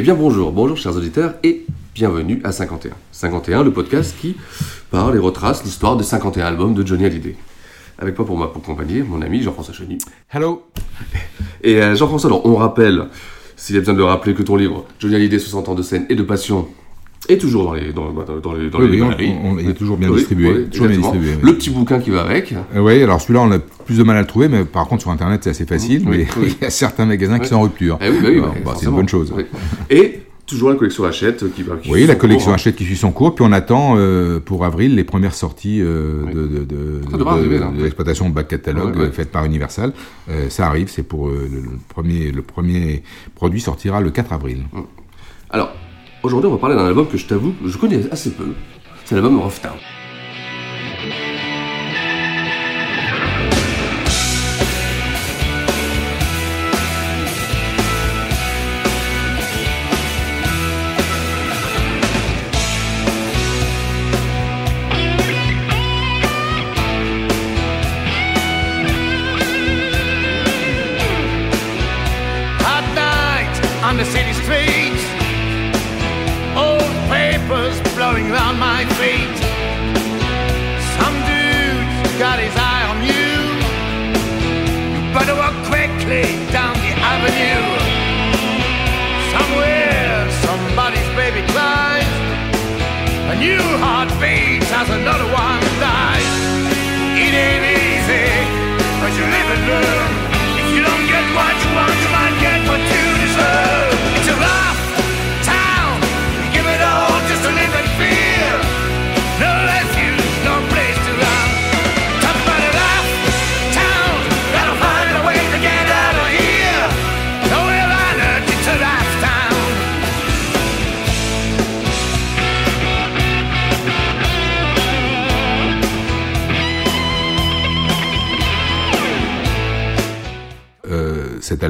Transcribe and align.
Eh 0.00 0.02
bien 0.02 0.14
bonjour, 0.14 0.52
bonjour 0.52 0.76
chers 0.76 0.96
auditeurs 0.96 1.34
et 1.42 1.66
bienvenue 1.92 2.40
à 2.44 2.52
51. 2.52 2.92
51, 3.10 3.64
le 3.64 3.72
podcast 3.72 4.14
qui 4.20 4.36
parle 4.92 5.16
et 5.16 5.18
retrace 5.18 5.64
l'histoire 5.64 5.96
des 5.96 6.04
51 6.04 6.46
albums 6.46 6.72
de 6.72 6.86
Johnny 6.86 7.04
Hallyday. 7.04 7.34
Avec 7.98 8.16
moi 8.16 8.24
pour 8.24 8.38
m'accompagner, 8.38 9.02
mon 9.02 9.20
ami 9.22 9.42
Jean-François 9.42 9.74
Cheny. 9.74 9.98
Hello 10.32 10.62
Et 11.64 11.82
euh, 11.82 11.96
Jean-François, 11.96 12.30
alors 12.30 12.46
on 12.46 12.54
rappelle, 12.54 13.08
s'il 13.56 13.74
y 13.74 13.78
a 13.78 13.80
besoin 13.80 13.94
de 13.94 13.98
le 13.98 14.04
rappeler, 14.04 14.34
que 14.34 14.44
ton 14.44 14.54
livre 14.54 14.86
Johnny 15.00 15.16
Hallyday 15.16 15.40
60 15.40 15.68
ans 15.68 15.74
de 15.74 15.82
scène 15.82 16.06
et 16.08 16.14
de 16.14 16.22
passion 16.22 16.68
est 17.28 17.38
toujours 17.38 17.64
dans 17.64 17.74
les 17.74 17.92
dans, 17.92 18.12
dans, 18.12 18.22
dans 18.38 18.52
les 18.54 18.70
dans 18.70 18.78
Oui, 18.78 18.88
les 18.90 19.02
on- 19.02 19.50
on- 19.52 19.58
il 19.58 19.68
est 19.68 19.74
toujours 19.74 19.96
bien 19.96 20.08
Oui, 20.08 20.16
distribué, 20.18 20.50
oui, 20.52 20.68
toujours 20.70 20.86
bien 20.88 20.96
distribué. 20.98 21.32
Le 21.42 21.54
petit 21.54 21.70
bouquin 21.70 21.98
qui 22.00 22.10
va 22.10 22.22
avec. 22.22 22.52
Euh, 22.74 22.80
Oui, 22.80 23.02
alors 23.02 23.20
celui-là, 23.20 23.40
on 23.42 23.50
a 23.52 23.58
plus 23.58 23.98
de 23.98 24.02
mal 24.02 24.16
à 24.16 24.20
le 24.20 24.26
trouver, 24.26 24.48
mais 24.48 24.64
par 24.64 24.86
contre, 24.86 25.02
sur 25.02 25.10
Internet, 25.10 25.40
c'est 25.44 25.50
assez 25.50 25.66
facile. 25.66 26.04
Mais 26.08 26.26
il 26.42 26.54
y 26.60 26.64
a 26.64 26.70
certains 26.70 27.06
magasins 27.06 27.38
qui 27.38 27.48
sont 27.48 27.56
en 27.56 27.62
rupture. 27.62 27.98
Eh 28.00 28.08
oui, 28.10 28.40
bah 28.40 28.52
bah, 28.54 28.60
bah, 28.66 28.74
c'est 28.78 28.86
une 28.86 28.92
bonne 28.94 29.08
chose. 29.08 29.32
Et 29.90 30.20
toujours 30.46 30.70
la 30.70 30.76
collection 30.76 31.04
Hachette 31.04 31.52
qui 31.54 31.62
va. 31.62 31.76
qui 31.76 31.90
Oui, 31.90 32.06
la 32.06 32.14
collection 32.14 32.52
hein. 32.52 32.54
Hachette 32.54 32.76
qui 32.76 32.84
suit 32.84 32.96
son 32.96 33.10
cours, 33.12 33.34
puis 33.34 33.44
on 33.46 33.52
attend 33.52 33.96
euh, 33.98 34.40
pour 34.40 34.64
avril 34.64 34.94
les 34.94 35.04
premières 35.04 35.34
sorties 35.34 35.80
euh, 35.82 36.22
Oui. 36.26 36.32
de, 36.34 36.46
de, 36.46 36.64
de, 36.64 37.24
arriver, 37.26 37.60
l'exploitation 37.78 38.30
de 38.30 38.34
back 38.34 38.48
catalogue 38.48 38.96
Ouais, 38.96 39.02
ouais. 39.02 39.10
faite 39.10 39.30
par 39.30 39.44
Universal. 39.44 39.92
Euh, 40.30 40.48
ça 40.48 40.66
arrive, 40.66 40.88
c'est 40.88 41.02
pour 41.02 41.28
le, 41.28 41.34
le 41.52 41.70
premier, 41.88 42.30
le 42.30 42.40
premier 42.42 43.02
produit 43.34 43.60
sortira 43.60 44.00
le 44.00 44.10
4 44.10 44.32
avril. 44.32 44.62
Alors, 45.50 45.72
aujourd'hui, 46.22 46.48
on 46.48 46.52
va 46.54 46.58
parler 46.58 46.76
d'un 46.76 46.86
album 46.86 47.06
que 47.06 47.16
je 47.16 47.26
t'avoue, 47.26 47.54
je 47.64 47.76
connais 47.76 48.10
assez 48.10 48.30
peu. 48.30 48.54
C'est 49.04 49.14
l'album 49.14 49.38
Rough 49.40 49.60
Town. 49.62 49.76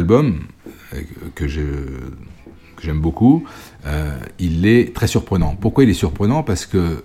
Album, 0.09 0.41
euh, 0.95 1.03
que 1.35 1.47
j'aime 1.47 3.01
beaucoup, 3.01 3.45
euh, 3.87 4.19
il 4.39 4.67
est 4.67 4.95
très 4.95 5.07
surprenant. 5.07 5.55
Pourquoi 5.61 5.85
il 5.85 5.91
est 5.91 5.95
surprenant? 5.95 6.43
Parce 6.43 6.65
que 6.65 7.05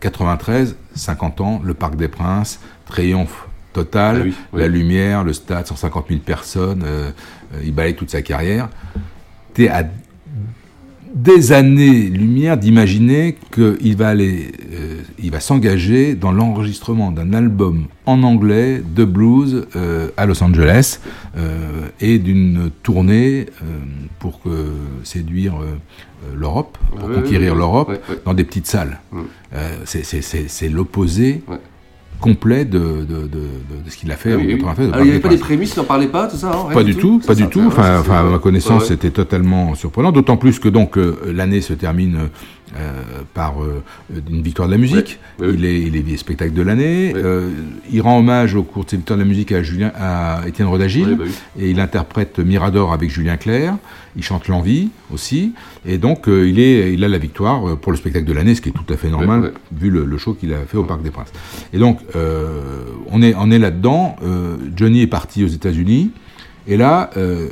93, 0.00 0.76
50 0.94 1.40
ans, 1.40 1.60
le 1.64 1.72
Parc 1.72 1.96
des 1.96 2.08
Princes, 2.08 2.60
triomphe 2.84 3.46
total, 3.72 4.16
Ah 4.18 4.24
oui, 4.24 4.34
oui. 4.52 4.60
la 4.60 4.68
lumière, 4.68 5.24
le 5.24 5.32
stade, 5.32 5.66
150 5.66 6.08
000 6.08 6.20
personnes, 6.20 6.82
euh, 6.84 7.10
euh, 7.54 7.62
il 7.64 7.72
balaye 7.74 7.94
toute 7.96 8.10
sa 8.10 8.20
carrière. 8.20 8.68
T'es 9.54 9.68
à 9.68 9.84
des 11.14 11.52
années-lumière 11.52 12.56
d'imaginer 12.56 13.36
qu'il 13.52 13.96
va 13.96 14.08
aller, 14.08 14.52
euh, 14.72 15.00
il 15.22 15.30
va 15.30 15.40
s'engager 15.40 16.14
dans 16.14 16.32
l'enregistrement 16.32 17.10
d'un 17.12 17.32
album 17.34 17.84
en 18.06 18.22
anglais 18.22 18.82
de 18.94 19.04
blues 19.04 19.66
euh, 19.76 20.08
à 20.16 20.26
Los 20.26 20.42
Angeles 20.42 21.00
euh, 21.36 21.88
et 22.00 22.18
d'une 22.18 22.70
tournée 22.82 23.46
euh, 23.62 23.64
pour 24.18 24.40
séduire 25.04 25.54
euh, 25.62 25.76
l'Europe, 26.36 26.78
pour 26.98 27.08
conquérir 27.22 27.54
l'Europe 27.54 27.90
dans 28.24 28.34
des 28.34 28.44
petites 28.44 28.66
salles. 28.66 29.00
Euh, 29.54 29.76
c'est- 29.84 30.68
l'opposé. 30.68 31.42
Complet 32.22 32.64
de, 32.64 32.78
de, 32.78 33.26
de, 33.26 33.90
ce 33.90 33.96
qu'il 33.96 34.10
a 34.10 34.16
fait 34.16 34.32
Ah 34.32 34.36
en 34.36 34.38
oui, 34.38 34.46
oui. 34.46 34.58
93. 34.58 34.88
au 34.88 34.92
Alors, 34.92 35.04
il 35.04 35.08
n'y 35.08 35.10
avait 35.10 35.20
pas 35.20 35.28
des 35.28 35.36
prémices, 35.36 35.76
n'en 35.76 35.84
parlait 35.84 36.06
pas, 36.06 36.28
tout 36.28 36.36
ça 36.36 36.50
hein, 36.50 36.72
Pas 36.72 36.84
du 36.84 36.94
tout, 36.96 37.18
pas 37.18 37.34
du 37.34 37.48
tout. 37.48 37.62
Enfin, 37.66 38.02
à 38.08 38.22
ma 38.22 38.38
connaissance, 38.38 38.86
c'était 38.86 39.10
totalement 39.10 39.74
surprenant. 39.74 40.12
D'autant 40.12 40.36
plus 40.36 40.58
que 40.58 40.68
donc 40.68 40.96
euh, 40.96 41.18
l'année 41.34 41.60
se 41.60 41.74
termine 41.74 42.30
euh, 42.74 43.22
par 43.34 43.62
euh, 43.62 43.82
une 44.30 44.42
victoire 44.42 44.68
de 44.68 44.72
la 44.72 44.78
musique. 44.78 45.18
Il 45.40 45.64
est, 45.64 45.82
il 45.82 45.96
est 45.96 46.16
spectacle 46.16 46.54
de 46.54 46.62
l'année. 46.62 47.12
Euh, 47.14 47.50
il 47.90 48.00
rend 48.00 48.18
hommage 48.18 48.54
au 48.54 48.62
cours 48.62 48.84
de 48.84 48.90
cette 48.90 49.00
victoire 49.00 49.18
de 49.18 49.22
la 49.22 49.28
musique 49.28 49.52
à 49.52 49.62
Julien, 49.62 49.92
à 49.94 50.42
Étienne 50.46 50.68
Rodagil, 50.68 51.16
bah 51.16 51.24
et 51.58 51.70
il 51.70 51.80
interprète 51.80 52.38
Mirador 52.38 52.92
avec 52.92 53.10
Julien 53.10 53.36
Clerc. 53.36 53.76
Il 54.16 54.22
chante 54.22 54.48
l'envie 54.48 54.90
aussi, 55.12 55.52
et 55.86 55.98
donc 55.98 56.24
il 56.26 56.58
est, 56.58 56.92
il 56.92 57.02
a 57.02 57.08
la 57.08 57.18
victoire 57.18 57.76
pour 57.78 57.92
le 57.92 57.98
spectacle 57.98 58.26
de 58.26 58.32
l'année, 58.32 58.54
ce 58.54 58.60
qui 58.60 58.68
est 58.68 58.72
tout 58.72 58.92
à 58.92 58.96
fait 58.96 59.08
normal 59.08 59.52
vu 59.74 59.88
le, 59.88 60.04
le 60.04 60.18
show 60.18 60.34
qu'il 60.34 60.52
a 60.52 60.60
fait 60.66 60.76
au 60.76 60.84
Parc 60.84 61.02
des 61.02 61.10
Princes. 61.10 61.32
Et 61.72 61.78
donc 61.78 62.00
on 63.10 63.22
est, 63.22 63.34
on 63.36 63.50
est 63.50 63.58
là-dedans. 63.58 64.16
Johnny 64.76 65.02
est 65.02 65.06
parti 65.06 65.44
aux 65.44 65.48
États-Unis. 65.48 66.10
Et 66.68 66.76
là, 66.76 67.10
euh, 67.16 67.48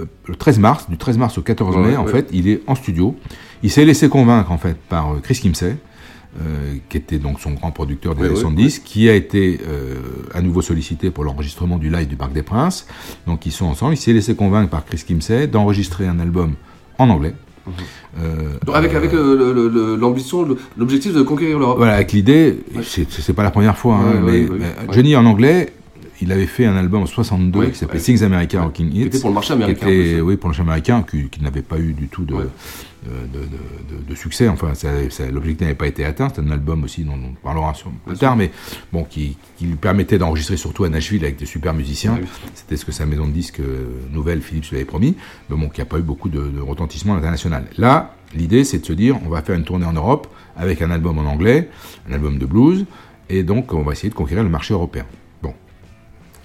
euh, 0.00 0.04
le 0.26 0.36
13 0.36 0.58
mars, 0.58 0.88
du 0.88 0.96
13 0.96 1.18
mars 1.18 1.36
au 1.38 1.42
14 1.42 1.76
mai, 1.76 1.82
Ouais, 1.88 1.96
en 1.96 2.04
ouais. 2.04 2.10
fait, 2.12 2.28
il 2.32 2.48
est 2.48 2.62
en 2.66 2.74
studio. 2.74 3.14
Il 3.62 3.70
s'est 3.70 3.84
laissé 3.84 4.08
convaincre, 4.08 4.50
en 4.52 4.58
fait, 4.58 4.76
par 4.88 5.12
euh, 5.12 5.20
Chris 5.22 5.38
Kimsey, 5.42 5.76
euh, 6.40 6.74
qui 6.88 6.96
était 6.96 7.18
donc 7.18 7.40
son 7.40 7.52
grand 7.52 7.70
producteur 7.70 8.14
des 8.14 8.22
Ouais, 8.22 8.26
années 8.28 8.34
ouais, 8.36 8.40
70, 8.40 8.78
qui 8.80 9.08
a 9.08 9.14
été 9.14 9.60
euh, 9.68 9.96
à 10.32 10.40
nouveau 10.40 10.62
sollicité 10.62 11.10
pour 11.10 11.24
l'enregistrement 11.24 11.78
du 11.78 11.90
live 11.90 12.08
du 12.08 12.16
Parc 12.16 12.32
des 12.32 12.42
Princes. 12.42 12.86
Donc 13.26 13.44
ils 13.46 13.52
sont 13.52 13.66
ensemble. 13.66 13.94
Il 13.94 13.98
s'est 13.98 14.12
laissé 14.12 14.34
convaincre 14.34 14.70
par 14.70 14.84
Chris 14.84 15.02
Kimsey 15.06 15.46
d'enregistrer 15.46 16.06
un 16.06 16.18
album 16.18 16.54
en 16.98 17.10
anglais. 17.10 17.34
Euh, 18.20 18.58
Donc, 18.66 18.76
avec, 18.76 18.92
euh, 18.92 18.96
avec 18.98 19.14
euh, 19.14 19.96
l'ambition, 19.98 20.46
l'objectif 20.76 21.14
de 21.14 21.22
conquérir 21.22 21.58
l'Europe. 21.58 21.78
voilà, 21.78 21.94
avec 21.94 22.12
l'idée, 22.12 22.58
c'est 22.82 23.10
c'est 23.10 23.32
pas 23.32 23.42
la 23.42 23.50
première 23.50 23.76
fois, 23.78 23.96
hein, 23.96 24.04
Ouais, 24.04 24.14
ouais, 24.14 24.20
mais 24.20 24.48
ouais, 24.50 24.56
mais 24.58 24.64
ouais. 24.88 24.92
Johnny 24.94 25.16
en 25.16 25.24
anglais, 25.24 25.72
il 26.20 26.30
avait 26.32 26.46
fait 26.46 26.64
un 26.66 26.76
album 26.76 27.02
en 27.02 27.06
62 27.06 27.58
Oui, 27.58 27.70
qui 27.72 27.78
s'appelait. 27.78 28.00
Things 28.00 28.22
America 28.22 28.62
Rocking 28.62 28.88
Hits. 28.88 28.92
Qui 28.92 29.02
était 29.02 29.20
pour 29.20 29.30
le 29.30 29.34
marché 29.34 29.52
américain, 29.52 29.86
qui 29.86 29.92
était- 29.92 30.20
oui, 30.20 30.36
pour 30.36 30.48
le 30.48 30.52
marché 30.52 30.62
américain, 30.62 31.04
qui, 31.08 31.28
qui 31.28 31.42
n'avait 31.42 31.62
pas 31.62 31.78
eu 31.78 31.92
du 31.92 32.08
tout 32.08 32.24
de, 32.24 32.34
Ouais. 32.34 32.44
euh, 33.08 33.24
de, 33.32 33.38
de- 33.40 33.98
de- 34.04 34.08
de 34.10 34.14
succès. 34.14 34.48
Enfin, 34.48 34.74
ça- 34.74 35.10
ça- 35.10 35.30
l'objectif 35.30 35.62
n'avait 35.62 35.74
pas 35.74 35.86
été 35.86 36.04
atteint. 36.04 36.28
C'est 36.34 36.40
un 36.40 36.50
album 36.50 36.84
aussi 36.84 37.02
dont 37.04 37.14
on 37.14 37.34
parlera 37.42 37.74
sur, 37.74 37.90
plus 38.06 38.16
tard, 38.16 38.36
mais 38.36 38.50
bon, 38.92 39.04
qui, 39.04 39.36
qui 39.56 39.66
lui 39.66 39.74
permettait 39.76 40.18
d'enregistrer 40.18 40.56
surtout 40.56 40.84
à 40.84 40.88
Nashville 40.88 41.24
avec 41.24 41.36
des 41.36 41.46
super 41.46 41.74
musiciens. 41.74 42.14
Ouais, 42.14 42.20
oui. 42.22 42.28
C'était 42.54 42.76
ce 42.76 42.84
que 42.84 42.92
sa 42.92 43.06
maison 43.06 43.26
de 43.26 43.32
disques 43.32 43.60
euh, 43.60 43.86
nouvelle, 44.12 44.40
Philips, 44.40 44.68
lui 44.70 44.76
avait 44.76 44.84
promis. 44.84 45.16
Mais 45.50 45.56
bon, 45.56 45.68
qui 45.68 45.80
n'a 45.80 45.84
pas 45.86 45.98
eu 45.98 46.02
beaucoup 46.02 46.28
de, 46.28 46.40
de 46.48 46.60
retentissement 46.60 47.14
international. 47.14 47.64
Là, 47.76 48.14
l'idée, 48.36 48.64
c'est 48.64 48.78
de 48.78 48.86
se 48.86 48.92
dire, 48.92 49.18
on 49.26 49.28
va 49.28 49.42
faire 49.42 49.56
une 49.56 49.64
tournée 49.64 49.86
en 49.86 49.92
Europe 49.92 50.28
avec 50.56 50.80
un 50.82 50.90
album 50.92 51.18
en 51.18 51.24
anglais, 51.28 51.68
un 52.08 52.12
album 52.14 52.38
de 52.38 52.46
blues, 52.46 52.86
et 53.28 53.42
donc 53.42 53.72
on 53.72 53.82
va 53.82 53.92
essayer 53.92 54.10
de 54.10 54.14
conquérir 54.14 54.44
le 54.44 54.50
marché 54.50 54.72
européen. 54.74 55.04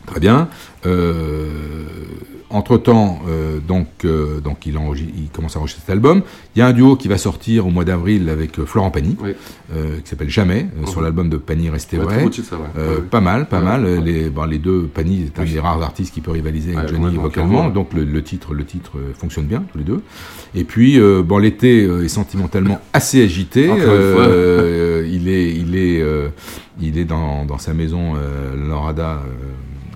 Très 0.06 0.20
bien. 0.20 0.48
Euh, 0.86 1.46
entre-temps, 2.52 3.20
euh, 3.28 3.60
donc, 3.60 3.88
euh, 4.06 4.40
donc 4.40 4.66
il, 4.66 4.74
commence 5.32 5.56
à 5.56 5.60
enregistrer 5.60 5.84
cet 5.86 5.92
album. 5.92 6.24
Il 6.56 6.60
y 6.60 6.62
a 6.64 6.68
un 6.68 6.74
duo 6.74 6.96
qui 6.96 7.08
va 7.08 7.20
sortir 7.20 7.68
au 7.68 7.70
mois 7.70 7.86
d'avril 7.86 8.28
avec 8.28 8.58
euh, 8.58 8.66
Florent 8.66 8.90
Pagny, 8.90 9.16
Oui. 9.22 9.32
qui 10.04 10.10
s'appelle 10.10 10.30
Jamais, 10.32 10.66
sur 10.88 10.98
Mhm. 11.00 11.04
l'album 11.04 11.30
de 11.30 11.38
Pagny 11.38 11.70
Resté 11.70 11.98
Ouais, 12.00 12.06
Vrai. 12.06 12.26
ça, 12.42 12.56
ouais. 12.56 12.62
Ouais. 12.76 13.02
Pas 13.08 13.22
mal, 13.22 13.48
pas 13.48 13.60
mal. 13.62 13.84
ouais. 13.86 14.02
Les, 14.02 14.30
bon, 14.32 14.46
les 14.46 14.58
deux, 14.58 14.84
Pagny 14.92 15.26
est 15.26 15.40
un 15.40 15.44
Oui. 15.44 15.52
des 15.54 15.60
rares 15.60 15.84
artistes 15.84 16.12
qui 16.12 16.22
peut 16.22 16.32
rivaliser 16.32 16.76
avec 16.76 16.90
Johnny 16.90 17.16
vocalement, 17.18 17.70
donc 17.70 17.94
le, 17.94 18.04
le 18.04 18.24
titre, 18.24 18.56
le 18.56 18.66
titre 18.66 18.94
fonctionne 19.16 19.46
bien 19.46 19.64
tous 19.72 19.78
les 19.78 19.84
deux. 19.84 20.02
Et 20.56 20.64
puis, 20.64 21.00
bon, 21.24 21.38
l'été 21.38 21.84
est 21.84 22.08
sentimentalement 22.08 22.80
assez 22.94 23.24
agité. 23.24 23.66
Il 23.68 25.28
est, 25.30 25.54
il 25.56 25.76
est, 25.76 26.04
il 26.82 26.98
est 26.98 27.06
dans, 27.06 27.46
dans 27.46 27.58
sa 27.60 27.74
maison 27.76 28.14
Lorada 28.68 29.22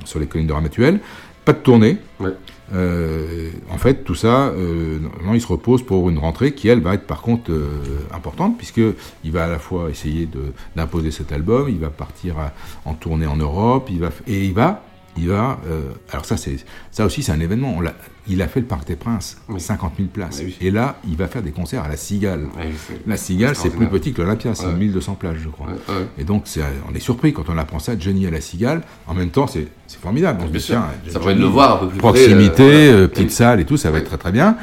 sur 0.05 0.19
les 0.19 0.27
collines 0.27 0.47
de 0.47 0.53
Ramatuelle. 0.53 0.99
Pas 1.45 1.53
de 1.53 1.59
tournée. 1.59 1.97
Ouais. 2.19 2.31
Euh, 2.73 3.49
en 3.69 3.77
fait, 3.77 4.03
tout 4.03 4.15
ça, 4.15 4.47
euh, 4.47 4.97
non, 5.23 5.33
il 5.33 5.41
se 5.41 5.47
repose 5.47 5.83
pour 5.83 6.09
une 6.09 6.17
rentrée 6.17 6.53
qui, 6.53 6.69
elle, 6.69 6.79
va 6.79 6.93
être 6.95 7.05
par 7.05 7.21
contre 7.21 7.51
euh, 7.51 7.67
importante, 8.13 8.57
puisque 8.57 8.81
il 9.23 9.31
va 9.31 9.43
à 9.43 9.47
la 9.47 9.59
fois 9.59 9.89
essayer 9.89 10.27
d'imposer 10.75 11.11
cet 11.11 11.31
album, 11.31 11.67
il 11.69 11.79
va 11.79 11.89
partir 11.89 12.39
à- 12.39 12.53
en 12.85 12.93
tournée 12.93 13.27
en 13.27 13.35
Europe, 13.35 13.89
il 13.91 13.99
va, 13.99 14.09
et 14.25 14.45
il 14.45 14.53
va, 14.53 14.83
il 15.17 15.29
va. 15.29 15.59
euh, 15.67 15.81
alors 16.11 16.25
ça, 16.25 16.37
c'est 16.37 16.57
ça 16.91 17.05
aussi, 17.05 17.23
c'est 17.23 17.31
un 17.31 17.39
événement. 17.39 17.75
On 17.77 17.83
il 18.25 18.41
a 18.41 18.47
fait 18.47 18.61
le 18.61 18.65
Parc 18.65 18.87
des 18.87 18.95
Princes, 18.95 19.37
Oui. 19.49 19.59
50 19.59 19.93
000 19.97 20.07
places, 20.07 20.37
Oui, 20.39 20.55
oui. 20.61 20.67
et 20.67 20.71
là, 20.71 20.95
il 21.07 21.17
va 21.17 21.27
faire 21.27 21.41
des 21.41 21.51
concerts 21.51 21.83
à 21.83 21.89
la 21.89 21.97
Cigale. 21.97 22.45
C'est- 22.87 23.01
La 23.05 23.17
Cigale, 23.17 23.55
c'est 23.55 23.69
plus 23.69 23.87
petit 23.87 24.13
que 24.13 24.21
l'Olympia, 24.21 24.55
c'est 24.55 24.65
Ouais. 24.67 24.73
1200 24.73 25.15
places, 25.15 25.35
je 25.43 25.49
crois. 25.49 25.67
Ouais, 25.67 25.73
ouais. 25.95 26.07
Et 26.17 26.23
donc, 26.23 26.45
on 26.89 26.95
est 26.95 26.99
surpris 27.01 27.33
quand 27.33 27.49
on 27.49 27.57
apprend 27.57 27.79
ça, 27.79 27.99
Johnny 27.99 28.25
à 28.25 28.31
la 28.31 28.39
Cigale. 28.39 28.81
En 29.07 29.13
même 29.13 29.29
temps, 29.29 29.47
c'est 29.47 29.67
formidable. 30.01 30.39
On 30.43 30.47
se 30.47 30.51
dit, 30.53 30.63
tiens, 30.65 30.85
Ça 31.07 31.11
Johnny, 31.13 31.25
permet 31.25 31.35
de 31.35 31.39
le 31.41 31.45
voir 31.47 31.75
un 31.75 31.77
peu 31.79 31.87
plus 31.89 31.97
près, 31.99 32.07
Proximité, 32.13 32.63
euh, 32.63 32.91
voilà. 32.91 32.97
euh, 33.03 33.07
petite 33.09 33.31
salle 33.31 33.59
et 33.59 33.65
tout, 33.65 33.75
ça 33.77 33.91
va 33.91 33.97
être 33.97 34.07
très 34.07 34.17
très 34.17 34.31
bien. 34.31 34.55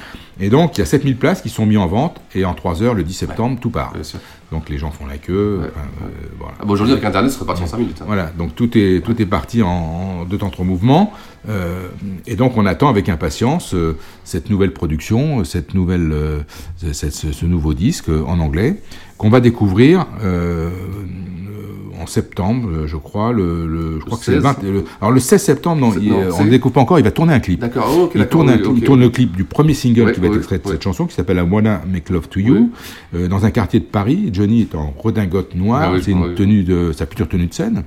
Et 0.43 0.49
donc, 0.49 0.79
il 0.79 0.81
y 0.81 0.82
a 0.82 0.87
7000 0.87 1.19
places 1.19 1.43
qui 1.43 1.50
sont 1.50 1.67
mises 1.67 1.76
en 1.76 1.87
vente, 1.87 2.19
et 2.35 2.47
en 2.47 2.55
3 2.55 2.82
heures, 2.82 2.94
le 2.94 3.02
10 3.05 3.12
septembre, 3.12 3.58
tout 3.61 3.69
part. 3.70 3.93
Donc, 4.50 4.69
les 4.69 4.79
gens 4.79 4.91
font 4.91 5.06
la 5.06 5.17
queue. 5.19 5.61
Ouais, 5.62 5.69
enfin, 5.75 5.87
euh, 6.02 6.26
voilà. 6.38 6.55
Ah, 6.58 6.64
bon, 6.64 6.73
aujourd'hui, 6.73 6.93
avec 6.94 7.05
Internet, 7.05 7.31
ça 7.31 7.37
serait 7.37 7.47
parti 7.47 7.62
en 7.62 7.67
5 7.67 7.79
minutes. 7.79 7.99
hein. 8.00 8.05
Voilà, 8.06 8.32
donc 8.37 8.55
tout 8.56 8.76
est, 8.76 9.00
tout 9.05 9.20
est 9.23 9.26
parti 9.26 9.62
en, 9.62 9.69
en 9.69 10.25
deux 10.25 10.38
temps, 10.38 10.50
trois 10.50 10.64
mouvements. 10.64 11.12
Euh, 11.49 11.88
et 12.26 12.37
donc 12.37 12.56
on 12.58 12.67
attend 12.67 12.88
avec 12.88 13.08
impatience 13.08 13.75
euh, 13.75 13.97
cette 14.25 14.50
nouvelle 14.50 14.73
production, 14.75 15.43
cette 15.44 15.73
nouvelle, 15.73 16.11
euh, 16.12 16.41
cette- 16.93 17.12
ce, 17.14 17.32
ce 17.32 17.47
nouveau 17.47 17.73
disque 17.75 18.11
euh, 18.11 18.23
en 18.26 18.41
anglais, 18.41 18.82
qu'on 19.17 19.31
va 19.31 19.41
découvrir 19.41 20.06
euh, 20.23 20.69
euh, 20.69 20.70
en 22.00 22.06
septembre, 22.06 22.69
euh, 22.73 22.87
je 22.87 22.97
crois. 22.97 23.32
Le, 23.32 23.67
le- 23.67 23.99
je 24.00 24.05
crois 24.05 24.19
que 24.19 24.25
c'est 24.25 24.32
le 24.32 24.41
16. 24.41 24.56
20. 24.61 24.62
le- 24.62 24.85
alors 25.00 25.12
le 25.12 25.20
16 25.20 25.43
septembre, 25.43 25.81
non, 25.81 25.93
C'est- 25.93 26.00
il- 26.00 26.11
non, 26.11 26.19
on 26.35 26.38
ne 26.41 26.44
le 26.44 26.50
découvre 26.50 26.75
pas 26.75 26.81
encore, 26.81 26.99
il 26.99 27.05
va 27.05 27.11
tourner 27.11 27.35
un 27.35 27.41
clip. 27.41 27.61
D'accord, 27.61 27.87
oh, 27.93 28.11
il, 28.14 28.26
tourne 28.26 28.49
un, 28.50 28.56
il 28.56 28.82
tourne 28.82 29.00
le 29.00 29.11
clip 29.11 29.37
du 29.37 29.44
premier 29.44 29.75
single 29.75 30.02
Ouais, 30.06 30.12
qui 30.12 30.20
va 30.20 30.26
être 30.29 30.37
extrait 30.37 30.58
de 30.58 30.64
ouais. 30.64 30.73
cette 30.73 30.82
chanson, 30.82 31.06
qui 31.06 31.14
s'appelle 31.14 31.37
I 31.38 31.41
Wanna 31.50 31.82
Make 31.91 32.11
Love 32.11 32.29
to 32.29 32.41
You, 32.41 32.70
euh, 33.14 33.29
dans 33.29 33.44
un 33.44 33.50
quartier 33.50 33.81
de 33.81 33.85
Paris. 33.85 34.31
Johnny 34.32 34.62
est 34.62 34.75
en 34.75 34.94
redingote 34.97 35.55
noire, 35.55 35.93
Ah 35.94 35.99
c'est 36.02 36.11
une 36.12 36.23
oui. 36.25 36.35
tenue 36.35 36.62
de 36.64 36.93
sa 36.93 37.06
future 37.06 37.29
tenue 37.29 37.47
de 37.47 37.55
scène. 37.55 37.85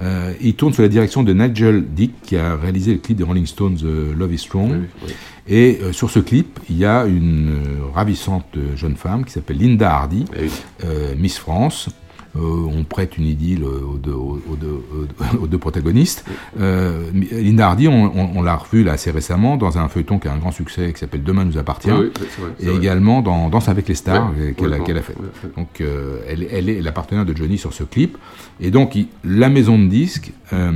Euh, 0.00 0.32
il 0.40 0.54
tourne 0.54 0.72
sous 0.72 0.82
la 0.82 0.88
direction 0.88 1.24
de 1.24 1.32
Nigel 1.32 1.84
Dick, 1.92 2.12
qui 2.22 2.36
a 2.36 2.54
réalisé 2.54 2.92
le 2.92 2.98
clip 2.98 3.16
des 3.18 3.24
Rolling 3.24 3.46
Stones 3.46 3.78
euh, 3.82 4.14
Love 4.16 4.32
is 4.32 4.38
Strong. 4.38 4.70
Oui, 4.70 4.78
oui. 5.08 5.12
Et 5.50 5.78
euh, 5.82 5.92
sur 5.92 6.08
ce 6.10 6.20
clip, 6.20 6.60
il 6.70 6.76
y 6.78 6.84
a 6.84 7.04
une 7.06 7.48
euh, 7.48 7.92
ravissante 7.94 8.44
euh, 8.56 8.76
jeune 8.76 8.94
femme 8.96 9.24
qui 9.24 9.32
s'appelle 9.32 9.58
Linda 9.58 9.90
Hardy, 9.92 10.24
Eh 10.36 10.42
oui. 10.42 10.50
euh, 10.84 11.14
Miss 11.18 11.38
France. 11.38 11.88
Euh, 12.36 12.40
on 12.40 12.84
prête 12.84 13.16
une 13.16 13.24
idylle 13.24 13.64
aux 13.64 13.96
deux, 13.96 14.12
aux- 14.12 14.38
deux- 14.60 14.66
aux- 14.92 15.36
aux 15.42 15.46
deux 15.46 15.58
protagonistes. 15.66 16.24
Euh, 16.60 17.10
Linda 17.32 17.68
Hardy, 17.68 17.88
on, 17.88 18.04
on- 18.16 18.30
on 18.36 18.42
l'a 18.42 18.54
revue 18.54 18.84
là 18.84 18.92
assez 18.92 19.10
récemment 19.10 19.56
dans 19.56 19.78
un 19.78 19.88
feuilleton 19.88 20.18
qui 20.18 20.28
a 20.28 20.32
un 20.32 20.36
grand 20.38 20.52
succès 20.52 20.92
qui 20.92 20.98
s'appelle 21.00 21.22
Demain 21.22 21.44
nous 21.46 21.56
appartient. 21.56 21.90
Oui, 21.90 22.10
oui, 22.20 22.26
c'est 22.28 22.40
vrai, 22.42 22.50
c'est 22.58 22.64
et 22.66 22.68
vrai. 22.68 22.76
également 22.76 23.22
dans 23.22 23.48
Danse 23.48 23.68
avec 23.70 23.88
les 23.88 23.94
stars 23.94 24.32
euh, 24.38 24.52
qu'elle 24.52 24.98
a, 24.98 25.02
fait. 25.02 25.16
Donc 25.56 25.80
euh, 25.80 26.20
elle, 26.28 26.46
elle 26.50 26.68
est 26.68 26.82
la 26.82 26.92
partenaire 26.92 27.24
de 27.24 27.34
Johnny 27.34 27.56
sur 27.56 27.72
ce 27.72 27.82
clip. 27.82 28.18
Et 28.60 28.70
donc 28.70 28.94
il- 28.94 29.08
la 29.24 29.48
maison 29.48 29.78
de 29.78 29.86
disques 29.86 30.32
euh, 30.52 30.70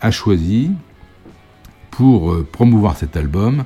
a 0.00 0.10
choisi 0.10 0.70
pour 1.90 2.32
euh, 2.32 2.46
promouvoir 2.50 2.96
cet 2.96 3.16
album 3.16 3.64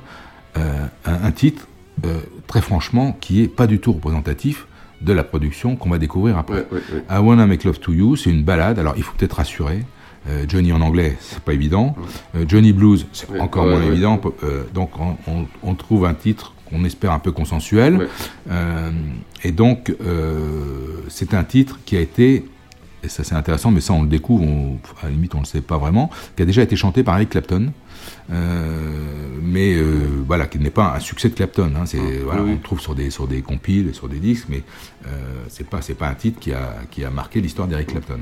euh, 0.57 0.85
un, 1.05 1.23
un 1.25 1.31
titre 1.31 1.67
euh, 2.05 2.19
très 2.47 2.61
franchement 2.61 3.17
qui 3.19 3.41
est 3.41 3.47
pas 3.47 3.67
du 3.67 3.79
tout 3.79 3.93
représentatif 3.93 4.67
de 5.01 5.13
la 5.13 5.23
production 5.23 5.75
qu'on 5.75 5.89
va 5.89 5.97
découvrir 5.97 6.37
après. 6.37 6.57
Ouais, 6.57 6.67
ouais, 6.71 6.81
ouais. 6.93 7.03
I 7.09 7.17
Wanna 7.19 7.47
Make 7.47 7.63
Love 7.63 7.79
to 7.79 7.91
You, 7.93 8.15
c'est 8.15 8.29
une 8.29 8.43
balade. 8.43 8.77
Alors 8.79 8.93
il 8.97 9.03
faut 9.03 9.13
peut-être 9.17 9.37
rassurer. 9.37 9.83
Euh, 10.29 10.45
Johnny 10.47 10.71
en 10.71 10.81
anglais, 10.81 11.17
c'est 11.19 11.39
pas 11.39 11.53
évident. 11.53 11.95
Euh, 12.35 12.45
Johnny 12.47 12.73
Blues, 12.73 13.07
c'est 13.11 13.39
encore 13.39 13.65
moins 13.65 13.81
évident. 13.91 14.21
Euh, 14.43 14.63
donc 14.73 14.91
on, 14.99 15.17
on- 15.31 15.47
on 15.63 15.73
trouve 15.73 16.05
un 16.05 16.13
titre 16.13 16.53
qu'on 16.69 16.83
espère 16.85 17.11
un 17.11 17.19
peu 17.19 17.31
consensuel. 17.31 18.07
Et 19.43 19.51
donc 19.51 19.93
c'est 21.07 21.33
un 21.33 21.43
titre 21.43 21.79
qui 21.85 21.97
a 21.97 21.99
été, 21.99 22.45
et 23.03 23.07
ça 23.09 23.23
c'est 23.23 23.35
intéressant, 23.35 23.71
mais 23.71 23.81
ça 23.81 23.93
on 23.93 24.03
le 24.03 24.07
découvre, 24.09 24.43
on- 24.43 24.77
à 25.01 25.05
la 25.05 25.11
limite 25.11 25.33
on 25.35 25.39
le 25.39 25.45
sait 25.45 25.61
pas 25.61 25.77
vraiment, 25.77 26.09
qui 26.35 26.43
a 26.43 26.45
déjà 26.45 26.61
été 26.61 26.75
chanté 26.75 27.03
par 27.03 27.15
Eric 27.15 27.29
Clapton. 27.29 27.71
Euh, 28.31 29.37
mais 29.43 29.73
euh, 29.75 29.83
voilà, 30.27 30.45
qui 30.45 30.59
n'est 30.59 30.69
pas 30.69 30.93
un 30.95 30.99
succès 30.99 31.29
de 31.29 31.33
Clapton. 31.33 31.71
Hein, 31.75 31.85
c'est 31.85 31.97
voilà, 31.97 32.41
oui, 32.41 32.47
oui. 32.47 32.51
on 32.53 32.55
le 32.57 32.61
trouve 32.61 32.79
sur 32.79 32.95
des 32.95 33.09
sur 33.09 33.27
des 33.27 33.41
compiles, 33.41 33.89
et 33.89 33.93
sur 33.93 34.07
des 34.07 34.19
disques, 34.19 34.47
mais 34.49 34.63
euh, 35.07 35.09
c'est 35.49 35.67
pas 35.67 35.81
c'est 35.81 35.95
pas 35.95 36.07
un 36.07 36.13
titre 36.15 36.39
qui 36.39 36.53
a 36.53 36.75
qui 36.89 37.03
a 37.03 37.09
marqué 37.09 37.41
l'histoire 37.41 37.67
d'Eric 37.67 37.87
Clapton. 37.87 38.19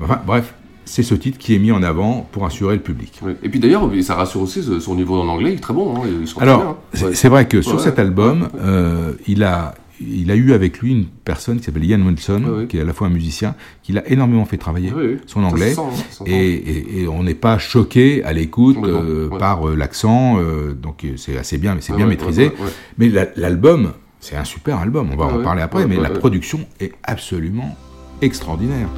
Enfin 0.00 0.20
bref, 0.26 0.54
c'est 0.84 1.02
ce 1.02 1.14
titre 1.14 1.38
qui 1.38 1.54
est 1.54 1.58
mis 1.58 1.72
en 1.72 1.82
avant 1.82 2.26
pour 2.32 2.44
assurer 2.46 2.74
le 2.76 2.82
public. 2.82 3.20
Et 3.42 3.48
puis 3.48 3.60
d'ailleurs, 3.60 3.88
ça 4.02 4.14
rassure 4.14 4.42
aussi 4.42 4.62
son 4.80 4.94
niveau 4.94 5.20
en 5.20 5.28
anglais, 5.28 5.52
il 5.52 5.56
est 5.56 5.60
très 5.60 5.74
bon. 5.74 5.96
Hein, 5.96 6.06
il 6.06 6.42
Alors, 6.42 6.62
hein. 6.62 6.76
c'est 6.92 7.22
Ouais. 7.24 7.28
vrai 7.28 7.48
que 7.48 7.62
sur 7.62 7.76
Ouais, 7.76 7.82
cet 7.82 7.98
album, 7.98 8.48
euh, 8.60 9.12
il, 9.26 9.44
a, 9.44 9.74
il 10.06 10.30
a 10.30 10.34
eu 10.36 10.52
avec 10.52 10.78
lui 10.80 10.92
une 10.92 11.06
personne 11.06 11.58
qui 11.58 11.64
s'appelle 11.64 11.84
Ian 11.84 12.00
Wilson, 12.00 12.66
qui 12.68 12.78
est 12.78 12.80
à 12.80 12.84
la 12.84 12.92
fois 12.92 13.06
un 13.06 13.10
musicien, 13.10 13.54
qui 13.82 13.92
l'a 13.92 14.06
énormément 14.10 14.44
fait 14.44 14.56
travailler 14.58 14.92
son 15.26 15.44
anglais. 15.44 15.70
se 15.70 15.76
sent, 15.76 15.82
ça 16.10 16.24
se 16.24 16.30
et, 16.30 16.52
et- 16.54 17.00
et 17.02 17.08
on 17.08 17.22
n'est 17.22 17.34
pas 17.34 17.58
choqué 17.58 18.22
à 18.24 18.32
l'écoute 18.32 18.78
euh, 18.84 19.28
ouais. 19.28 19.38
par 19.38 19.68
euh, 19.68 19.74
l'accent, 19.76 20.38
euh, 20.38 20.72
donc 20.74 21.06
c'est 21.16 21.36
assez 21.36 21.58
bien, 21.58 21.76
c'est 21.80 21.92
Ouais, 21.92 21.96
bien 21.98 22.06
ouais, 22.06 22.10
maîtrisé. 22.12 22.46
ouais. 22.46 22.52
Mais 22.98 23.08
la- 23.08 23.28
l'album, 23.36 23.92
c'est 24.20 24.36
un 24.36 24.44
super 24.44 24.78
album, 24.78 25.10
on 25.12 25.16
va 25.16 25.26
en 25.26 25.42
parler 25.42 25.62
après, 25.62 25.86
mais 25.86 25.96
la 25.96 26.10
production 26.10 26.60
est 26.80 26.92
absolument 27.04 27.76
extraordinaire. 28.20 28.88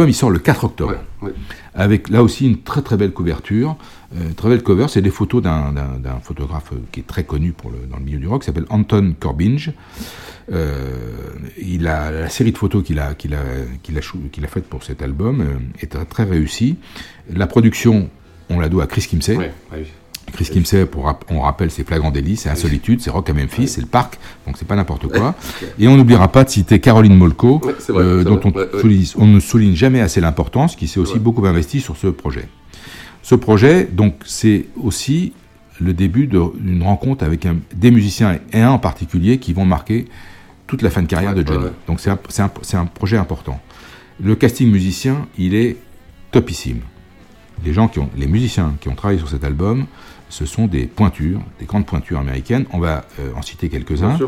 L'album, 0.00 0.08
il 0.08 0.14
sort 0.14 0.30
le 0.30 0.38
4 0.38 0.64
octobre. 0.64 0.94
Ouais, 1.20 1.28
ouais. 1.28 1.34
avec 1.74 2.08
là 2.08 2.22
aussi 2.22 2.46
une 2.46 2.62
très 2.62 2.80
très 2.80 2.96
belle 2.96 3.12
couverture. 3.12 3.76
Euh, 4.16 4.32
très 4.34 4.48
belle 4.48 4.62
cover, 4.62 4.86
c'est 4.88 5.02
des 5.02 5.10
photos 5.10 5.42
d'un, 5.42 5.74
photographe 6.22 6.72
qui 6.90 7.00
est 7.00 7.06
très 7.06 7.24
connu 7.24 7.52
pour 7.52 7.70
le, 7.70 7.86
dans 7.90 7.98
le 7.98 8.04
milieu 8.04 8.18
du 8.18 8.26
rock, 8.26 8.40
qui 8.40 8.46
s'appelle 8.46 8.64
Anton 8.70 9.14
Corbinge. 9.20 9.72
Euh, 10.52 10.88
il 11.58 11.86
a, 11.86 12.10
la 12.10 12.28
série 12.30 12.52
de 12.52 12.58
photos 12.58 12.82
qu'il 12.82 12.98
a, 12.98 13.14
qu'il 13.14 13.34
a, 13.34 13.42
qu'il 13.82 14.44
a, 14.44 14.48
faite 14.48 14.64
pour 14.64 14.84
cet 14.84 15.02
album 15.02 15.42
euh, 15.42 15.82
est 15.82 15.88
très, 15.88 16.06
très 16.06 16.24
réussie. 16.24 16.76
La 17.30 17.46
production, 17.46 18.08
on 18.48 18.58
la 18.58 18.70
doit 18.70 18.84
à 18.84 18.86
Chris 18.86 19.06
Kimsey. 19.08 19.36
Ouais. 19.36 19.52
Chris 20.44 20.54
Kimsey, 20.54 20.86
pour, 20.86 21.04
rap- 21.04 21.24
on 21.28 21.40
rappelle, 21.40 21.70
c'est 21.70 21.86
Flagrant 21.86 22.10
Délit, 22.10 22.36
c'est 22.36 22.48
Insolitude, 22.48 23.02
c'est 23.02 23.10
Rock 23.10 23.28
à 23.28 23.34
Memphis, 23.34 23.68
c'est 23.68 23.82
le 23.82 23.86
parc, 23.86 24.18
donc 24.46 24.56
c'est 24.58 24.66
pas 24.66 24.74
n'importe 24.74 25.06
quoi. 25.08 25.34
Et 25.78 25.86
on 25.86 25.96
n'oubliera 25.98 26.32
pas 26.32 26.44
de 26.44 26.48
citer 26.48 26.80
Caroline 26.80 27.14
Molko, 27.14 27.60
Ouais, 27.62 27.74
c'est 27.78 27.92
vrai, 27.92 28.02
euh, 28.04 28.24
dont 28.24 28.40
on, 28.44 28.50
ouais, 28.50 28.66
ouais. 28.72 28.80
souligne- 28.80 29.12
on 29.16 29.26
ne 29.26 29.38
souligne 29.38 29.74
jamais 29.74 30.00
assez 30.00 30.20
l'importance, 30.22 30.76
qui 30.76 30.88
s'est 30.88 30.98
aussi 31.00 31.18
beaucoup 31.18 31.44
investi 31.44 31.80
sur 31.82 31.96
ce 31.98 32.06
projet. 32.06 32.48
Ce 33.22 33.34
projet, 33.34 33.84
donc, 33.84 34.14
c'est 34.24 34.64
aussi 34.82 35.34
le 35.78 35.92
début 35.92 36.26
d'une 36.26 36.82
rencontre 36.82 37.22
avec 37.22 37.44
un- 37.44 37.56
des 37.74 37.90
musiciens, 37.90 38.38
et 38.54 38.60
un 38.62 38.70
en 38.70 38.78
particulier, 38.78 39.36
qui 39.38 39.52
vont 39.52 39.66
marquer 39.66 40.06
toute 40.66 40.80
la 40.80 40.88
fin 40.88 41.02
de 41.02 41.06
carrière 41.06 41.34
de 41.34 41.46
Johnny. 41.46 41.66
Donc 41.86 42.00
c'est 42.00 42.10
un, 42.10 42.80
un 42.80 42.86
projet 42.86 43.16
important. 43.18 43.60
Le 44.22 44.34
casting 44.36 44.70
musicien, 44.70 45.26
il 45.36 45.54
est 45.54 45.76
topissime. 46.30 46.80
Les 47.64 47.74
gens 47.74 47.88
qui 47.88 47.98
ont, 47.98 48.08
les 48.16 48.26
musiciens 48.26 48.74
qui 48.80 48.88
ont 48.88 48.94
travaillé 48.94 49.18
sur 49.18 49.28
cet 49.28 49.44
album, 49.44 49.84
ce 50.30 50.46
sont 50.46 50.66
des 50.66 50.86
pointures, 50.86 51.40
des 51.58 51.66
grandes 51.66 51.86
pointures 51.86 52.18
américaines. 52.18 52.64
On 52.72 52.78
va 52.78 53.04
euh, 53.18 53.32
en 53.36 53.42
citer 53.42 53.68
quelques-uns. 53.68 54.18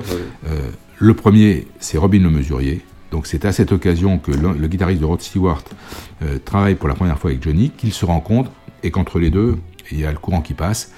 Euh, 0.46 0.70
le 0.98 1.14
premier, 1.14 1.66
c'est 1.80 1.96
Robin 1.96 2.20
Le 2.20 2.30
Mesurier. 2.30 2.82
Donc 3.10 3.26
c'est 3.26 3.44
à 3.44 3.52
cette 3.52 3.72
occasion 3.72 4.18
que 4.18 4.30
le, 4.30 4.52
le 4.52 4.68
guitariste 4.68 5.00
de 5.00 5.06
Rod 5.06 5.20
Stewart 5.20 5.62
euh, 6.22 6.38
travaille 6.44 6.74
pour 6.74 6.88
la 6.88 6.94
première 6.94 7.18
fois 7.18 7.30
avec 7.30 7.42
Johnny, 7.42 7.70
qu'ils 7.70 7.92
se 7.92 8.04
rencontrent 8.04 8.50
et 8.82 8.90
qu'entre 8.90 9.18
les 9.18 9.30
deux, 9.30 9.58
il 9.90 10.00
y 10.00 10.04
a 10.04 10.12
le 10.12 10.18
courant 10.18 10.40
qui 10.40 10.54
passe, 10.54 10.92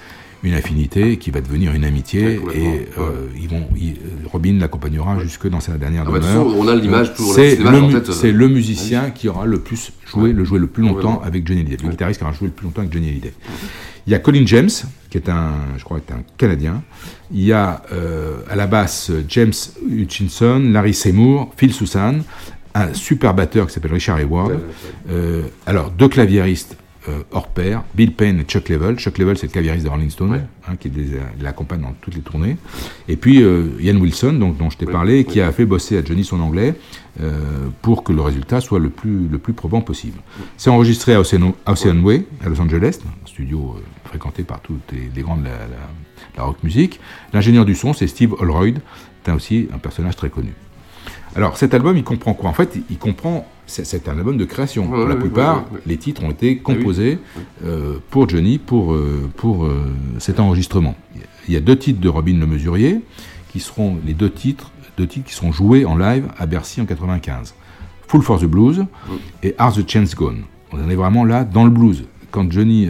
une 0.45 0.53
affinité 0.53 1.17
qui 1.17 1.31
va 1.31 1.41
devenir 1.41 1.73
une 1.73 1.83
amitié 1.83 2.37
Ouais, 2.39 2.57
et 2.57 2.87
euh, 2.99 3.27
ils 3.39 3.47
vont, 3.49 3.67
ils- 3.75 3.97
Robin 4.25 4.57
l'accompagnera 4.59 5.19
jusque 5.19 5.47
dans 5.49 5.59
sa 5.59 5.73
dernière 5.77 6.03
Ah 6.07 6.11
bah, 6.11 6.19
demeure. 6.19 6.47
on 6.57 6.67
a 6.67 6.75
l'image 6.75 7.13
pour 7.13 7.33
C'est 7.33 7.55
le, 7.57 7.67
en 7.67 7.87
mu- 7.87 7.93
tête, 7.93 8.11
c'est 8.11 8.31
le 8.31 8.47
musicien 8.47 9.09
qui 9.11 9.27
aura 9.27 9.45
le 9.45 9.59
plus 9.59 9.91
joué, 10.05 10.31
le 10.33 10.43
joué 10.45 10.59
le 10.59 10.67
plus 10.67 10.83
longtemps 10.83 11.21
avec 11.23 11.47
Johnny 11.47 11.61
Hallyday, 11.61 11.83
le 11.83 11.89
guitariste 11.89 12.19
qui 12.19 12.23
aura 12.23 12.33
joué 12.33 12.47
le 12.47 12.53
plus 12.53 12.65
longtemps 12.65 12.81
avec 12.81 12.93
Johnny 12.93 13.09
Hallyday. 13.09 13.33
Il 14.07 14.11
y 14.11 14.15
a 14.15 14.19
Colin 14.19 14.45
James, 14.45 14.69
qui 15.09 15.17
est 15.17 15.29
un, 15.29 15.51
je 15.77 15.83
crois, 15.83 15.97
est 15.97 16.11
un 16.11 16.21
Canadien. 16.37 16.83
Il 17.31 17.43
y 17.43 17.51
a 17.53 17.81
euh, 17.91 18.37
à 18.49 18.55
la 18.55 18.67
basse 18.67 19.11
James 19.29 19.53
Hutchinson, 19.89 20.59
Larry 20.71 20.93
Seymour, 20.93 21.51
Phil 21.57 21.73
Susan, 21.73 22.15
un 22.75 22.93
super 22.93 23.33
batteur 23.33 23.65
qui 23.67 23.73
s'appelle 23.73 23.93
Richard 23.93 24.17
Hayward. 24.19 24.59
Euh, 25.09 25.43
alors 25.65 25.89
deux 25.91 26.07
claviéristes 26.09 26.77
euh, 27.09 27.23
hors 27.31 27.47
pair, 27.47 27.83
Bill 27.93 28.13
Payne 28.13 28.39
et 28.39 28.43
Chuck 28.43 28.69
Level. 28.69 28.97
Chuck 28.97 29.17
Level, 29.17 29.37
c'est 29.37 29.47
le 29.47 29.51
claviériste 29.51 29.85
de 29.85 29.89
Rolling 29.89 30.09
Stone, 30.09 30.31
Ouais. 30.31 30.41
hein, 30.67 30.75
qui 30.79 30.91
l'accompagne 31.41 31.81
dans 31.81 31.93
toutes 32.01 32.15
les 32.15 32.21
tournées. 32.21 32.57
Et 33.07 33.15
puis 33.15 33.41
euh, 33.41 33.67
Ian 33.79 33.97
Wilson, 33.97 34.33
donc, 34.33 34.57
dont 34.57 34.69
je 34.69 34.77
t'ai 34.77 34.85
Ouais, 34.85 34.91
parlé, 34.91 35.23
qui 35.25 35.41
a 35.41 35.51
fait 35.51 35.65
bosser 35.65 35.97
à 35.97 36.03
Johnny 36.03 36.23
son 36.23 36.39
anglais 36.41 36.75
euh, 37.21 37.67
pour 37.81 38.03
que 38.03 38.11
le 38.13 38.21
résultat 38.21 38.61
soit 38.61 38.79
le 38.79 38.89
plus, 38.89 39.27
le 39.27 39.37
plus 39.37 39.53
probant 39.53 39.81
possible. 39.81 40.19
C'est 40.57 40.69
enregistré 40.69 41.13
à 41.13 41.19
Ocean, 41.21 41.53
Ocean 41.67 41.99
Way, 42.03 42.25
à 42.43 42.49
Los 42.49 42.59
Angeles, 42.61 42.99
un 43.05 43.27
studio 43.27 43.75
euh, 43.77 43.81
fréquenté 44.05 44.43
par 44.43 44.59
toutes 44.61 44.91
les, 44.91 45.09
les 45.15 45.21
grands 45.21 45.37
de 45.37 45.43
la, 45.45 45.51
la- 45.51 45.89
la 46.37 46.43
rock 46.43 46.57
music. 46.63 46.99
L'ingénieur 47.33 47.63
du 47.65 47.75
son, 47.75 47.93
c'est 47.93 48.07
Steve 48.07 48.33
Holroyd, 48.39 48.79
c'est 49.25 49.31
aussi 49.31 49.67
un 49.73 49.77
personnage 49.77 50.15
très 50.17 50.29
connu. 50.29 50.53
Alors 51.35 51.57
cet 51.57 51.73
album, 51.73 51.97
il 51.97 52.03
comprend 52.03 52.33
quoi? 52.33 52.49
En 52.49 52.53
fait, 52.53 52.79
il 52.89 52.97
comprend, 52.97 53.45
c'est- 53.67 54.07
un 54.07 54.17
album 54.17 54.37
de 54.37 54.45
création. 54.45 54.83
Ouais, 54.83 54.89
pour 54.99 55.07
la 55.07 55.15
ouais, 55.15 55.19
plupart, 55.21 55.57
ouais, 55.71 55.79
les 55.85 55.97
titres 55.97 56.23
ont 56.23 56.31
été 56.31 56.61
Ah 56.63 56.69
oui. 56.69 56.77
composés 56.77 57.19
euh, 57.65 57.97
pour 58.09 58.29
Johnny, 58.29 58.57
pour, 58.57 58.93
euh, 58.93 59.29
pour 59.35 59.65
euh, 59.65 59.85
cet 60.19 60.39
enregistrement. 60.39 60.95
Il 61.47 61.53
y 61.53 61.57
a 61.57 61.59
deux 61.59 61.77
titres 61.77 61.99
de 61.99 62.07
Robin 62.09 62.37
Le 62.39 62.47
Mesurier, 62.47 63.01
qui 63.51 63.59
seront 63.59 63.97
les 64.05 64.13
deux 64.13 64.29
titres, 64.31 64.71
deux 64.97 65.07
titres 65.07 65.27
qui 65.27 65.33
seront 65.35 65.51
joués 65.51 65.83
en 65.85 65.97
live 65.97 66.25
à 66.37 66.45
Bercy 66.45 66.79
en 66.79 66.85
95. 66.85 67.53
Full 68.07 68.21
for 68.21 68.39
the 68.39 68.45
Blues 68.45 68.85
et 69.43 69.55
Are 69.57 69.73
the 69.73 69.89
Chance 69.89 70.15
Gone. 70.15 70.43
On 70.71 70.81
en 70.83 70.89
est 70.89 70.95
vraiment 70.95 71.25
là 71.25 71.43
dans 71.43 71.65
le 71.65 71.69
blues. 71.71 72.05
Quand 72.31 72.49
Johnny 72.51 72.87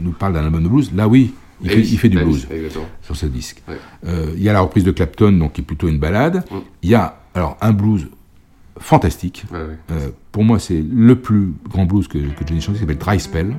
nous 0.00 0.12
parle 0.12 0.34
d'un 0.34 0.44
album 0.44 0.62
de 0.62 0.68
blues, 0.68 0.92
là 0.94 1.08
oui, 1.08 1.32
il, 1.62 1.70
fait, 1.70 1.76
oui, 1.76 1.88
il 1.92 1.98
fait 1.98 2.08
du 2.08 2.18
blues 2.18 2.46
exactement. 2.50 2.86
sur 3.02 3.16
ce 3.16 3.26
disque. 3.26 3.62
Ouais. 3.68 3.76
Euh, 4.06 4.32
Il 4.36 4.42
y 4.42 4.48
a 4.48 4.52
la 4.52 4.60
reprise 4.60 4.84
de 4.84 4.90
Clapton, 4.90 5.32
donc 5.32 5.54
qui 5.54 5.60
est 5.60 5.64
plutôt 5.64 5.88
une 5.88 5.98
balade. 5.98 6.44
Mm. 6.50 6.56
Il 6.82 6.90
y 6.90 6.94
a 6.94 7.20
alors 7.34 7.56
un 7.60 7.72
blues 7.72 8.08
fantastique. 8.78 9.44
Ouais, 9.52 9.58
ouais. 9.58 9.78
Euh, 9.92 10.08
pour 10.32 10.44
moi, 10.44 10.58
c'est 10.58 10.82
le 10.82 11.16
plus 11.16 11.52
grand 11.68 11.84
blues 11.84 12.08
que, 12.08 12.18
que 12.18 12.46
Johnny 12.46 12.60
chantait, 12.60 12.78
qui 12.78 12.80
s'appelle 12.80 12.98
Dry 12.98 13.20
Spell. 13.20 13.54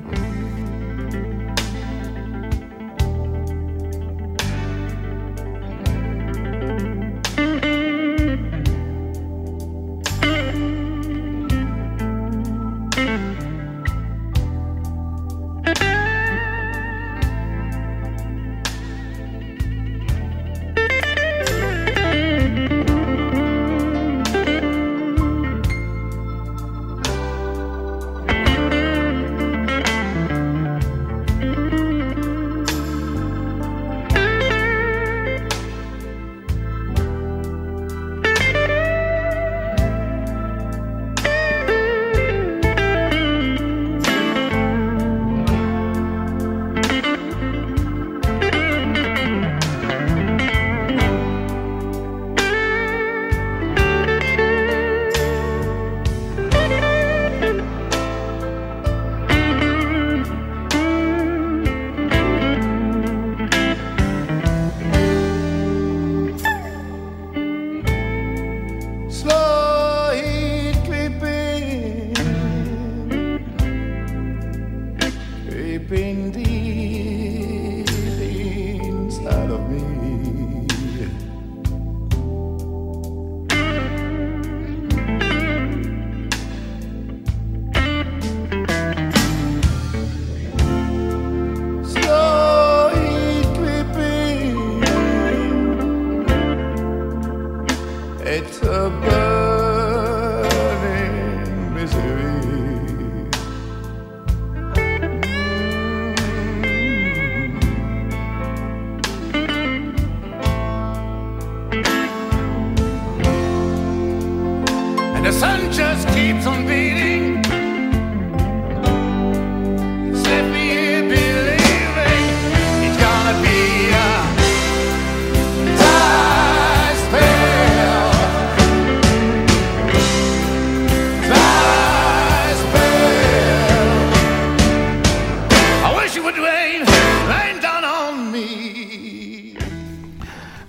Would 136.26 136.36
rain, 136.38 136.84
rain 137.28 137.60
down 137.62 137.84
on 137.84 138.32
me. 138.32 139.56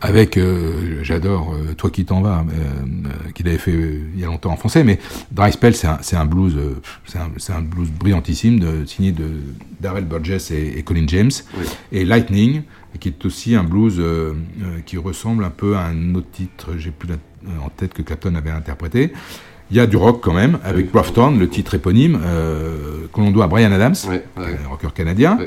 avec, 0.02 0.38
euh, 0.38 1.00
j'adore 1.04 1.54
euh, 1.56 1.74
Toi 1.74 1.90
qui 1.90 2.06
t'en 2.06 2.22
vas, 2.22 2.46
euh, 2.48 2.54
euh, 3.08 3.32
qu'il 3.34 3.48
avait 3.48 3.58
fait 3.58 3.72
euh, 3.72 4.02
il 4.14 4.20
y 4.20 4.24
a 4.24 4.28
longtemps 4.28 4.52
en 4.52 4.56
français, 4.58 4.84
mais 4.84 5.00
Dry 5.32 5.52
Spell, 5.52 5.76
c'est 5.76 5.88
un, 6.16 6.26
blues, 6.26 6.56
euh, 6.56 6.80
c'est 7.38 7.52
un, 7.54 7.62
blues 7.62 7.90
brillantissime, 7.92 8.60
de, 8.60 8.86
signé 8.86 9.12
de 9.12 9.26
Darrell 9.82 10.06
Burgess 10.06 10.52
et, 10.52 10.76
et 10.78 10.84
Colin 10.84 11.06
James, 11.08 11.32
et 11.92 12.06
Lightning, 12.06 12.62
qui 13.00 13.10
est 13.10 13.26
aussi 13.26 13.56
un 13.56 13.64
blues 13.64 13.96
euh, 14.00 14.34
euh, 14.62 14.80
qui 14.86 14.98
ressemble 14.98 15.44
un 15.44 15.50
peu 15.50 15.76
à 15.76 15.86
un 15.86 16.14
autre 16.14 16.30
titre, 16.32 16.76
j'ai 16.78 16.92
plus 16.92 17.10
la- 17.10 17.16
en 17.64 17.70
tête 17.70 17.94
que 17.94 18.02
Clapton 18.04 18.36
avait 18.36 18.52
interprété. 18.52 19.14
Il 19.70 19.76
y 19.76 19.80
a 19.82 19.88
du 19.88 19.98
rock 19.98 20.22
quand 20.22 20.34
même, 20.34 20.60
avec 20.64 20.92
Grafton, 20.92 21.32
le 21.38 21.50
titre 21.50 21.76
éponyme, 21.76 22.20
euh, 22.24 23.08
que 23.14 23.20
l'on 23.20 23.32
doit 23.32 23.46
à 23.46 23.48
Brian 23.48 23.72
Adams, 23.72 23.96
un 24.38 24.70
rocker 24.70 24.94
canadien. 24.94 25.38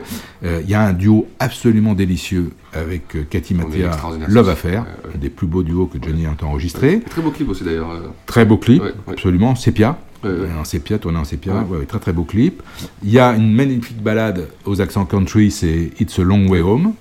Euh, 0.44 0.60
il 0.62 0.68
y 0.68 0.74
a 0.74 0.82
un 0.82 0.92
duo 0.92 1.26
absolument 1.38 1.94
délicieux 1.94 2.50
avec 2.74 3.16
euh, 3.16 3.24
Cathy 3.28 3.54
Mattea, 3.54 3.90
Love. 4.28 4.50
Affair, 4.50 4.84
un 5.14 5.18
des 5.18 5.30
plus 5.30 5.46
beaux 5.46 5.62
duos 5.62 5.86
que 5.86 5.96
Johnny 6.02 6.26
a 6.26 6.44
enregistré. 6.44 7.00
Très 7.00 7.22
beau 7.22 7.30
clip 7.30 7.48
aussi 7.48 7.64
d'ailleurs. 7.64 7.88
Très 8.26 8.44
beau 8.44 8.58
clip, 8.58 8.82
absolument, 9.08 9.54
sépia. 9.54 9.98
Un 10.22 10.64
sépia, 10.64 10.98
tourné 10.98 11.18
en 11.18 11.24
sépia, 11.24 11.64
très 11.88 11.98
très 11.98 12.12
beau 12.12 12.24
clip. 12.24 12.62
Il 13.02 13.10
y 13.10 13.18
a 13.18 13.34
une 13.34 13.54
magnifique 13.54 14.02
balade 14.02 14.48
aux 14.66 14.82
accents 14.82 15.06
country, 15.06 15.50
c'est 15.50 15.92
It's 15.98 16.18
a 16.18 16.22
Long 16.22 16.46
Way 16.48 16.60
Home. 16.60 16.92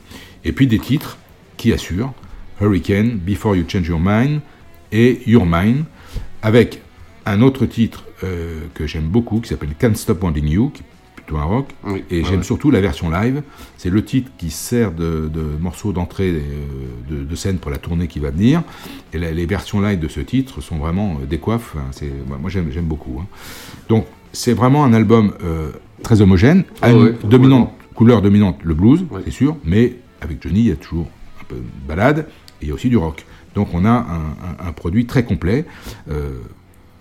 Et 0.46 0.54
puis 0.54 0.68
des 0.68 0.80
titres 0.80 1.18
qui 1.58 1.74
assurent 1.74 2.14
Hurricane, 2.62 3.18
Before 3.18 3.58
You 3.58 3.66
Change 3.68 3.88
Your 3.88 4.00
Mind 4.02 4.40
et 4.94 5.22
Your 5.28 5.46
Mind, 5.46 5.84
avec 6.42 6.82
un 7.26 7.42
autre 7.42 7.66
titre 7.66 8.06
euh, 8.24 8.62
que 8.74 8.88
j'aime 8.88 9.08
beaucoup 9.08 9.40
qui 9.42 9.50
s'appelle 9.50 9.74
Can't 9.78 9.96
Stop 9.96 10.24
Wanting 10.24 10.48
You, 10.48 10.70
qui 10.74 10.82
est 10.82 10.86
plutôt 11.16 11.38
un 11.38 11.44
rock. 11.44 11.70
Oui, 11.84 12.04
Et 12.10 12.22
ouais, 12.22 12.28
j'aime 12.28 12.44
surtout 12.44 12.72
la 12.72 12.82
version 12.82 13.10
live. 13.10 13.44
C'est 13.78 13.90
le 13.90 14.04
titre 14.04 14.32
qui 14.38 14.50
sert 14.50 14.92
de, 14.92 15.30
de 15.32 15.42
morceau 15.60 15.92
d'entrée 15.94 16.30
euh, 16.32 16.42
de, 17.10 17.24
de 17.24 17.36
scène 17.36 17.58
pour 17.60 17.72
la 17.72 17.78
tournée 17.78 18.08
qui 18.08 18.20
va 18.20 18.32
venir. 18.32 18.64
Et 19.14 19.18
la- 19.20 19.32
les 19.32 19.46
versions 19.46 19.80
live 19.82 20.00
de 20.00 20.08
ce 20.08 20.20
titre 20.22 20.62
sont 20.62 20.78
vraiment 20.78 21.18
euh, 21.22 21.26
décoiffes. 21.26 21.76
Enfin, 21.76 21.86
c'est- 21.92 22.12
moi, 22.28 22.50
j'aime 22.50 22.72
j'aime 22.72 22.86
beaucoup. 22.86 23.20
hein. 23.22 23.28
Donc 23.90 24.06
c'est 24.34 24.54
vraiment 24.54 24.84
un 24.86 24.94
album 24.94 25.34
euh, 25.44 25.72
très 26.04 26.22
homogène, 26.22 26.64
à 26.82 26.90
Ouais, 26.92 26.96
une 26.96 27.04
ouais, 27.04 27.16
dominante, 27.26 27.74
couleur 27.96 28.22
dominante 28.22 28.60
le 28.64 28.74
blues, 28.74 29.06
Ouais. 29.12 29.22
c'est 29.26 29.32
sûr, 29.32 29.58
mais 29.64 29.98
avec 30.22 30.42
Johnny 30.42 30.60
il 30.62 30.68
y 30.68 30.72
a 30.72 30.76
toujours 30.76 31.08
un 31.42 31.44
peu 31.46 31.56
de 31.56 31.88
balade 31.88 32.28
et 32.62 32.66
il 32.66 32.68
y 32.70 32.72
a 32.72 32.74
aussi 32.74 32.90
du 32.90 32.98
rock. 32.98 33.26
Donc 33.56 33.70
on 33.74 33.84
a 33.86 33.90
un, 33.90 34.04
un- 34.64 34.68
un 34.68 34.72
produit 34.72 35.06
très 35.06 35.24
complet. 35.26 35.66
euh, 36.10 36.30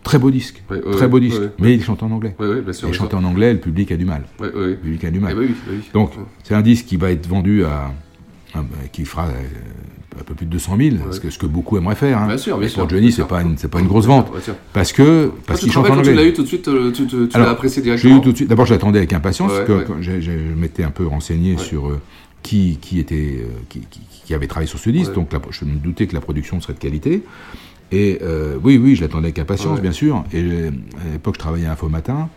Très 0.09 0.19
beau 0.19 0.31
disque, 0.31 0.63
Ouais, 0.71 0.83
ouais, 0.83 0.93
très 0.93 1.07
beau 1.07 1.21
disque, 1.21 1.41
ouais, 1.41 1.51
mais 1.59 1.75
il 1.75 1.83
chante 1.85 2.03
en 2.03 2.11
anglais. 2.11 2.35
Bien 2.39 2.73
sûr, 2.73 2.89
et 2.89 2.93
chanter 2.93 3.11
sûr. 3.11 3.19
en 3.19 3.25
anglais, 3.25 3.53
le 3.53 3.59
public 3.61 3.93
a 3.93 3.97
du 3.97 4.05
mal. 4.07 4.23
Le 4.41 4.75
public 4.75 5.05
a 5.05 5.11
du 5.11 5.21
mal. 5.21 5.33
Eh 5.33 5.35
ben 5.39 5.47
oui, 5.49 5.55
bah 5.67 5.73
oui. 5.75 5.81
Donc, 5.93 6.13
c'est 6.45 6.55
un 6.55 6.63
disque 6.63 6.87
qui 6.87 6.97
va 6.97 7.11
être 7.11 7.27
vendu 7.27 7.65
à. 7.65 7.93
à- 8.55 8.65
qui 8.93 9.05
fera 9.05 9.27
euh, 9.27 9.33
un 10.21 10.25
peu 10.25 10.35
plus 10.35 10.47
de 10.47 10.51
200 10.51 10.77
000, 10.79 10.97
ce, 11.13 11.21
que, 11.21 11.29
ce 11.31 11.39
que 11.39 11.47
beaucoup 11.47 11.77
aimeraient 11.77 11.95
faire. 11.95 12.19
hein. 12.19 12.27
Bien 12.27 12.39
sûr, 12.39 12.57
bien 12.59 12.67
Et 12.67 12.71
pour 12.71 12.81
sûr, 12.85 12.89
Johnny, 12.91 13.11
c'est 13.11 13.17
sûr. 13.17 13.29
pas 13.29 13.43
une, 13.43 13.57
c'est 13.59 13.69
pas 13.71 13.81
une 13.81 13.87
grosse 13.87 14.07
vente, 14.07 14.33
Bien 14.33 14.41
sûr. 14.41 14.55
parce 14.73 14.93
que 14.93 15.31
parce 15.47 15.61
qu'il 15.61 15.69
te 15.69 15.75
chante 15.75 15.85
en 15.85 15.89
quand 15.95 16.01
tu 16.03 16.07
l'as 16.07 16.21
anglais. 16.23 16.31
eu 16.31 16.33
tout 16.33 16.43
de 16.43 16.49
suite, 16.49 16.67
euh, 16.69 16.91
tu, 16.91 17.07
tu- 17.07 17.29
tu 17.29 17.37
Alors, 17.37 17.47
l'as 17.49 17.53
apprécié 17.53 17.81
eu 17.83 17.85
directement 17.85 18.19
tout 18.21 18.33
de 18.33 18.37
suite. 18.37 18.49
D'abord, 18.49 18.65
je 18.67 18.73
l'attendais 18.73 18.99
avec 18.99 19.13
impatience, 19.13 19.53
que 19.67 19.83
quand 19.85 20.01
je 20.01 20.31
m'étais 20.57 20.83
un 20.85 20.91
peu 20.91 21.07
renseigné 21.07 21.57
sur 21.59 21.89
euh, 21.89 22.01
qui, 22.43 22.79
qui 22.81 22.99
était, 22.99 23.41
euh, 23.43 23.49
qui, 23.69 23.81
qui- 23.81 24.01
qui 24.25 24.35
avait 24.35 24.47
travaillé 24.47 24.69
sur 24.69 24.79
ce 24.79 24.91
disque, 24.91 25.11
Ouais. 25.11 25.15
donc 25.17 25.31
je 25.51 25.65
me 25.65 25.77
doutais 25.77 26.07
que 26.07 26.15
la 26.15 26.21
production 26.21 26.61
serait 26.61 26.75
de 26.75 26.79
qualité. 26.79 27.23
Et 27.93 28.19
euh, 28.23 28.57
oui, 28.63 28.77
oui, 28.83 28.95
je 28.97 29.03
l'attendais 29.03 29.27
avec 29.29 29.39
impatience, 29.39 29.77
Ouais. 29.77 29.83
bien 29.83 29.93
sûr. 29.93 30.25
Et 30.33 30.43
euh, 30.43 30.71
à 31.09 31.13
l'époque, 31.13 31.35
je 31.37 31.41
travaillais 31.41 31.67
à 31.67 31.73
Info 31.73 31.89
Matin 31.89 32.29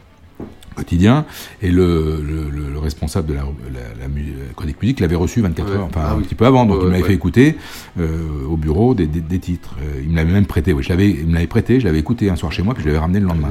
quotidien 0.73 1.25
et 1.61 1.69
le, 1.69 2.21
le, 2.25 2.49
le- 2.49 2.69
le 2.73 2.79
responsable 2.79 3.27
de 3.27 3.33
la, 3.33 3.41
la, 3.41 3.79
la 3.99 4.53
chronique 4.55 4.81
musique 4.81 5.01
l'avait 5.01 5.17
reçu 5.17 5.41
24 5.41 5.67
Ouais. 5.69 5.75
heures, 5.75 5.83
enfin 5.83 6.01
Ah 6.05 6.13
un 6.13 6.17
oui. 6.17 6.23
petit 6.23 6.33
peu 6.33 6.45
avant, 6.45 6.65
donc 6.65 6.77
Ouais, 6.79 6.85
il 6.85 6.91
m'avait 6.91 7.03
fait 7.03 7.13
écouter 7.13 7.57
euh, 7.99 8.45
au 8.49 8.55
bureau 8.55 8.93
des, 8.95 9.05
des, 9.05 9.19
des 9.19 9.39
titres. 9.39 9.75
Euh, 9.81 9.99
il 10.01 10.09
me 10.09 10.15
l'avait 10.15 10.31
même 10.31 10.45
prêté, 10.45 10.71
oui, 10.71 10.81
je 10.81 10.87
l'avais, 10.89 11.09
il 11.09 11.27
me 11.27 11.33
l'avait 11.33 11.45
prêté, 11.47 11.81
je 11.81 11.85
l'avais 11.85 11.99
écouté 11.99 12.29
un 12.29 12.37
soir 12.37 12.53
chez 12.53 12.63
moi, 12.63 12.73
puis 12.73 12.83
je 12.83 12.87
l'avais 12.87 12.99
ramené 12.99 13.19
le 13.19 13.25
lendemain. 13.27 13.49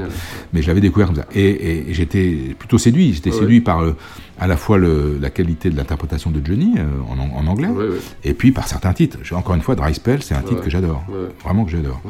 Mais 0.55 0.63
je 0.63 0.69
l'avais 0.69 0.81
découvert 0.81 1.09
comme 1.09 1.17
ça. 1.17 1.27
Et, 1.35 1.43
et- 1.45 1.91
et 1.91 1.95
j'étais 1.95 2.57
plutôt 2.59 2.79
séduit, 2.79 3.13
j'étais 3.13 3.33
séduit 3.33 3.61
par 3.61 3.81
euh, 3.83 3.93
à 4.41 4.47
la 4.47 4.57
fois 4.57 4.79
le, 4.79 5.19
la 5.21 5.29
qualité 5.31 5.69
de 5.71 5.77
l'interprétation 5.77 6.31
de 6.31 6.41
Johnny 6.45 6.75
euh, 6.79 6.85
en, 7.11 7.19
an- 7.19 7.31
en 7.37 7.47
anglais, 7.47 7.69
Ouais, 7.69 7.89
ouais. 7.89 7.99
et 8.25 8.33
puis 8.35 8.53
par 8.53 8.67
certains 8.67 8.93
titres. 8.95 9.19
Encore 9.33 9.55
une 9.55 9.61
fois, 9.61 9.75
Dry 9.77 9.95
Spell, 9.95 10.23
c'est 10.23 10.35
un 10.35 10.41
titre 10.43 10.63
que 10.63 10.71
j'adore, 10.71 11.05
vraiment 11.45 11.65
que 11.65 11.71
j'adore. 11.71 12.01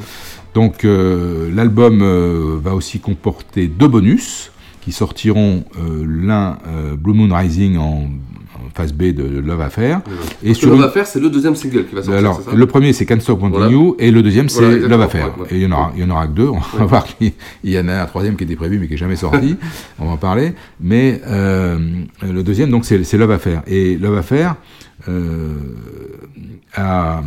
Donc 0.55 0.85
euh, 0.85 1.51
l'album 1.55 2.01
euh, 2.03 2.57
va 2.63 2.75
aussi 2.75 3.01
comporter 3.01 3.67
deux 3.69 3.89
bonus 3.89 4.53
qui 4.81 4.93
sortiront 4.93 5.65
l'un 6.03 6.57
Blue 6.99 7.13
Moon 7.13 7.35
Rising 7.37 7.77
en, 7.77 8.09
face 8.75 8.93
B 8.93 9.13
de 9.13 9.41
Love 9.41 9.61
Affair 9.61 10.01
et 10.43 10.55
sur 10.55 10.71
Love 10.71 10.85
Affair, 10.85 11.07
c'est 11.07 11.21
le 11.21 11.31
deuxième 11.31 11.55
single 11.55 11.87
qui 11.87 11.95
va 11.95 12.03
sortir. 12.03 12.19
alors, 12.19 12.41
le 12.55 12.67
premier 12.67 12.93
c'est 12.93 13.07
Can't 13.07 13.21
Stop 13.21 13.43
Wanting. 13.43 13.71
You 13.71 13.97
et 13.99 14.11
le 14.11 14.23
deuxième 14.23 14.49
c'est 14.49 14.79
Love 14.79 15.03
Affair. 15.03 15.31
Et 15.51 15.57
il 15.57 15.63
y 15.63 15.67
en 15.67 15.73
aura, 15.73 15.93
il 15.97 16.03
y 16.03 16.05
en 16.05 16.11
aura 16.11 16.27
que 16.27 16.33
deux. 16.33 16.49
On 16.49 16.59
va 16.79 16.85
voir 16.85 17.05
qu'il 17.05 17.33
il 17.65 17.71
y 17.71 17.79
en 17.79 17.89
a 17.89 18.03
un 18.03 18.07
troisième 18.07 18.37
qui 18.37 18.45
était 18.45 18.57
prévu 18.57 18.79
mais 18.79 18.89
qui 18.89 18.95
est 18.95 18.99
jamais 18.99 19.17
sorti. 19.17 19.57
On 19.99 20.07
va 20.07 20.13
en 20.13 20.17
parler. 20.17 20.55
Mais 20.81 21.21
euh, 21.27 21.79
le 22.23 22.43
deuxième 22.43 22.71
donc 22.71 22.85
c'est 22.85 23.03
c'est 23.05 23.19
Love 23.19 23.33
Affair 23.33 23.63
et 23.67 23.97
Love 23.97 24.19
Affair 24.19 24.57
euh, 25.09 25.55
a 26.75 27.23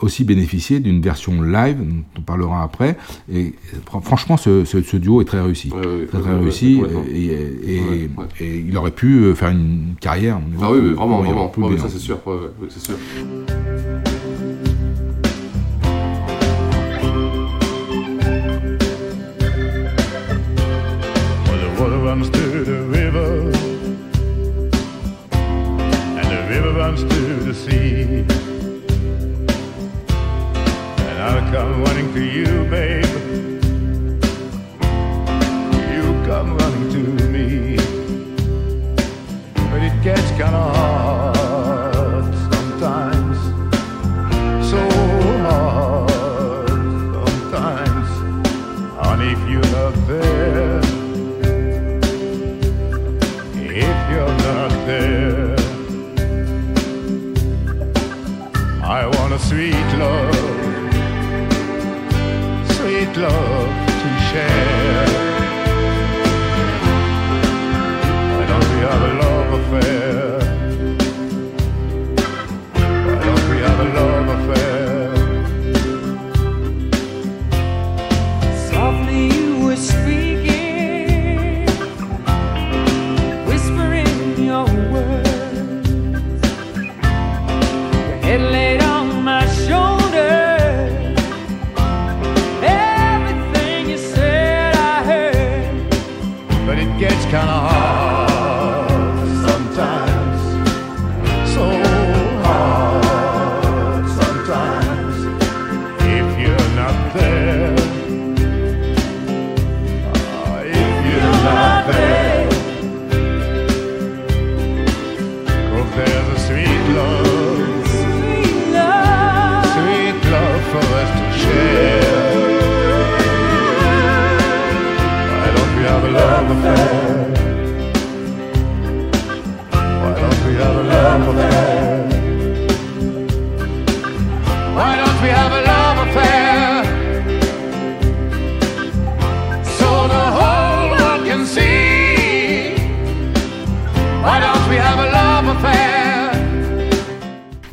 aussi 0.00 0.24
bénéficié 0.24 0.80
d'une 0.80 1.00
version 1.00 1.42
live 1.42 1.76
dont 1.78 2.02
on 2.18 2.20
parlera 2.22 2.62
après. 2.62 2.96
Et 3.32 3.54
fran- 3.86 4.00
franchement, 4.00 4.36
ce, 4.36 4.64
ce- 4.64 4.82
ce 4.82 4.96
duo 4.96 5.20
est 5.20 5.24
très 5.24 5.40
réussi, 5.40 5.70
Ouais, 5.70 5.78
ouais, 5.86 6.06
très, 6.06 6.20
très 6.20 6.30
ouais, 6.30 6.36
ouais, 6.36 6.42
réussi. 6.42 6.80
et, 7.12 8.08
il 8.68 8.76
aurait 8.76 8.90
pu 8.90 9.20
euh, 9.24 9.34
faire 9.34 9.50
une 9.50 9.94
carrière. 10.00 10.40
Ah 10.62 10.70
oui, 10.72 10.78
oui, 10.82 10.90
vraiment, 10.94 11.20
vraiment. 11.22 11.52
bien. 11.68 11.78
ça 11.78 11.88
c'est 11.88 11.98
sûr. 11.98 12.18
C'est 12.68 12.80
sûr. 12.80 12.94
It 96.80 96.98
gets 96.98 97.24
kinda 97.26 97.58
hard 97.66 98.09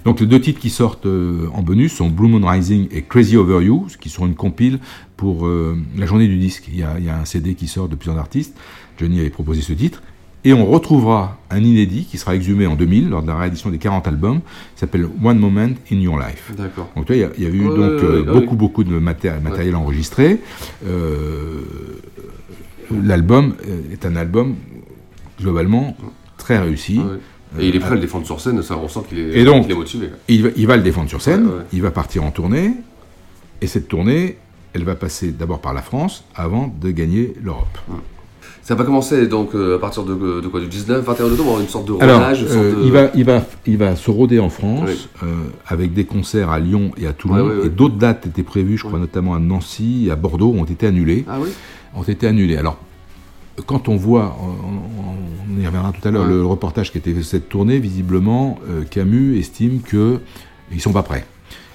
Donc 0.07 0.21
les 0.21 0.25
deux 0.25 0.39
titres 0.39 0.61
qui 0.61 0.69
sortent 0.69 1.05
euh, 1.05 1.49
en 1.53 1.61
bonus 1.61 1.91
sont 1.91 2.07
Blue 2.07 2.29
Moon 2.29 2.47
Rising 2.47 2.87
et 2.91 3.01
Crazy 3.01 3.35
Over 3.35 3.61
You, 3.65 3.87
qui 3.99 4.07
sont 4.07 4.25
une 4.25 4.35
compile 4.35 4.79
pour 5.17 5.45
euh, 5.45 5.77
la 5.97 6.05
journée 6.05 6.29
du 6.29 6.37
disque. 6.37 6.69
Il 6.71 6.79
y, 6.79 6.83
a, 6.83 6.95
il 6.97 7.03
y 7.03 7.09
a 7.09 7.19
un 7.19 7.25
CD 7.25 7.55
qui 7.55 7.67
sort 7.67 7.89
de 7.89 7.95
plusieurs 7.97 8.17
artistes. 8.17 8.55
Johnny 8.97 9.19
avait 9.19 9.29
proposé 9.29 9.59
ce 9.61 9.73
titre. 9.73 10.01
Et 10.45 10.53
on 10.53 10.65
retrouvera 10.65 11.37
un 11.49 11.61
inédit 11.61 12.05
qui 12.05 12.17
sera 12.17 12.35
exhumé 12.37 12.65
en 12.67 12.75
2000 12.75 13.09
lors 13.09 13.21
de 13.21 13.27
la 13.27 13.35
réédition 13.35 13.69
des 13.69 13.79
40 13.79 14.07
albums, 14.07 14.39
qui 14.75 14.79
s'appelle 14.79 15.09
One 15.21 15.39
Moment 15.39 15.71
in 15.91 15.95
Your 15.97 16.17
Life. 16.17 16.53
D'accord. 16.57 16.89
Donc 16.95 17.07
il 17.09 17.17
y 17.17 17.23
a- 17.25 17.31
il 17.37 17.43
y, 17.43 17.45
a 17.45 17.49
eu 17.49 17.67
Ouais, 17.67 17.75
donc, 17.75 17.77
ouais, 17.77 17.83
euh, 18.07 18.23
ouais, 18.23 18.31
beaucoup, 18.39 18.55
beaucoup 18.55 18.83
de 18.85 18.97
maté- 18.97 19.41
matériel 19.43 19.75
enregistré. 19.75 20.39
L'album 23.03 23.55
est 23.91 24.05
un 24.05 24.15
album 24.15 24.55
globalement 25.41 25.97
très 26.37 26.59
réussi. 26.59 27.01
Et 27.59 27.67
il 27.69 27.75
est 27.75 27.79
prêt 27.79 27.89
à 27.89 27.91
Euh, 27.93 27.95
le 27.95 28.01
défendre 28.01 28.25
sur 28.25 28.39
scène, 28.41 28.61
ça, 28.61 28.77
on 28.77 28.87
sent 28.87 28.99
qu'il 29.09 29.19
est, 29.19 29.39
et 29.39 29.43
donc, 29.45 29.63
qu'il 29.63 29.71
est 29.71 29.75
motivé. 29.75 30.09
il 30.27 30.43
va, 30.43 30.49
il 30.55 30.67
va 30.67 30.77
le 30.77 30.83
défendre 30.83 31.09
sur 31.09 31.21
scène, 31.21 31.45
Ouais, 31.45 31.53
ouais. 31.53 31.61
il 31.73 31.81
va 31.81 31.91
partir 31.91 32.23
en 32.23 32.31
tournée, 32.31 32.73
et 33.61 33.67
cette 33.67 33.87
tournée, 33.87 34.37
elle 34.73 34.83
va 34.83 34.95
passer 34.95 35.31
d'abord 35.31 35.59
par 35.59 35.73
la 35.73 35.81
France 35.81 36.23
avant 36.35 36.73
de 36.81 36.91
gagner 36.91 37.33
l'Europe. 37.41 37.77
Ça 38.61 38.75
va 38.75 38.83
commencer 38.83 39.27
donc 39.27 39.55
euh, 39.55 39.77
à 39.77 39.79
partir 39.79 40.03
de, 40.03 40.41
de 40.41 40.47
quoi 40.49 40.59
Du 40.59 40.67
19, 40.67 41.01
21 41.05 41.25
octobre, 41.27 41.57
une 41.61 41.69
sorte 41.69 41.87
de 41.87 41.93
Alors, 42.01 42.19
rodage, 42.19 42.41
une 42.41 42.47
sorte 42.49 42.59
euh, 42.59 42.75
de- 42.75 42.83
il, 42.85 42.91
va, 42.91 43.09
il, 43.15 43.23
va, 43.23 43.45
il 43.65 43.77
va 43.77 43.95
se 43.95 44.11
rôder 44.11 44.39
en 44.39 44.49
France 44.49 45.07
euh, 45.23 45.27
avec 45.67 45.93
des 45.93 46.03
concerts 46.03 46.49
à 46.49 46.59
Lyon 46.59 46.91
et 46.97 47.07
à 47.07 47.13
Toulon, 47.13 47.49
et 47.63 47.69
d'autres 47.69 47.95
dates 47.95 48.27
étaient 48.27 48.43
prévues, 48.43 48.77
je 48.77 48.83
crois 48.83 48.99
notamment 48.99 49.35
à 49.35 49.39
Nancy 49.39 50.07
et 50.07 50.11
à 50.11 50.17
Bordeaux, 50.17 50.53
ont 50.53 50.65
été 50.65 50.85
annulées. 50.85 51.23
Ah 51.29 51.37
oui 51.41 51.49
Ont 51.95 52.03
été 52.03 52.27
annulées. 52.27 52.57
Alors, 52.57 52.77
quand 53.65 53.89
on 53.89 53.95
voit, 53.95 54.37
on, 54.41 55.59
y 55.59 55.65
reviendra 55.65 55.91
tout 55.91 56.07
à 56.07 56.11
l'heure, 56.11 56.23
Ouais. 56.27 56.33
le 56.33 56.45
reportage 56.45 56.91
qui 56.91 56.99
fait 56.99 57.13
de 57.13 57.21
cette 57.21 57.49
tournée, 57.49 57.79
visiblement, 57.79 58.59
euh, 58.69 58.83
Camus 58.83 59.37
estime 59.39 59.81
que 59.81 60.19
ils 60.71 60.81
sont 60.81 60.93
pas 60.93 61.03
prêts. 61.03 61.25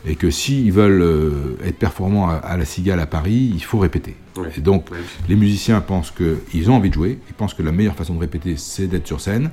Et 0.05 0.17
que 0.17 0.31
s'ils 0.31 0.73
veulent 0.73 1.01
euh, 1.03 1.57
être 1.65 1.79
performants 1.79 2.29
à, 2.29 2.35
à 2.35 2.57
la 2.57 2.65
Cigale 2.65 2.99
à 3.01 3.07
Paris, 3.07 3.53
il 3.55 3.63
faut 3.63 3.79
répéter. 3.79 4.17
Ouais. 4.37 4.49
Et 4.57 4.61
donc, 4.61 4.91
Ouais. 4.91 4.99
les 5.29 5.37
musiciens 5.37 5.81
pensent 5.81 6.13
qu'ils 6.13 6.71
ont 6.71 6.75
envie 6.75 6.89
de 6.89 6.95
jouer, 6.95 7.19
ils 7.29 7.35
pensent 7.35 7.55
que 7.55 7.63
la 7.63 7.71
meilleure 7.73 7.95
façon 7.95 8.15
de 8.15 8.21
répéter, 8.21 8.57
c'est 8.57 8.87
d'être 8.89 9.07
sur 9.07 9.21
scène. 9.21 9.51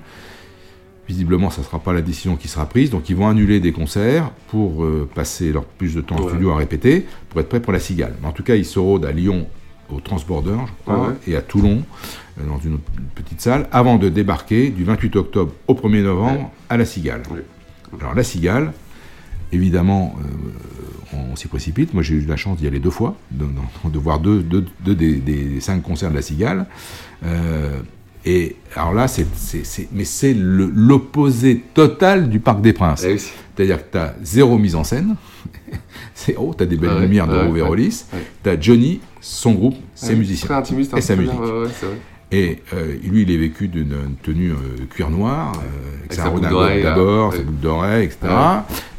Visiblement, 1.07 1.49
ça 1.49 1.61
ne 1.61 1.65
sera 1.65 1.79
pas 1.79 1.91
la 1.93 2.01
décision 2.01 2.35
qui 2.35 2.47
sera 2.47 2.67
prise, 2.67 2.91
donc 2.91 3.09
ils 3.09 3.15
vont 3.15 3.27
annuler 3.27 3.59
des 3.59 3.71
concerts 3.71 4.31
pour 4.49 4.83
euh, 4.83 5.09
passer 5.15 5.51
leur 5.51 5.65
plus 5.65 5.95
de 5.95 6.01
temps 6.01 6.17
en 6.17 6.27
studio 6.29 6.51
à 6.51 6.57
répéter, 6.57 7.07
pour 7.29 7.39
être 7.41 7.49
prêts 7.49 7.59
pour 7.59 7.73
la 7.73 7.79
Cigale. 7.79 8.15
Mais 8.21 8.27
en 8.27 8.31
tout 8.31 8.43
cas, 8.43 8.55
ils 8.55 8.65
se 8.65 8.77
rôdent 8.77 9.05
à 9.05 9.11
Lyon, 9.11 9.47
au 9.91 9.99
Transborder, 9.99 10.55
je 10.67 10.71
crois, 10.83 11.07
ouais. 11.09 11.13
et 11.27 11.35
à 11.35 11.41
Toulon, 11.41 11.83
euh, 12.39 12.45
dans 12.47 12.59
une 12.59 12.75
autre 12.75 12.83
petite 13.15 13.41
salle, 13.41 13.67
avant 13.71 13.97
de 13.97 14.09
débarquer 14.09 14.69
du 14.69 14.83
28 14.83 15.15
octobre 15.15 15.53
au 15.67 15.73
1er 15.73 16.03
novembre 16.03 16.39
Ouais. 16.41 16.47
à 16.69 16.77
la 16.77 16.85
Cigale. 16.85 17.23
Oui. 17.31 17.39
Alors 17.99 18.13
la 18.13 18.23
Cigale, 18.23 18.71
évidemment, 19.51 20.15
euh, 20.21 21.17
on 21.31 21.35
s'y 21.35 21.47
précipite. 21.47 21.93
Moi, 21.95 22.03
j'ai 22.03 22.15
eu 22.15 22.21
la 22.25 22.35
chance 22.37 22.57
d'y 22.59 22.67
aller 22.67 22.79
deux 22.79 22.91
fois, 22.91 23.15
de, 23.31 23.45
de- 23.45 23.89
de 23.89 23.97
voir 23.99 24.19
deux, 24.19 24.41
deux- 24.43 24.65
deux 24.85 24.93
des, 24.95 25.15
des 25.15 25.59
cinq 25.59 25.81
concerts 25.81 26.11
de 26.11 26.15
la 26.15 26.21
Cigale. 26.21 26.67
Euh, 27.25 27.79
et 28.25 28.57
alors 28.75 28.93
là, 28.93 29.07
c'est, 29.07 29.25
mais 29.91 30.03
c'est 30.05 30.35
l'opposé 30.35 31.63
total 31.73 32.29
du 32.29 32.39
Parc 32.39 32.61
des 32.61 32.73
Princes. 32.73 33.03
Eh 33.07 33.13
oui. 33.13 33.19
C'est-à-dire 33.55 33.77
que 33.85 33.91
tu 33.91 33.97
as 33.97 34.15
zéro 34.23 34.57
mise 34.57 34.75
en 34.75 34.83
scène. 34.83 35.15
c'est 36.13 36.35
oh, 36.37 36.53
tu 36.55 36.63
as 36.63 36.65
des 36.65 36.75
belles 36.75 36.93
Ouais, 36.93 37.01
lumières 37.01 37.27
de 37.27 37.31
ouais, 37.33 37.37
Rovero 37.39 37.53
ouais. 37.53 37.61
Vérolis. 37.61 38.05
Ouais. 38.13 38.19
Tu 38.43 38.49
as 38.49 38.59
Johnny, 38.59 38.99
son 39.21 39.53
groupe, 39.53 39.75
ses 39.95 40.15
musiciens. 40.15 40.47
Très 40.47 40.55
intimiste, 40.55 40.93
hein, 40.93 40.97
et 40.97 41.01
sa 41.01 41.13
très 41.15 41.23
musique. 41.23 41.39
bien, 41.39 41.49
ouais, 41.49 41.61
ouais, 41.63 41.69
c'est 41.79 41.85
vrai. 41.85 41.95
Et 42.31 42.59
euh, 42.75 42.95
lui, 43.03 43.23
il 43.23 43.31
est 43.31 43.37
vécu 43.37 43.67
d'une 43.67 43.91
une 43.91 44.15
tenue 44.21 44.51
euh, 44.51 44.85
cuir 44.91 45.09
noir, 45.09 45.51
euh, 45.55 45.59
avec 45.59 45.99
Avec 46.01 46.13
sa 46.13 46.23
sa 46.23 46.29
boucle 46.29 46.45
redingote 46.45 46.83
d'abord, 46.83 47.33
sa 47.33 47.39
boucle 47.39 47.59
d'oreille, 47.59 48.05
etc. 48.05 48.17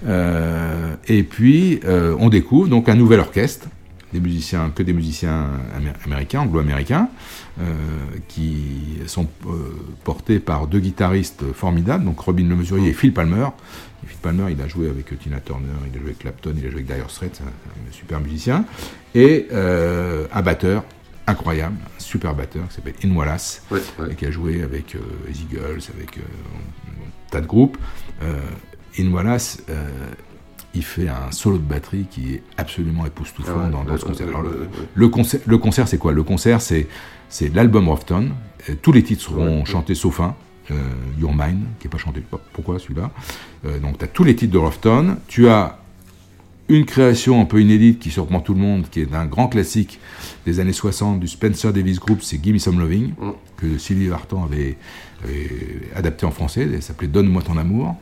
Euh, 0.07 0.95
et 1.07 1.23
puis, 1.23 1.81
euh, 1.85 2.17
on 2.19 2.29
découvre 2.29 2.69
donc 2.69 2.89
un 2.89 2.95
nouvel 2.97 3.21
orchestre, 3.21 3.69
des 4.13 4.21
musiciens, 4.21 4.71
que 4.71 4.83
des 4.83 4.93
musiciens 4.93 5.49
amé- 5.77 5.93
américains, 6.05 6.41
anglo-américains, 6.41 7.09
euh, 7.61 7.73
qui 8.29 8.99
sont 9.07 9.29
euh, 9.47 9.51
portés 10.05 10.41
par 10.41 10.67
deux 10.67 10.81
guitaristes 10.81 11.53
formidables, 11.53 12.05
donc 12.05 12.19
Robin 12.21 12.45
Le 12.49 12.57
Mesurier 12.57 12.91
et 12.91 12.93
Phil 12.93 13.13
Palmer. 13.15 13.47
Et 14.03 14.07
Phil 14.07 14.19
Palmer, 14.19 14.47
il 14.51 14.61
a 14.61 14.67
joué 14.69 14.89
avec 14.89 15.17
Tina 15.19 15.41
Turner, 15.41 15.67
il 15.87 15.97
a 15.97 16.01
joué 16.01 16.07
avec 16.09 16.19
Clapton, 16.21 16.55
il 16.57 16.67
a 16.67 16.71
joué 16.71 16.81
avec 16.81 16.87
Dire 16.87 17.11
Straits, 17.11 17.41
un, 17.45 17.93
super 17.93 18.21
musicien. 18.21 18.65
Et 19.15 19.47
euh, 19.53 20.27
un 20.33 20.43
batteur 20.43 20.85
incroyable, 21.27 21.77
un 21.85 22.01
super 22.01 22.35
batteur 22.35 22.67
qui 22.69 22.75
s'appelle 22.75 22.95
In 23.05 23.15
Wallace, 23.15 23.63
Ouais, 23.71 23.81
ouais. 24.01 24.13
et 24.13 24.15
qui 24.17 24.27
a 24.27 24.31
joué 24.31 24.63
avec 24.63 24.97
les 25.29 25.41
Eagles, 25.43 25.83
avec 25.97 26.19
un 26.19 27.31
tas 27.31 27.41
de 27.41 27.47
groupes. 27.47 27.77
In 28.99 29.13
Wallace, 29.13 29.63
il 30.75 30.85
fait 30.85 31.09
un 31.09 31.31
solo 31.33 31.59
de 31.59 31.63
batterie 31.63 32.07
qui 32.11 32.35
est 32.35 32.43
absolument 32.57 33.05
époustouflant 33.07 33.55
Ah 33.57 33.65
ouais, 33.67 33.71
dans, 33.71 33.85
dans 33.85 33.93
ouais, 33.93 33.99
ce 33.99 34.05
concert. 34.05 34.27
ouais, 34.29 34.35
Alors, 34.35 34.53
le, 34.95 35.09
concert, 35.09 35.41
le 35.47 35.59
concert, 35.59 35.89
c'est 35.89 35.99
quoi? 35.99 36.13
Le 36.13 36.23
concert, 36.23 36.61
c'est 36.61 36.87
c'est 37.29 37.53
l'album 37.55 37.89
Rofton. 37.89 38.31
Tous 38.83 38.93
les 38.93 39.03
titres 39.03 39.23
seront 39.23 39.65
chantés 39.65 39.95
sauf 39.95 40.21
un. 40.21 40.35
euh, 40.71 40.75
Your 41.19 41.33
Mind, 41.35 41.61
qui 41.79 41.87
n'est 41.87 41.91
pas 41.91 41.99
chanté. 41.99 42.23
Pourquoi 42.53 42.79
celui-là? 42.79 43.11
Euh, 43.65 43.79
Donc, 43.81 43.99
tu 43.99 44.05
as 44.05 44.09
tous 44.09 44.25
les 44.25 44.35
titres 44.37 44.53
de 44.53 44.59
Rofton. 44.59 45.17
Tu 45.29 45.49
as 45.49 45.79
une 46.69 46.85
création 46.85 47.41
un 47.41 47.47
peu 47.47 47.61
inédite 47.61 47.99
qui 47.99 48.11
surprend 48.11 48.39
tout 48.41 48.55
le 48.55 48.61
monde, 48.61 48.87
qui 48.91 49.01
est 49.01 49.13
un 49.13 49.27
grand 49.27 49.49
classique 49.49 49.99
des 50.47 50.61
années 50.61 50.73
60 50.73 51.19
du 51.19 51.27
Spencer 51.27 51.73
Davis 51.73 51.99
Group, 51.99 52.23
c'est 52.23 52.41
Gimme 52.43 52.61
Some 52.61 52.79
Loving, 52.79 53.15
Mm. 53.19 53.31
que 53.57 53.77
Sylvie 53.79 54.07
Vartan 54.07 54.45
avait, 54.45 54.77
avait 55.25 55.51
adapté 55.97 56.27
en 56.27 56.31
français, 56.31 56.69
elle 56.73 56.81
s'appelait 56.83 57.09
Donne-moi 57.09 57.43
ton 57.43 57.57
amour. 57.57 57.97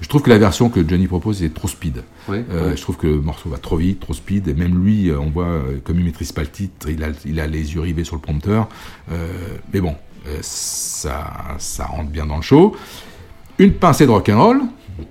Je 0.00 0.08
trouve 0.08 0.22
que 0.22 0.30
la 0.30 0.38
version 0.38 0.68
que 0.68 0.86
Johnny 0.86 1.06
propose 1.06 1.42
est 1.42 1.54
trop 1.54 1.68
speed. 1.68 2.02
Ouais, 2.28 2.44
Euh, 2.50 2.70
ouais. 2.70 2.76
Je 2.76 2.82
trouve 2.82 2.96
que 2.96 3.06
le 3.06 3.20
morceau 3.20 3.48
va 3.48 3.58
trop 3.58 3.76
vite, 3.76 4.00
trop 4.00 4.12
speed, 4.12 4.46
et 4.48 4.54
même 4.54 4.82
lui, 4.84 5.08
euh, 5.08 5.18
on 5.18 5.30
voit, 5.30 5.46
euh, 5.46 5.78
comme 5.84 5.98
il 5.98 6.04
maîtrise 6.04 6.32
pas 6.32 6.42
le 6.42 6.48
titre, 6.48 6.88
il 6.90 7.02
a, 7.02 7.08
il 7.24 7.40
a 7.40 7.46
les 7.46 7.74
yeux 7.74 7.80
rivés 7.80 8.04
sur 8.04 8.14
le 8.16 8.20
prompteur. 8.20 8.68
Euh, 9.10 9.14
mais 9.72 9.80
bon, 9.80 9.94
euh, 10.28 10.36
ça, 10.42 11.24
ça 11.58 11.84
rentre 11.86 12.10
bien 12.10 12.26
dans 12.26 12.36
le 12.36 12.42
show. 12.42 12.76
Une 13.58 13.72
pincée 13.72 14.04
de 14.06 14.10
rock'n'roll, 14.10 14.60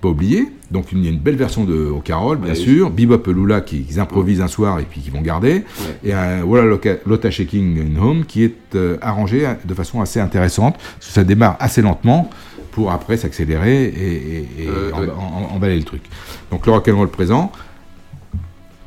pas 0.02 0.10
oublier. 0.10 0.50
Donc 0.72 0.88
il 0.92 1.04
y 1.04 1.08
a 1.08 1.12
une 1.12 1.20
belle 1.20 1.36
version 1.36 1.64
de 1.64 1.90
rock'n'roll, 1.90 2.38
bien 2.38 2.50
Ouais, 2.50 2.56
sûr. 2.56 2.90
Bebop 2.90 3.28
et 3.30 3.34
Lula 3.34 3.62
qui, 3.62 3.84
qui 3.84 4.00
improvisent 4.00 4.42
un 4.42 4.48
soir 4.48 4.80
et 4.80 4.84
puis 4.84 5.00
qui 5.02 5.10
vont 5.10 5.22
garder. 5.22 5.64
Et 6.04 6.14
un 6.14 6.44
Voilà 6.44 6.78
Lotta 7.06 7.32
Shaking 7.32 7.96
in 7.96 8.02
Home 8.02 8.26
qui 8.26 8.44
est 8.44 8.56
euh, 8.76 8.98
arrangé 9.02 9.48
de 9.64 9.74
façon 9.74 10.02
assez 10.02 10.20
intéressante. 10.20 10.76
Parce 10.78 11.08
que 11.08 11.14
ça 11.14 11.24
démarre 11.24 11.56
assez 11.60 11.82
lentement 11.82 12.30
pour 12.76 12.92
après 12.92 13.16
s'accélérer 13.16 13.86
et, 13.86 13.88
et- 14.38 14.48
et 14.64 14.68
Euh, 14.68 14.92
en- 14.94 15.22
en- 15.52 15.56
emballer 15.56 15.78
le 15.78 15.84
truc. 15.86 16.02
Donc 16.52 16.66
le 16.66 16.74
rock'n'roll 16.74 17.10
présent. 17.10 17.52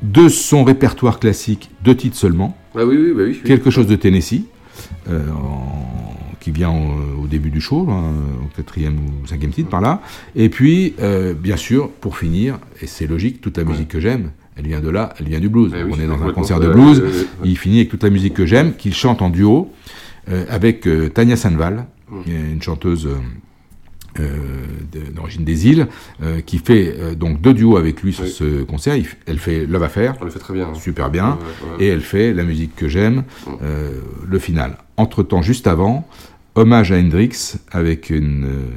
De 0.03 0.29
son 0.29 0.63
répertoire 0.63 1.19
classique, 1.19 1.71
deux 1.83 1.97
titres 1.97 2.17
seulement. 2.17 2.57
Ah 2.77 2.85
oui, 2.85 2.97
oui, 2.97 3.13
bah 3.17 3.23
oui. 3.27 3.41
Quelque 3.45 3.71
chose 3.71 3.87
de 3.89 3.97
Tennessee, 3.97 4.43
euh, 5.09 5.23
en- 5.33 6.15
qui 6.39 6.51
vient 6.53 6.71
au, 6.71 7.25
au 7.25 7.27
début 7.27 7.51
du 7.51 7.61
show, 7.61 7.89
hein, 7.91 8.13
au 8.45 8.55
quatrième 8.57 8.97
ou 8.99 9.27
cinquième 9.27 9.51
titre 9.51 9.71
par 9.71 9.81
là. 9.81 10.03
Et 10.37 10.51
puis, 10.51 10.95
euh, 11.01 11.33
bien 11.35 11.57
sûr, 11.57 11.91
pour 11.91 12.17
finir, 12.19 12.59
et 12.83 12.87
c'est 12.87 13.07
logique, 13.09 13.41
toute 13.41 13.57
la 13.57 13.65
musique 13.65 13.89
que 13.89 13.99
j'aime, 14.01 14.31
elle 14.57 14.67
vient 14.69 14.81
de 14.81 14.91
là, 14.91 15.15
elle 15.19 15.29
vient 15.29 15.41
du 15.41 15.49
blues. 15.49 15.73
Oui, 15.75 15.91
On 15.93 15.99
est 16.01 16.07
dans 16.07 16.23
un 16.23 16.33
concert 16.33 16.61
de 16.61 16.69
blues, 16.69 17.03
il 17.43 17.57
finit 17.59 17.79
avec 17.79 17.89
toute 17.89 18.03
la 18.05 18.11
musique 18.11 18.35
que 18.35 18.45
j'aime, 18.47 18.75
qu'il 18.77 18.95
chante 18.95 19.21
en 19.23 19.31
duo 19.31 19.73
euh, 20.31 20.45
avec 20.51 20.87
Tania 21.15 21.37
Sanval, 21.37 21.87
Mm. 22.11 22.31
une 22.55 22.63
chanteuse 22.63 23.07
d'origine 25.15 25.45
des 25.45 25.69
îles, 25.69 25.87
euh, 26.23 26.41
qui 26.41 26.59
fait 26.59 26.95
euh, 26.99 27.15
donc 27.15 27.41
deux 27.41 27.55
duos 27.55 27.77
avec 27.77 28.03
lui 28.03 28.13
sur 28.13 28.25
Oui. 28.25 28.31
ce 28.31 28.63
concert. 28.65 28.97
Il 28.97 29.07
elle 29.27 29.39
fait 29.39 29.67
Love 29.67 29.83
Affair, 29.85 30.15
On 30.21 30.25
le 30.25 30.31
fait 30.31 30.39
très 30.39 30.55
bien. 30.55 30.69
hein. 30.69 30.75
super 30.75 31.11
bien, 31.11 31.31
Ouais, 31.31 31.77
ouais. 31.79 31.85
et 31.85 31.89
elle 31.89 32.01
fait 32.01 32.33
la 32.33 32.43
musique 32.45 32.75
que 32.75 32.89
j'aime, 32.89 33.25
Mm. 33.47 33.51
euh, 33.63 33.91
le 34.27 34.39
final. 34.39 34.79
Entre-temps, 34.97 35.43
juste 35.43 35.67
avant, 35.67 36.07
hommage 36.55 36.91
à 36.93 36.97
Hendrix 36.97 37.55
avec 37.71 38.11
une 38.11 38.45
euh, 38.47 38.69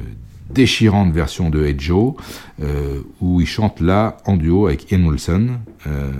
déchirante 0.50 1.12
version 1.12 1.50
de 1.50 1.64
Hey 1.64 1.74
Joe, 1.78 2.14
euh, 2.62 3.00
où 3.20 3.40
il 3.40 3.46
chante 3.46 3.80
là 3.80 4.18
en 4.26 4.36
duo 4.36 4.66
avec 4.66 4.90
Ian 4.92 5.02
Wilson, 5.06 5.48
euh, 5.88 6.10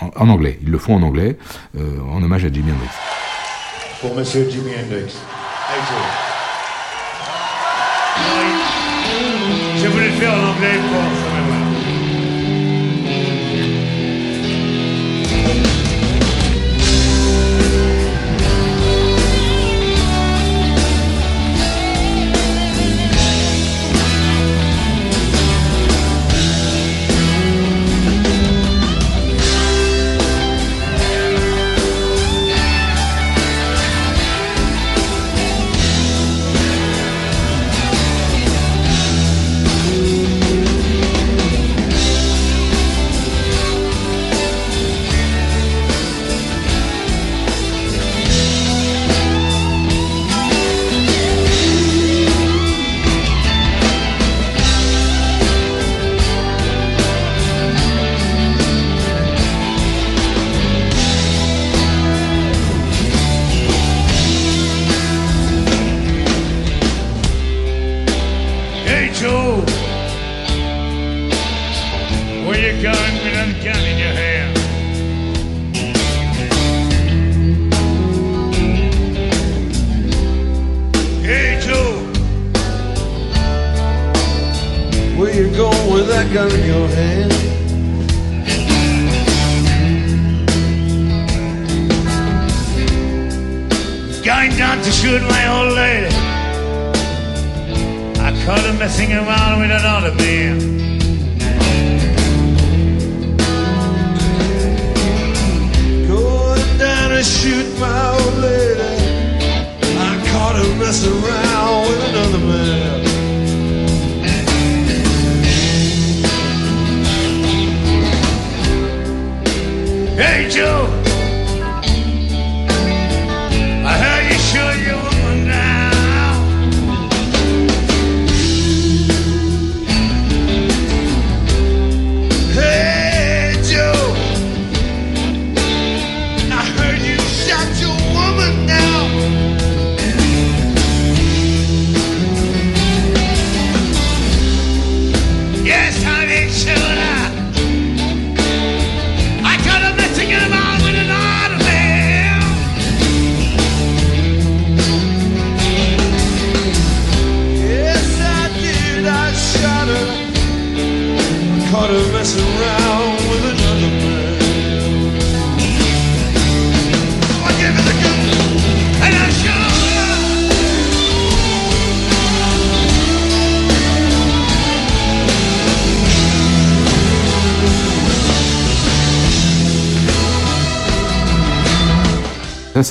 en, 0.00 0.10
en 0.16 0.28
anglais. 0.30 0.58
Ils 0.62 0.70
le 0.70 0.78
font 0.78 0.94
en 0.96 1.02
anglais, 1.02 1.36
euh, 1.76 2.00
en 2.10 2.22
hommage 2.22 2.44
à 2.44 2.52
Jimi 2.52 2.72
Hendrix. 2.72 2.88
Pour 4.00 4.16
Monsieur 4.16 4.48
Jimi 4.50 4.70
Hendrix. 4.70 5.14
Je 9.76 9.88
voulais 9.88 10.08
le 10.08 10.12
faire 10.12 10.32
en 10.34 10.50
anglais 10.50 10.78
pour 10.90 11.21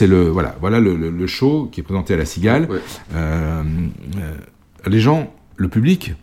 c'est 0.02 0.08
le, 0.08 0.30
voilà, 0.30 0.56
voilà 0.60 0.80
le, 0.80 0.96
le- 0.96 1.12
le 1.12 1.28
show 1.28 1.70
qui 1.72 1.80
est 1.82 1.84
présenté 1.84 2.16
à 2.16 2.18
la 2.18 2.26
Cigale. 2.26 2.68
Euh, 3.14 3.62
euh, 4.18 4.34
les 4.90 5.00
gens, 5.00 5.32
le 5.58 5.68
public 5.68 6.14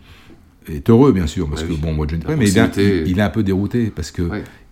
est 0.67 0.89
heureux, 0.89 1.13
bien 1.13 1.27
sûr, 1.27 1.47
parce 1.49 1.63
que, 1.63 1.73
bon, 1.81 1.93
moi, 1.93 2.05
Johnny, 2.09 2.23
mais 2.35 2.45
il 2.49 2.57
il- 3.03 3.07
il 3.07 3.19
est 3.19 3.21
un 3.21 3.29
peu 3.29 3.41
dérouté, 3.41 3.89
parce 3.95 4.11
que 4.11 4.23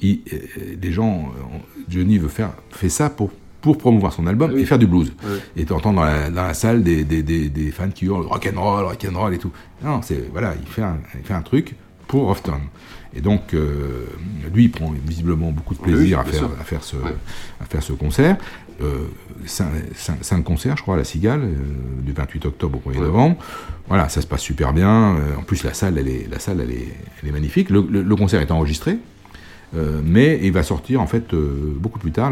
il- 0.02 0.20
euh, 0.34 0.76
les 0.82 0.92
gens, 0.92 1.32
euh, 1.38 1.58
Johnny 1.88 2.18
veut 2.18 2.28
faire, 2.28 2.52
fait 2.70 2.90
ça 2.90 3.10
pour, 3.10 3.32
pour 3.62 3.78
promouvoir 3.78 4.12
son 4.12 4.28
album 4.28 4.52
et 4.62 4.66
faire 4.66 4.78
du 4.78 4.88
blues. 4.88 5.14
Ouais. 5.24 5.40
Et 5.56 5.64
t'entends 5.66 5.94
dans 5.94 6.04
la, 6.04 6.30
dans 6.30 6.44
la 6.44 6.54
salle 6.54 6.84
des, 6.84 7.06
des, 7.06 7.24
des, 7.24 7.48
des 7.50 7.72
fans 7.72 7.90
qui 7.90 8.06
hurlent 8.08 8.26
rock'n'roll, 8.28 8.84
rock'n'roll 8.86 9.34
et 9.34 9.38
tout. 9.38 9.52
Non, 9.84 10.02
c'est, 10.04 10.30
voilà, 10.34 10.54
il 10.62 10.68
fait 10.68 10.84
un, 10.84 10.98
il 11.18 11.26
fait 11.26 11.34
un 11.34 11.42
truc 11.42 11.76
pour 12.08 12.30
Houghton. 12.30 12.60
Et 13.16 13.22
donc, 13.22 13.54
euh, 13.54 14.06
lui, 14.54 14.66
il 14.66 14.72
prend 14.72 14.94
visiblement 15.06 15.52
beaucoup 15.52 15.74
de 15.74 15.80
plaisir 15.80 16.22
oui, 16.26 16.30
à, 16.30 16.32
faire, 16.32 16.50
à, 16.60 16.64
faire 16.64 16.84
ce, 16.84 16.96
Ouais. 16.98 17.14
à 17.62 17.66
faire 17.66 17.82
ce 17.84 17.94
concert. 17.94 18.38
Euh, 18.82 19.06
cinq, 19.46 19.70
cinq- 19.96 20.18
cinq 20.24 20.44
concerts, 20.44 20.78
je 20.78 20.84
crois, 20.84 20.96
à 20.96 20.98
la 20.98 21.04
Cigale, 21.04 21.42
euh, 21.42 21.54
du 22.04 22.12
28 22.12 22.46
octobre 22.46 22.80
au 22.86 22.90
1er 22.92 23.00
novembre. 23.00 23.38
Voilà, 23.88 24.08
ça 24.10 24.22
se 24.22 24.28
passe 24.28 24.42
super 24.42 24.72
bien. 24.74 25.16
Euh, 25.16 25.36
en 25.40 25.42
plus, 25.44 25.64
la 25.64 25.74
salle, 25.74 25.98
elle 25.98 26.08
est, 26.10 26.28
la 26.30 26.38
salle, 26.40 26.60
elle 26.62 26.72
est, 26.72 26.88
elle 27.24 27.30
est 27.30 27.32
magnifique. 27.32 27.70
Le, 27.72 27.84
le- 27.90 28.04
le 28.04 28.16
concert 28.16 28.40
est 28.42 28.52
enregistré. 28.52 28.98
euh, 29.76 30.00
mais 30.06 30.40
il 30.44 30.54
va 30.54 30.64
sortir 30.64 31.02
en 31.02 31.08
fait 31.08 31.34
beaucoup 31.34 32.00
plus 32.00 32.12
tard. 32.14 32.32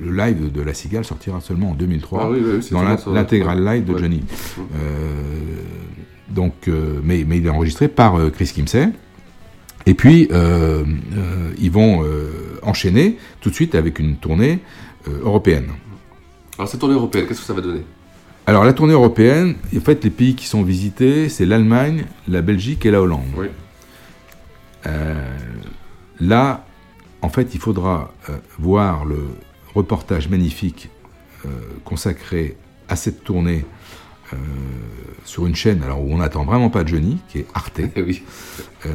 Le, 0.00 0.10
live 0.16 0.50
de 0.52 0.62
la 0.62 0.72
Cigale 0.72 1.04
sortira 1.04 1.40
seulement 1.42 1.70
en 1.72 1.74
2003 1.74 2.20
Ah 2.22 2.30
oui, 2.30 2.40
dans 2.40 2.78
vraiment 2.78 2.90
l'in- 2.92 2.96
ça. 2.96 3.10
l'intégral 3.10 3.62
live 3.64 3.84
de 3.84 3.92
Ouais. 3.92 3.98
Johnny. 4.00 4.22
Donc, 6.28 6.68
mais, 7.04 7.24
mais 7.26 7.38
il 7.38 7.46
est 7.46 7.50
enregistré 7.50 7.88
par 7.88 8.18
Chris 8.32 8.52
Kimsey. 8.54 8.88
Et 9.86 9.94
puis, 9.94 10.28
euh, 10.32 10.84
euh, 11.16 11.52
ils 11.58 11.70
vont 11.70 12.04
euh, 12.04 12.58
enchaîner 12.62 13.18
tout 13.40 13.50
de 13.50 13.54
suite 13.54 13.76
avec 13.76 14.00
une 14.00 14.16
tournée 14.16 14.58
européenne. 15.08 15.68
Alors, 16.58 16.68
cette 16.68 16.80
tournée 16.80 16.96
européenne, 16.96 17.26
qu'est-ce 17.28 17.40
que 17.40 17.46
ça 17.46 17.54
va 17.54 17.60
donner? 17.60 17.82
Alors, 18.46 18.64
la 18.64 18.72
tournée 18.72 18.92
européenne, 18.92 19.54
en 19.76 19.80
fait, 19.80 20.02
les 20.02 20.10
pays 20.10 20.34
qui 20.34 20.46
sont 20.46 20.64
visités, 20.64 21.28
c'est 21.28 21.46
l'Allemagne, 21.46 22.06
la 22.26 22.42
Belgique 22.42 22.84
et 22.86 22.90
la 22.90 23.00
Hollande. 23.00 23.22
Euh, 24.86 25.36
là, 26.18 26.64
en 27.22 27.28
fait, 27.28 27.54
il 27.54 27.60
faudra 27.60 28.12
voir 28.58 29.04
le 29.04 29.28
reportage 29.74 30.28
magnifique 30.28 30.90
consacré 31.84 32.56
à 32.88 32.96
cette 32.96 33.22
tournée 33.22 33.64
euh, 34.32 34.36
sur 35.24 35.46
une 35.46 35.54
chaîne 35.54 35.84
alors 35.84 36.00
où 36.00 36.12
on 36.12 36.18
n'attend 36.18 36.44
vraiment 36.44 36.68
pas 36.68 36.84
Johnny, 36.84 37.18
qui 37.28 37.38
est 37.38 37.46
Arte, 37.54 37.80
euh, 38.86 38.90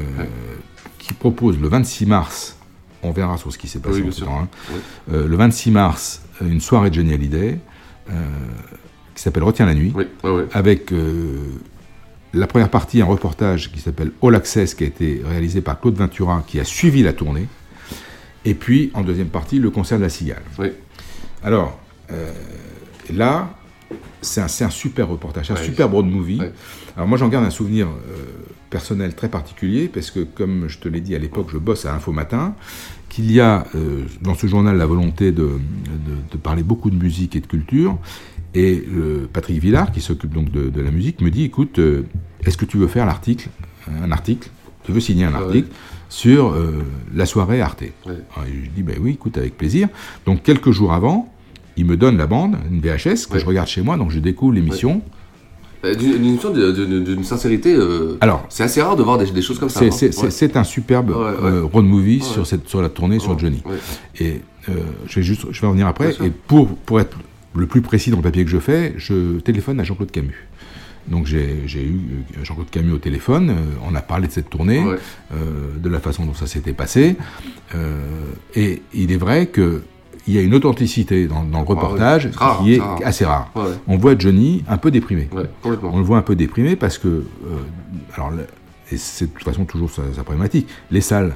qui 1.02 1.14
propose 1.14 1.60
le 1.60 1.68
26 1.68 2.06
mars, 2.06 2.58
on 3.04 3.12
verra 3.12 3.38
sur 3.38 3.52
ce 3.52 3.58
qui 3.58 3.68
s'est 3.68 3.80
passé 3.80 4.02
Oui, 4.02 4.14
hein, 4.28 4.48
Oui. 4.72 4.80
euh, 5.14 5.28
le 5.28 5.36
26 5.36 5.72
mars, 5.72 6.22
une 6.42 6.62
soirée 6.62 6.90
de 6.90 6.96
Johnny 6.96 7.14
Hallyday, 7.14 7.60
euh, 8.10 8.14
qui 9.16 9.22
s'appelle 9.24 9.44
Retiens 9.44 9.66
la 9.66 9.74
nuit, 9.74 9.94
avec 10.54 10.92
euh, 10.94 11.38
la 12.34 12.48
première 12.48 12.70
partie, 12.70 13.02
un 13.02 13.06
reportage 13.06 13.72
qui 13.72 13.80
s'appelle 13.80 14.12
All 14.22 14.36
Access, 14.36 14.76
qui 14.76 14.84
a 14.84 14.88
été 14.88 15.22
réalisé 15.28 15.62
par 15.62 15.80
Claude 15.80 15.96
Ventura, 15.96 16.44
qui 16.46 16.60
a 16.60 16.64
suivi 16.64 17.02
la 17.04 17.14
tournée, 17.14 17.48
et 18.46 18.54
puis 18.54 18.92
en 18.94 19.02
deuxième 19.02 19.28
partie, 19.30 19.58
le 19.60 19.70
concert 19.72 19.98
de 19.98 20.04
la 20.04 20.10
Cigale. 20.10 20.44
Alors, 21.44 21.80
euh, 22.12 22.32
là, 23.12 23.50
c'est 24.22 24.42
un, 24.42 24.70
super 24.70 25.08
reportage, 25.08 25.50
un 25.50 25.56
Ouais. 25.56 25.64
super 25.64 25.90
road 25.90 26.06
movie. 26.06 26.40
Alors 26.96 27.08
moi, 27.08 27.18
j'en 27.18 27.28
garde 27.28 27.46
un 27.46 27.50
souvenir 27.50 27.88
euh, 27.88 28.26
personnel 28.72 29.14
très 29.14 29.30
particulier, 29.30 29.88
parce 29.94 30.10
que 30.10 30.22
comme 30.22 30.68
je 30.68 30.80
te 30.80 30.90
l'ai 30.90 31.02
dit 31.02 31.14
à 31.14 31.20
l'époque, 31.20 31.50
je 31.52 31.60
bosse 31.60 31.86
à 31.86 31.94
Info 31.94 32.12
Matin, 32.12 32.56
qu'il 33.10 33.32
y 33.32 33.40
a 33.40 33.68
euh, 33.76 34.06
dans 34.22 34.34
ce 34.34 34.48
journal 34.48 34.76
la 34.78 34.86
volonté 34.88 35.32
de, 35.32 35.44
de- 35.44 35.50
de 36.32 36.38
parler 36.38 36.64
beaucoup 36.64 36.90
de 36.90 36.96
musique 36.96 37.36
et 37.36 37.42
de 37.42 37.46
culture. 37.48 38.00
Et 38.56 38.84
Patrick 39.32 39.60
Villard, 39.62 39.92
qui 39.92 40.02
s'occupe 40.02 40.34
donc 40.34 40.52
de, 40.52 40.70
de 40.70 40.82
la 40.82 40.92
musique, 40.92 41.22
me 41.22 41.30
dit, 41.30 41.44
écoute, 41.44 41.80
euh, 41.80 42.04
est-ce 42.46 42.58
que 42.58 42.66
tu 42.66 42.78
veux 42.78 42.88
faire 42.88 43.06
l'article, 43.06 43.48
un 44.04 44.12
article, 44.12 44.50
tu 44.84 44.92
veux 44.92 45.00
signer 45.00 45.24
un 45.26 45.32
Ah 45.36 45.40
ouais. 45.40 45.46
article 45.46 45.68
sur 46.10 46.50
euh, 46.52 46.84
la 47.14 47.26
soirée 47.26 47.62
Arte? 47.62 47.82
Ouais. 47.82 47.92
alors, 48.36 48.48
Je 48.48 48.70
dis, 48.72 48.84
ben 48.84 48.98
oui, 49.00 49.12
écoute, 49.12 49.38
avec 49.38 49.58
plaisir. 49.58 49.88
Donc, 50.26 50.44
quelques 50.44 50.72
jours 50.72 50.92
avant, 50.92 51.32
il 51.78 51.86
me 51.86 51.96
donne 51.96 52.18
la 52.18 52.28
bande, 52.28 52.58
une 52.70 52.82
VHS, 52.82 53.28
que 53.30 53.40
je 53.40 53.46
regarde 53.46 53.68
chez 53.70 53.82
moi, 53.82 53.96
donc 53.96 54.12
je 54.12 54.20
découvre 54.20 54.54
l'émission. 54.54 55.02
Euh, 55.84 55.96
D'une 55.96 57.24
sincérité. 57.24 57.74
euh, 57.74 58.18
Alors, 58.22 58.46
c'est 58.50 58.64
assez 58.64 58.82
rare 58.82 58.96
de 58.96 59.04
voir 59.04 59.18
des, 59.18 59.32
des 59.32 59.42
choses 59.42 59.60
comme 59.60 59.70
ça. 59.70 59.80
C'est- 59.92 60.18
hein. 60.20 60.24
Ouais. 60.24 60.58
un 60.58 60.64
superbe 60.64 61.10
Ouais, 61.10 61.16
ouais. 61.16 61.24
euh, 61.44 61.64
road 61.64 61.86
movie 61.86 62.22
sur, 62.22 62.46
cette, 62.46 62.68
sur 62.70 62.82
la 62.82 62.90
tournée 62.90 63.20
sur 63.20 63.38
Johnny. 63.40 63.64
Et 64.20 64.42
euh, 64.70 64.74
je, 65.08 65.16
vais 65.16 65.24
juste, 65.24 65.46
je 65.52 65.60
vais 65.62 65.68
en 65.68 65.72
revenir 65.72 65.88
après. 65.88 66.12
Et 66.24 66.30
pour, 66.30 66.68
pour 66.76 67.00
être 67.00 67.18
le 67.56 67.66
plus 67.66 67.82
précis 67.82 68.12
dans 68.12 68.18
le 68.18 68.24
papier 68.24 68.44
que 68.46 68.52
je 68.52 68.60
fais, 68.60 68.94
je 68.98 69.40
téléphone 69.40 69.80
à 69.80 69.84
Jean-Claude 69.84 70.12
Camus. 70.12 70.48
Donc 71.08 71.26
j'ai 71.26 71.66
eu 71.84 72.00
Jean-Claude 72.44 72.70
Camus 72.70 72.92
au 72.94 72.98
téléphone, 73.00 73.56
on 73.90 73.96
a 73.96 74.02
parlé 74.02 74.28
de 74.28 74.32
cette 74.32 74.52
tournée, 74.52 74.84
euh, 75.34 75.36
de 75.82 75.90
la 75.90 76.00
façon 76.00 76.26
dont 76.28 76.36
ça 76.36 76.46
s'était 76.46 76.74
passé. 76.74 77.16
et 78.56 78.82
il 78.94 79.12
est 79.12 79.18
vrai 79.18 79.48
que 79.48 79.82
il 80.28 80.34
y 80.36 80.38
a 80.38 80.42
une 80.42 80.54
authenticité 80.54 81.28
dans, 81.28 81.44
dans 81.44 81.62
le 81.62 81.66
reportage 81.66 82.30
Ah. 82.38 82.46
Rare, 82.46 82.64
qui 82.64 82.76
est 82.76 82.80
rare. 82.80 83.00
assez 83.04 83.26
rare. 83.26 83.52
Ouais. 83.56 83.64
On 83.88 83.98
voit 83.98 84.16
Johnny 84.18 84.64
un 84.68 84.78
peu 84.78 84.92
déprimé. 84.92 85.28
Ouais. 85.34 85.50
On 85.64 85.98
le 85.98 86.04
voit 86.04 86.18
un 86.18 86.22
peu 86.22 86.36
déprimé 86.36 86.76
parce 86.76 86.98
que, 86.98 87.08
euh, 87.08 87.24
alors, 88.16 88.32
et 88.92 88.98
c'est 88.98 89.26
de 89.26 89.32
toute 89.32 89.44
façon 89.44 89.66
toujours 89.66 89.90
sa, 89.90 90.04
sa 90.16 90.24
problématique, 90.24 90.68
les 90.92 91.02
salles 91.02 91.36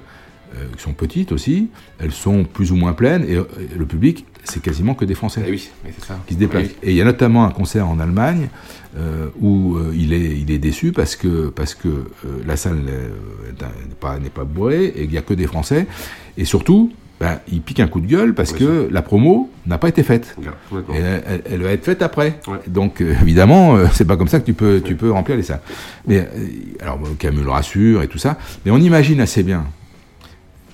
euh, 0.56 0.66
qui 0.78 0.84
sont 0.84 0.94
petites 0.94 1.32
aussi, 1.32 1.70
elles 2.00 2.12
sont 2.12 2.44
plus 2.44 2.72
ou 2.72 2.76
moins 2.76 2.94
pleines 2.94 3.24
et, 3.24 3.36
le 3.78 3.86
public, 3.86 4.26
c'est 4.44 4.62
quasiment 4.62 4.94
que 4.94 5.04
des 5.06 5.16
Français 5.16 5.44
Eh 5.48 5.50
oui, 5.52 5.70
ça. 6.06 6.20
qui 6.28 6.36
se 6.36 6.40
déplacent. 6.40 6.68
Oui. 6.68 6.76
Et 6.84 6.92
il 6.92 6.96
y 6.98 7.02
a 7.02 7.06
notamment 7.06 7.46
un 7.46 7.50
concert 7.52 7.88
en 7.90 8.00
Allemagne 8.00 8.50
euh, 8.96 9.30
où 9.42 9.76
euh, 9.78 9.92
il, 9.96 10.14
est, 10.14 10.38
il 10.40 10.52
est 10.52 10.60
déçu 10.60 10.92
parce 10.92 11.16
que, 11.16 11.48
parce 11.50 11.74
que 11.74 12.12
la 12.46 12.56
salle 12.56 12.78
n'est 12.78 13.96
pas, 14.00 14.18
pas 14.34 14.44
bourrée 14.44 14.86
et 14.86 15.04
il 15.06 15.10
n'y 15.10 15.18
a 15.18 15.24
que 15.24 15.34
des 15.34 15.48
Français. 15.48 15.88
Et 16.38 16.46
surtout, 16.46 16.92
ben, 17.20 17.40
il 17.52 17.62
pique 17.62 17.80
un 17.80 17.88
coup 17.88 18.02
de 18.02 18.08
gueule 18.08 18.34
parce 18.36 18.52
que 18.52 18.88
la 18.92 19.02
promo 19.02 19.50
n'a 19.66 19.78
pas 19.78 19.88
été 19.90 20.04
faite. 20.04 20.36
elle, 20.94 21.24
elle- 21.28 21.42
elle 21.50 21.62
va 21.64 21.72
être 21.72 21.86
faite 21.86 22.02
après. 22.02 22.40
Donc 22.68 23.02
euh, 23.02 23.16
évidemment, 23.22 23.76
euh, 23.76 23.88
c'est 23.94 24.06
pas 24.06 24.18
comme 24.18 24.28
ça 24.28 24.40
que 24.40 24.46
tu 24.46 24.54
peux, 24.54 24.82
tu 24.84 24.96
peux 24.96 25.12
remplir 25.12 25.38
les 25.38 25.44
salles. 25.44 25.62
Mais 26.08 26.20
euh, 26.20 26.48
alors 26.82 27.00
Camus 27.18 27.44
le 27.44 27.50
rassure 27.50 28.02
et 28.04 28.08
tout 28.08 28.18
ça. 28.18 28.38
Mais 28.66 28.72
on 28.72 28.78
imagine 28.78 29.22
assez 29.22 29.44
bien. 29.44 29.66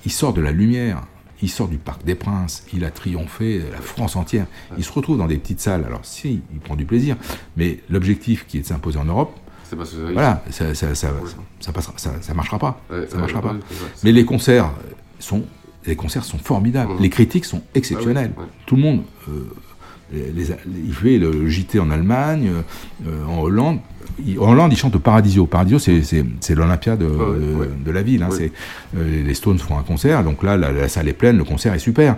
Il 0.04 0.10
sort 0.10 0.32
de 0.32 0.40
la 0.40 0.50
lumière. 0.50 1.02
Il 1.44 1.48
sort 1.50 1.66
du 1.68 1.76
Parc 1.78 2.04
des 2.04 2.14
Princes. 2.14 2.64
Il 2.72 2.84
a 2.84 2.90
triomphé 2.90 3.58
de 3.60 3.72
la 3.72 3.80
France 3.80 4.14
entière. 4.16 4.46
Il 4.78 4.84
se 4.84 4.92
retrouve 4.92 5.18
dans 5.18 5.26
des 5.26 5.38
petites 5.38 5.60
salles. 5.60 5.84
Alors 5.86 6.00
si, 6.04 6.40
il 6.52 6.58
prend 6.60 6.76
du 6.76 6.84
plaisir. 6.84 7.16
Mais 7.56 7.80
l'objectif 7.90 8.46
qui 8.46 8.58
est 8.58 8.62
de 8.62 8.66
s'imposer 8.66 8.98
en 8.98 9.04
Europe, 9.04 9.36
pas 9.76 9.84
ce 9.86 9.96
voilà, 10.12 10.44
ça, 10.50 10.74
ça, 10.74 10.94
ça, 10.94 11.08
ça 11.60 11.72
passera, 11.72 11.94
ça, 11.96 12.34
marchera 12.34 12.58
pas. 12.58 12.80
Ça 13.08 13.16
marchera 13.16 13.40
pas. 13.40 13.56
Mais 14.04 14.12
les 14.12 14.24
concerts 14.26 14.70
sont, 15.18 15.44
les 15.86 15.96
concerts 15.96 16.24
sont 16.24 16.38
formidables. 16.38 16.92
Mhm. 16.94 17.00
Les 17.00 17.10
critiques 17.10 17.44
sont 17.44 17.62
exceptionnelles. 17.74 18.32
Ah 18.36 18.40
oui, 18.40 18.44
ouais. 18.44 18.50
Tout 18.66 18.76
le 18.76 18.82
monde, 18.82 19.02
euh, 19.28 19.32
les, 20.12 20.30
les- 20.32 20.54
il 20.86 20.92
fait 20.94 21.18
le 21.18 21.48
JT 21.48 21.78
en 21.80 21.90
Allemagne, 21.90 22.50
euh, 23.06 23.24
en 23.26 23.40
Hollande. 23.40 23.78
Il- 24.24 24.38
en 24.40 24.52
Hollande, 24.52 24.72
ils 24.72 24.76
chantent 24.76 24.96
au 24.96 25.00
Paradiso. 25.00 25.46
Paradiso, 25.46 25.78
c'est, 25.78 26.54
l'Olympia 26.54 26.96
de, 26.96 27.06
de- 27.06 27.68
de 27.84 27.90
la 27.90 28.02
ville. 28.02 28.22
hein. 28.22 28.28
Ouais. 28.30 28.52
Euh, 28.96 29.24
les 29.24 29.34
Stones 29.34 29.58
font 29.58 29.78
un 29.78 29.82
concert, 29.82 30.22
donc 30.22 30.42
là, 30.42 30.56
la, 30.56 30.70
la 30.70 30.88
salle 30.88 31.08
est 31.08 31.14
pleine, 31.14 31.38
le 31.38 31.44
concert 31.44 31.72
est 31.74 31.78
super. 31.78 32.16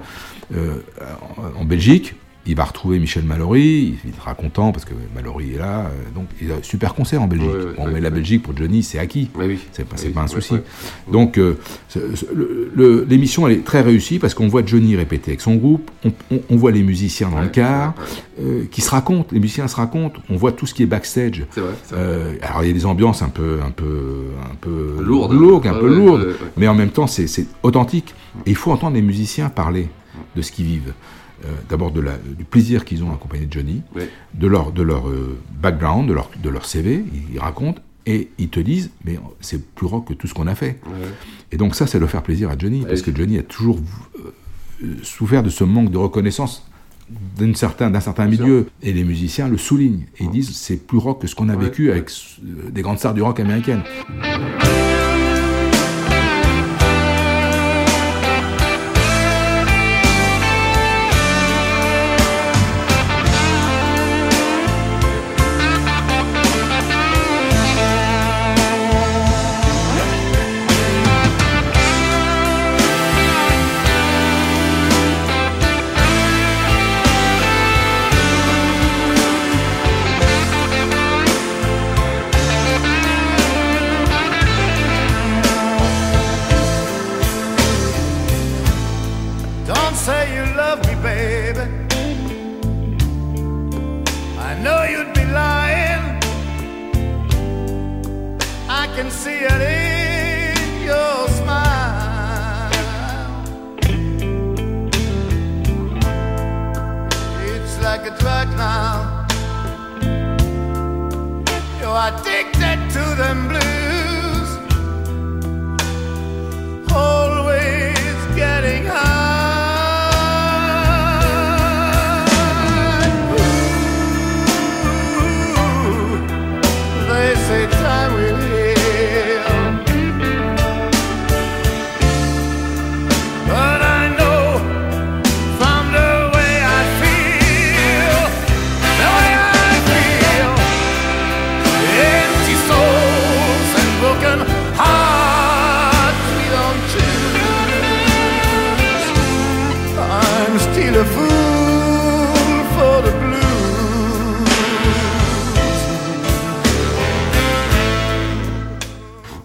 En 1.59 1.65
Belgique, 1.65 2.15
il 2.47 2.55
va 2.57 2.65
retrouver 2.65 2.99
Michel 2.99 3.25
Mallory, 3.25 3.97
il 4.05 4.15
sera 4.15 4.35
content 4.35 4.71
parce 4.73 4.85
que 4.85 4.93
Mallory 5.15 5.55
est 5.55 5.59
là. 5.59 5.87
euh, 5.87 6.11
donc, 6.15 6.27
il 6.43 6.53
a 6.53 6.57
un 6.57 6.63
super 6.63 6.95
concert 6.95 7.23
en 7.23 7.27
Belgique. 7.27 7.49
Ouais, 7.51 7.57
ouais, 7.57 7.73
bon, 7.77 7.85
ouais, 7.87 7.91
mais 7.95 8.01
la. 8.01 8.11
Belgique, 8.11 8.43
pour 8.43 8.57
Johnny, 8.57 8.83
c'est 8.83 8.99
acquis. 8.99 9.31
oui. 9.37 9.59
C'est 9.73 9.85
pas, 9.89 9.97
pas 10.15 10.21
un 10.23 10.27
souci. 10.27 10.55
Donc, 11.11 11.39
euh, 11.39 11.57
l'émission, 13.09 13.47
elle 13.49 13.55
est 13.59 13.65
très 13.65 13.81
réussie 13.81 14.19
parce 14.19 14.35
qu'on 14.35 14.49
voit 14.49 14.63
Johnny 14.65 14.97
répéter 14.97 15.33
avec 15.33 15.41
son 15.41 15.55
groupe, 15.57 15.91
on, 16.05 16.13
on- 16.31 16.41
on 16.51 16.57
voit 16.57 16.71
les 16.71 16.83
musiciens 16.83 17.31
dans 17.31 17.41
le 17.41 17.49
car, 17.49 17.95
euh, 18.41 18.65
qui 18.71 18.81
se 18.81 18.91
racontent, 18.91 19.29
les 19.33 19.41
musiciens 19.41 19.69
se 19.69 19.77
racontent, 19.77 20.21
on 20.31 20.37
voit 20.37 20.53
tout 20.53 20.67
ce 20.67 20.75
qui 20.75 20.83
est 20.83 20.87
backstage. 20.87 21.45
C'est 21.51 21.61
vrai, 21.61 21.73
Euh, 21.93 22.35
alors, 22.43 22.63
il 22.63 22.69
y 22.69 22.71
a 22.71 22.75
des 22.75 22.87
ambiances 22.87 23.23
un 23.23 23.29
peu, 23.29 23.61
un 23.67 23.71
peu, 23.71 24.23
un 24.51 24.55
peu 24.61 24.97
Lourdes. 25.03 25.33
lourdes, 25.33 25.67
un 25.67 25.75
peu 25.75 25.89
lourdes, 25.95 26.35
mais 26.57 26.69
en 26.69 26.75
même 26.75 26.91
temps, 26.91 27.07
c'est 27.07 27.27
c'est 27.27 27.47
authentique. 27.63 28.15
Et 28.47 28.51
il 28.51 28.57
faut 28.57 28.73
entendre 28.73 28.95
les 28.97 29.03
musiciens 29.03 29.49
parler 29.49 29.89
de 30.37 30.43
ce 30.43 30.53
qu'ils 30.53 30.67
vivent. 30.67 30.93
Euh, 31.45 31.49
D'abord 31.69 31.91
de 31.93 32.01
la- 32.01 32.17
du 32.17 32.45
plaisir 32.45 32.85
qu'ils 32.85 33.03
ont 33.05 33.11
à 33.11 33.15
accompagner 33.15 33.47
Johnny, 33.51 33.83
de 34.35 34.47
leur, 34.47 34.73
de 34.73 34.83
leur 34.83 35.09
euh, 35.09 35.37
background, 35.61 36.09
de 36.09 36.15
leur, 36.15 36.31
de 36.43 36.49
leur 36.49 36.65
CV, 36.65 37.05
ils, 37.13 37.35
ils 37.35 37.39
racontent, 37.39 37.81
et 38.07 38.29
ils 38.39 38.49
te 38.49 38.61
disent, 38.61 38.91
mais 39.05 39.19
c'est 39.41 39.63
plus 39.75 39.87
rock 39.87 40.09
que 40.09 40.15
tout 40.15 40.27
ce 40.27 40.35
qu'on 40.35 40.47
a 40.47 40.55
fait. 40.55 40.79
Ouais. 40.87 40.93
Et 41.53 41.57
donc 41.57 41.75
ça, 41.75 41.87
ça 41.87 41.99
doit 41.99 42.09
faire 42.09 42.23
plaisir 42.23 42.51
à 42.51 42.57
Johnny, 42.59 42.85
parce 42.87 43.03
que 43.03 43.15
Johnny 43.15 43.39
a 43.39 43.43
toujours 43.43 43.79
euh, 44.83 44.95
souffert 45.03 45.43
de 45.43 45.51
ce 45.51 45.65
manque 45.65 45.91
de 45.91 45.99
reconnaissance 45.99 46.67
d'un 47.39 47.53
certain, 47.55 47.99
certain 48.01 48.27
milieu. 48.27 48.67
Et 48.83 48.93
les 48.95 49.05
musiciens 49.05 49.47
le 49.49 49.59
soulignent. 49.59 50.07
Et 50.19 50.25
ils 50.25 50.31
disent, 50.31 50.57
c'est 50.57 50.77
plus 50.87 50.99
rock 50.99 51.21
que 51.21 51.27
ce 51.27 51.35
qu'on 51.35 51.49
a 51.51 51.57
Ouais, 51.57 51.65
vécu 51.67 51.91
avec 51.91 52.11
des 52.71 52.81
grandes 52.83 52.99
stars 52.99 53.13
du 53.15 53.21
rock 53.23 53.39
américaines. 53.41 53.83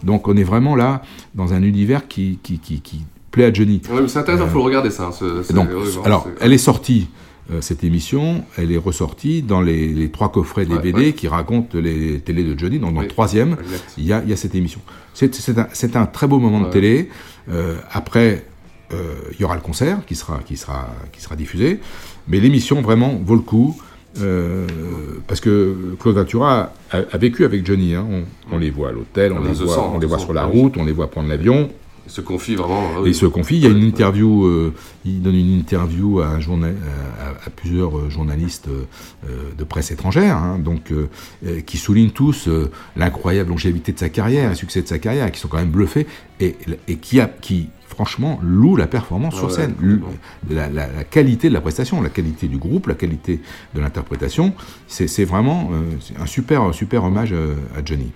Donc 0.09 0.27
on 0.27 0.35
est 0.35 0.43
vraiment 0.43 0.75
là 0.75 1.01
dans 1.35 1.53
un 1.53 1.61
univers 1.63 2.07
qui, 2.07 2.39
qui, 2.41 2.57
qui, 2.59 2.81
qui 2.81 3.01
plaît 3.31 3.45
à 3.45 3.53
Johnny. 3.53 3.79
Ouais, 3.91 4.07
c'est 4.07 4.17
intéressant, 4.19 4.45
Euh, 4.45 4.47
faut 4.49 4.57
le 4.57 4.63
regarder 4.65 4.89
ça. 4.89 5.03
hein, 5.07 5.12
ce- 5.12 5.53
donc, 5.53 5.69
vraiment, 5.69 6.03
alors, 6.03 6.27
elle 6.41 6.51
est 6.51 6.57
sortie, 6.71 7.10
euh, 7.51 7.62
cette 7.62 7.83
émission, 7.83 8.43
elle 8.57 8.71
est 8.71 8.77
ressortie 8.77 9.43
dans 9.43 9.62
les, 9.62 9.87
les 9.93 10.10
trois 10.10 10.31
coffrets 10.31 10.65
Ouais, 10.65 10.75
DVD 10.81 10.99
ouais. 11.07 11.13
qui 11.13 11.27
racontent 11.27 11.77
les 11.77 12.19
télés 12.21 12.43
de 12.43 12.57
Johnny. 12.57 12.79
Donc, 12.79 12.93
dans 12.95 13.01
Oui, 13.01 13.05
le 13.05 13.12
troisième, 13.12 13.55
il 13.99 14.05
y 14.05 14.13
a, 14.13 14.21
il 14.23 14.29
y 14.29 14.33
a 14.33 14.35
cette 14.35 14.55
émission. 14.55 14.81
C'est 15.13 15.95
un, 15.95 16.05
très 16.07 16.27
beau 16.27 16.39
moment 16.39 16.62
de 16.62 16.69
télé. 16.71 17.10
Euh, 17.51 17.75
après, 17.91 18.45
euh, 18.93 19.13
il 19.33 19.41
y 19.41 19.43
aura 19.43 19.55
le 19.55 19.62
concert 19.62 20.03
qui 20.07 20.15
sera, 20.15 20.39
qui 20.45 20.57
sera, 20.57 20.89
qui 21.12 21.21
sera 21.21 21.35
diffusé. 21.35 21.79
Mais 22.27 22.39
l'émission, 22.39 22.81
vraiment, 22.81 23.19
vaut 23.23 23.35
le 23.35 23.41
coup. 23.41 23.77
Euh, 24.21 24.65
parce 25.27 25.39
que 25.39 25.95
Claude 25.99 26.15
Ventura 26.15 26.73
a, 26.91 26.97
a 27.11 27.17
vécu 27.17 27.45
avec 27.45 27.65
Johnny. 27.65 27.93
hein. 27.95 28.05
On, 28.09 28.55
on 28.55 28.57
les 28.57 28.69
voit 28.69 28.89
à 28.89 28.91
l'hôtel, 28.91 29.31
on, 29.33 29.37
Ah, 29.37 29.47
les 29.47 29.53
voit, 29.53 29.91
on 29.93 29.99
les 29.99 30.07
sur 30.19 30.33
la 30.33 30.41
Ah 30.41 30.45
route, 30.45 30.75
on 30.77 30.85
les 30.85 30.91
voit 30.91 31.09
prendre 31.09 31.29
l'avion. 31.29 31.69
Il 32.05 32.11
se 32.11 32.21
confie 32.21 32.55
vraiment. 32.55 32.81
ah 32.95 32.99
Et 32.99 33.01
oui. 33.03 33.09
il 33.11 33.15
se 33.15 33.27
confie. 33.27 33.57
Il 33.57 33.61
y 33.63 33.67
a 33.67 33.69
une 33.69 33.83
interview, 33.83 34.45
euh, 34.45 34.73
il 35.05 35.21
donne 35.21 35.35
une 35.35 35.59
interview 35.59 36.21
à, 36.21 36.27
un 36.29 36.39
journa- 36.39 36.67
à- 36.67 37.45
à 37.45 37.49
plusieurs 37.55 37.95
euh, 37.99 38.09
journalistes 38.09 38.67
euh, 38.67 38.85
euh, 39.29 39.49
de 39.55 39.63
presse 39.63 39.91
étrangère, 39.91 40.35
hein, 40.37 40.57
donc 40.57 40.91
euh, 40.91 41.07
euh, 41.45 41.61
qui 41.61 41.77
soulignent 41.77 42.09
tous 42.09 42.47
euh, 42.47 42.71
l'incroyable 42.97 43.49
longévité 43.51 43.91
de 43.91 43.99
sa 43.99 44.09
carrière, 44.09 44.49
le 44.49 44.55
succès 44.55 44.81
de 44.81 44.87
sa 44.87 44.97
carrière, 44.97 45.31
qui 45.31 45.39
sont 45.39 45.47
quand 45.49 45.57
même 45.59 45.69
bluffés 45.69 46.07
et, 46.39 46.55
et 46.87 46.95
qui, 46.95 47.19
a, 47.19 47.27
qui 47.27 47.69
franchement 48.00 48.39
louent 48.41 48.77
la 48.77 48.87
performance 48.87 49.35
sur 49.35 49.52
scène, 49.52 49.75
la, 50.50 50.69
la- 50.69 50.87
la 50.87 51.04
qualité 51.04 51.50
de 51.50 51.54
la 51.54 51.60
prestation, 51.60 52.02
la 52.02 52.08
qualité 52.08 52.47
du 52.47 52.56
groupe, 52.58 52.87
la 52.87 52.93
qualité 52.95 53.41
de 53.75 53.81
l'interprétation. 53.81 54.54
C'est 54.87 55.25
vraiment 55.25 55.69
euh, 55.73 55.81
un 56.17 56.25
super, 56.25 56.73
super 56.73 57.04
hommage 57.04 57.33
euh, 57.33 57.56
à 57.77 57.83
Johnny. 57.83 58.13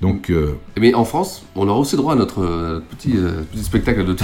Donc 0.00 0.30
euh, 0.30 0.54
Mais 0.80 0.94
en 0.94 1.04
France, 1.04 1.44
on 1.56 1.68
aura 1.68 1.78
aussi 1.78 1.96
droit 1.96 2.14
à 2.14 2.16
notre 2.16 2.42
euh, 2.42 2.80
petit, 2.88 3.12
euh, 3.18 3.42
petit 3.52 3.62
spectacle 3.64 4.06
de 4.06 4.14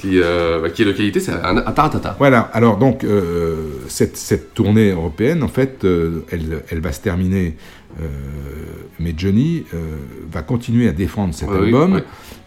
qui, 0.00 0.20
euh, 0.20 0.60
bah, 0.60 0.70
qui 0.70 0.82
est 0.82 0.84
de 0.84 0.92
qualité, 0.92 1.20
c'est 1.20 1.32
un, 1.32 1.56
un 1.56 1.72
taratata. 1.72 2.14
Voilà, 2.18 2.40
alors 2.52 2.76
donc 2.78 3.02
euh, 3.04 3.70
cette, 3.88 4.16
cette 4.16 4.54
tournée 4.54 4.90
européenne, 4.92 5.42
en 5.42 5.48
fait, 5.48 5.84
euh, 5.84 6.24
elle, 6.30 6.62
elle 6.70 6.80
va 6.80 6.92
se 6.92 7.00
terminer, 7.00 7.56
mais 9.00 9.14
Johnny 9.16 9.64
va 10.30 10.42
continuer 10.42 10.88
à 10.88 10.92
défendre 10.92 11.34
cet 11.34 11.48
oui, 11.50 11.56
album 11.66 12.02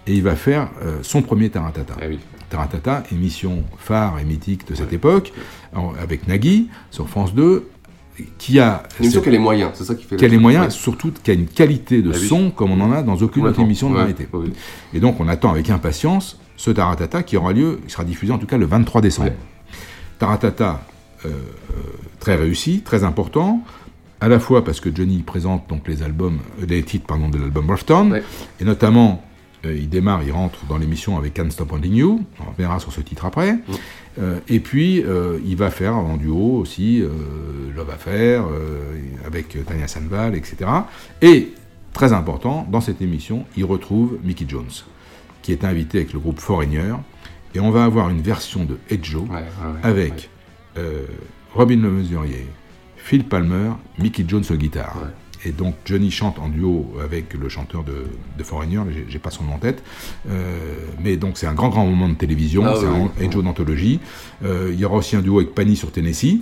et 0.08 0.14
il 0.14 0.24
va 0.24 0.36
faire 0.36 0.70
son 1.02 1.22
premier 1.22 1.50
Taratata. 1.50 1.96
Ah 2.02 2.06
oui. 2.10 2.20
Taratata, 2.50 3.04
émission 3.12 3.64
phare 3.78 4.20
et 4.20 4.26
mythique 4.26 4.68
de 4.70 4.76
cette 4.76 4.92
époque, 4.94 5.32
en- 5.74 5.94
avec 6.02 6.28
Nagui 6.28 6.70
sur 6.90 7.08
France 7.10 7.34
2, 7.34 7.66
qui 8.38 8.60
a... 8.60 8.84
Une 9.00 9.06
émission 9.06 9.22
a 9.26 9.30
les 9.30 9.40
moyens, 9.40 9.72
c'est 9.74 9.86
ça 9.86 9.96
qui 9.96 10.04
fait 10.04 10.16
qui 10.18 10.26
a 10.26 10.28
le- 10.28 10.34
les 10.34 10.40
moyens, 10.40 10.66
Ouais. 10.66 10.70
surtout 10.72 11.12
qui 11.24 11.32
a 11.32 11.34
une 11.34 11.48
qualité 11.48 12.02
de 12.02 12.12
Ah 12.14 12.18
oui. 12.20 12.28
son 12.28 12.52
comme 12.52 12.72
on 12.72 12.76
n'en 12.78 12.92
a 12.92 13.04
dans 13.04 13.16
aucune 13.18 13.46
autre 13.48 13.60
émission 13.62 13.90
de 13.90 13.94
Ouais, 13.96 14.00
variété. 14.02 14.28
ouais. 14.34 14.48
Et 14.94 15.00
donc 15.00 15.20
on 15.20 15.28
attend 15.30 15.50
avec 15.52 15.70
impatience 15.70 16.38
ce 16.62 16.70
Taratata 16.70 17.24
qui 17.24 17.38
aura 17.38 17.54
lieu, 17.54 17.80
qui 17.88 17.92
sera 17.92 18.04
diffusé 18.04 18.32
en 18.32 18.38
tout 18.38 18.46
cas 18.46 18.58
le 18.60 18.68
23 18.68 19.02
décembre. 19.02 19.32
Taratata, 20.20 20.84
euh, 21.26 21.30
euh, 21.30 21.34
très 22.20 22.36
réussi, 22.36 22.82
très 22.82 23.04
important, 23.04 23.64
à 24.20 24.28
la 24.28 24.40
fois 24.40 24.64
parce 24.64 24.80
que 24.80 24.96
Johnny 24.96 25.24
présente 25.24 25.68
donc 25.68 25.88
les 25.88 26.04
albums, 26.04 26.38
euh, 26.62 26.68
les 26.68 26.84
titres 26.84 27.08
pardon, 27.08 27.30
de 27.30 27.40
l'album 27.40 27.68
Rufftown, 27.68 28.22
et 28.60 28.64
notamment 28.64 29.24
euh, 29.66 29.76
il 29.76 29.90
démarre, 29.90 30.22
il 30.22 30.32
rentre 30.32 30.64
dans 30.68 30.78
l'émission 30.78 31.18
avec 31.18 31.34
Can't 31.34 31.50
Stop 31.50 31.72
Wanting 31.72 31.96
You, 31.96 32.24
on 32.40 32.52
reviendra 32.52 32.80
sur 32.80 32.94
ce 32.94 33.02
titre 33.02 33.26
après, 33.26 33.58
Euh, 34.20 34.40
et 34.50 34.60
puis 34.60 35.06
il 35.46 35.56
va 35.56 35.70
faire 35.72 35.96
en 35.96 36.18
duo 36.18 36.58
aussi 36.58 37.02
Love 37.74 37.90
Affair 37.90 38.44
avec 39.26 39.58
Tania 39.66 39.88
Sanval, 39.88 40.36
etc. 40.36 40.70
Et 41.22 41.54
très 41.94 42.12
important, 42.12 42.68
dans 42.70 42.82
cette 42.82 43.02
émission, 43.02 43.46
il 43.56 43.64
retrouve 43.64 44.18
Mickey 44.22 44.44
Jones, 44.46 44.70
qui 45.42 45.52
est 45.52 45.64
invité 45.64 46.00
avec 46.00 46.14
le 46.14 46.20
groupe 46.20 46.40
Foreigner, 46.40 46.94
et 47.56 47.60
on 47.60 47.72
va 47.72 47.84
avoir 47.84 48.10
une 48.10 48.22
version 48.22 48.64
de 48.66 48.78
Ed 48.90 49.04
Joe 49.04 49.24
avec 49.84 50.30
euh, 50.78 51.06
Robin 51.54 51.78
Le 51.82 51.92
Mesurier, 51.92 52.48
Phil 52.98 53.24
Palmer, 53.26 53.72
Mickey 54.00 54.24
Jones 54.28 54.44
au 54.50 54.56
guitare. 54.56 54.96
Et 55.44 55.52
donc 55.52 55.74
Johnny 55.86 56.12
chante 56.12 56.38
en 56.38 56.50
duo 56.50 56.94
avec 57.04 57.34
le 57.34 57.50
chanteur 57.50 57.84
de, 57.84 58.06
de 58.38 58.44
Foreigner, 58.44 58.80
j'ai- 59.10 59.18
pas 59.18 59.32
son 59.32 59.44
nom 59.44 59.54
en 59.54 59.58
tête. 59.58 59.84
Euh, 60.30 60.76
mais 61.04 61.18
donc 61.18 61.36
c'est 61.40 61.48
un 61.48 61.54
grand 61.56 61.70
grand 61.70 61.84
moment 61.86 62.08
de 62.08 62.14
télévision, 62.14 62.64
Ah 62.64 62.76
c'est 62.80 62.86
oui, 62.86 63.10
un 63.26 63.36
oui. 63.38 63.44
D'anthologie. 63.44 64.00
Euh, 64.46 64.70
il 64.72 64.80
y 64.80 64.86
aura 64.86 64.98
aussi 64.98 65.16
un 65.16 65.22
duo 65.24 65.40
avec 65.40 65.56
Panny 65.56 65.76
sur 65.76 65.92
Tennessee. 65.92 66.42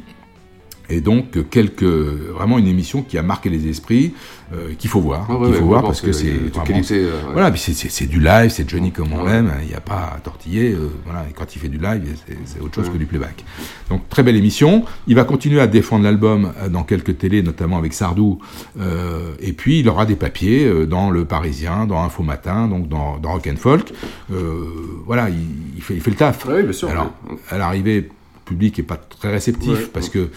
Et 0.92 1.02
donc 1.02 1.50
quelques 1.50 1.84
vraiment 1.84 2.58
une 2.58 2.68
émission 2.68 3.04
qui 3.04 3.18
a 3.18 3.22
marqué 3.24 3.50
les 3.50 3.68
esprits, 3.68 4.14
euh, 4.54 4.74
qu'il 4.78 4.90
faut 4.90 5.02
voir, 5.02 5.30
Ouais, 5.30 5.36
ouais, 5.36 5.42
qu'il 5.46 5.54
ouais, 5.54 5.60
faut 5.60 5.66
voir 5.66 5.84
parce 5.84 6.02
que 6.02 6.12
c'est 6.12 6.32
euh, 6.32 7.12
voilà, 7.32 7.52
puis 7.52 7.60
c'est- 7.62 8.08
du 8.08 8.20
live, 8.20 8.50
c'est 8.50 8.68
Johnny 8.68 8.92
comme 8.92 9.14
on 9.14 9.24
l'aime, 9.24 9.52
il 9.62 9.68
n'y 9.68 9.76
a 9.76 9.82
pas 9.82 10.14
à 10.16 10.20
tortiller, 10.24 10.72
euh, 10.74 10.90
voilà, 11.06 11.26
et 11.30 11.34
quand 11.34 11.56
il 11.56 11.60
fait 11.60 11.68
du 11.68 11.78
live, 11.78 12.02
c'est- 12.46 12.60
autre 12.60 12.74
chose 12.76 12.88
Ouais. 12.88 12.94
que 12.94 12.98
du 12.98 13.06
playback. 13.06 13.44
Donc 13.90 14.10
très 14.10 14.24
belle 14.24 14.36
émission. 14.36 14.84
Il 15.06 15.16
va 15.16 15.26
continuer 15.26 15.62
à 15.62 15.68
défendre 15.68 16.04
l'album 16.06 16.52
euh, 16.58 16.70
dans 16.70 16.84
quelques 16.84 17.18
télés, 17.20 17.44
notamment 17.44 17.78
avec 17.78 17.94
Sardou, 17.94 18.40
euh, 18.80 19.34
et 19.40 19.54
puis 19.54 19.80
il 19.82 19.90
aura 19.90 20.06
des 20.08 20.16
papiers 20.16 20.88
dans 20.88 21.12
Le 21.12 21.26
Parisien, 21.26 21.86
dans 21.86 22.02
Info 22.02 22.24
Matin, 22.24 22.68
donc 22.68 22.88
dans, 22.90 23.18
dans 23.20 23.34
Rock 23.34 23.48
and 23.48 23.58
Folk. 23.58 23.94
Euh, 24.32 24.64
voilà, 25.06 25.30
il, 25.30 25.36
il 25.78 25.82
fait, 25.84 25.94
il 25.94 26.02
fait 26.02 26.10
le 26.12 26.18
taf. 26.18 26.48
Oui, 26.50 26.64
bien 26.64 26.72
sûr. 26.74 26.90
Alors, 26.90 27.12
à 27.50 27.58
l'arrivée, 27.60 28.02
le 28.02 28.10
public 28.46 28.80
est 28.80 28.84
pas 28.84 28.98
très 28.98 29.32
réceptif 29.32 29.90
parce 29.94 30.10
que 30.10 30.30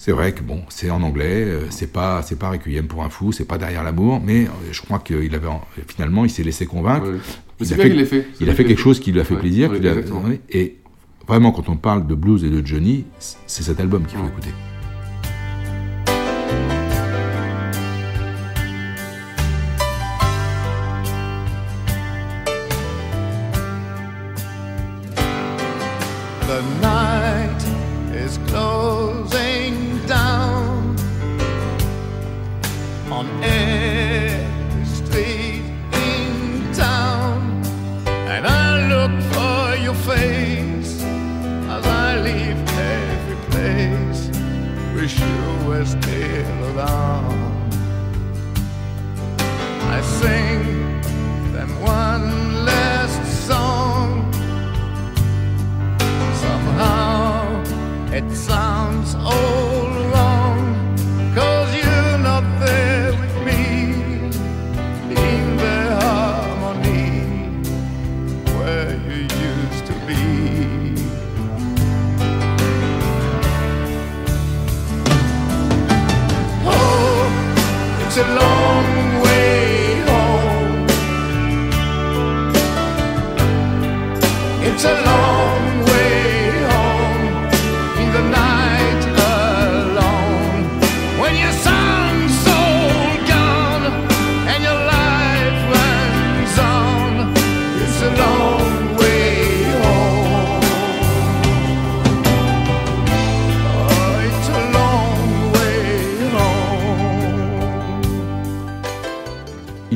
c'est 0.00 0.12
vrai 0.12 0.32
que 0.32 0.42
bon, 0.42 0.62
c'est 0.68 0.90
en 0.90 1.02
anglais, 1.02 1.44
euh, 1.44 1.66
c'est 1.70 1.92
pas, 1.92 2.22
c'est 2.22 2.38
pas 2.38 2.50
Requiem 2.50 2.86
pour 2.86 3.02
un 3.02 3.10
fou, 3.10 3.32
c'est 3.32 3.44
pas 3.44 3.58
derrière 3.58 3.82
l'amour, 3.82 4.20
mais 4.24 4.44
euh, 4.44 4.48
je 4.70 4.80
crois 4.80 5.00
qu'il 5.00 5.34
avait, 5.34 5.48
en- 5.48 5.60
finalement, 5.88 6.24
il 6.24 6.30
s'est 6.30 6.44
laissé 6.44 6.66
convaincre. 6.66 7.08
Ouais. 7.10 7.18
Il 7.60 7.66
c'est 7.66 7.74
a 7.74 7.76
bien 7.76 7.84
fait, 7.84 7.90
qu'il 7.90 7.98
l'ait 7.98 8.04
fait. 8.06 8.26
Il 8.40 8.48
a 8.50 8.54
fait 8.54 8.64
quelque 8.64 8.80
chose 8.80 9.00
qui 9.00 9.10
lui 9.10 9.18
a 9.20 9.24
fait 9.24 9.34
Ouais, 9.34 9.40
plaisir. 9.40 9.70
ouais, 9.72 9.86
a- 9.88 10.56
et 10.56 10.76
vraiment, 11.26 11.50
quand 11.50 11.68
on 11.68 11.76
parle 11.76 12.06
de 12.06 12.14
blues 12.14 12.44
et 12.44 12.48
de 12.50 12.64
Johnny, 12.64 13.04
c'est 13.18 13.62
cet 13.64 13.80
album 13.80 14.04
qu'il 14.06 14.18
faut 14.18 14.26
écouter. 14.26 14.50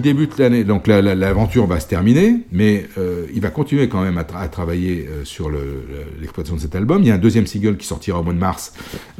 Il 0.04 0.14
débute 0.14 0.36
l'année, 0.38 0.64
donc 0.64 0.88
la- 0.88 1.00
la- 1.00 1.14
l'aventure 1.14 1.64
va 1.68 1.78
se 1.78 1.86
terminer, 1.86 2.38
mais 2.50 2.88
euh, 2.98 3.26
il 3.32 3.40
va 3.40 3.50
continuer 3.50 3.88
quand 3.88 4.02
même 4.02 4.18
à, 4.18 4.24
tra- 4.24 4.40
à 4.40 4.48
travailler 4.48 5.06
euh, 5.08 5.24
sur 5.24 5.48
le- 5.48 5.58
le- 5.58 6.20
l'exploitation 6.20 6.56
de 6.56 6.60
cet 6.60 6.74
album. 6.74 7.02
Il 7.02 7.06
y 7.06 7.12
a 7.12 7.14
un 7.14 7.18
deuxième 7.18 7.46
single 7.46 7.76
qui 7.76 7.86
sortira 7.86 8.18
au 8.18 8.24
mois 8.24 8.32
de 8.32 8.38
mars, 8.40 8.72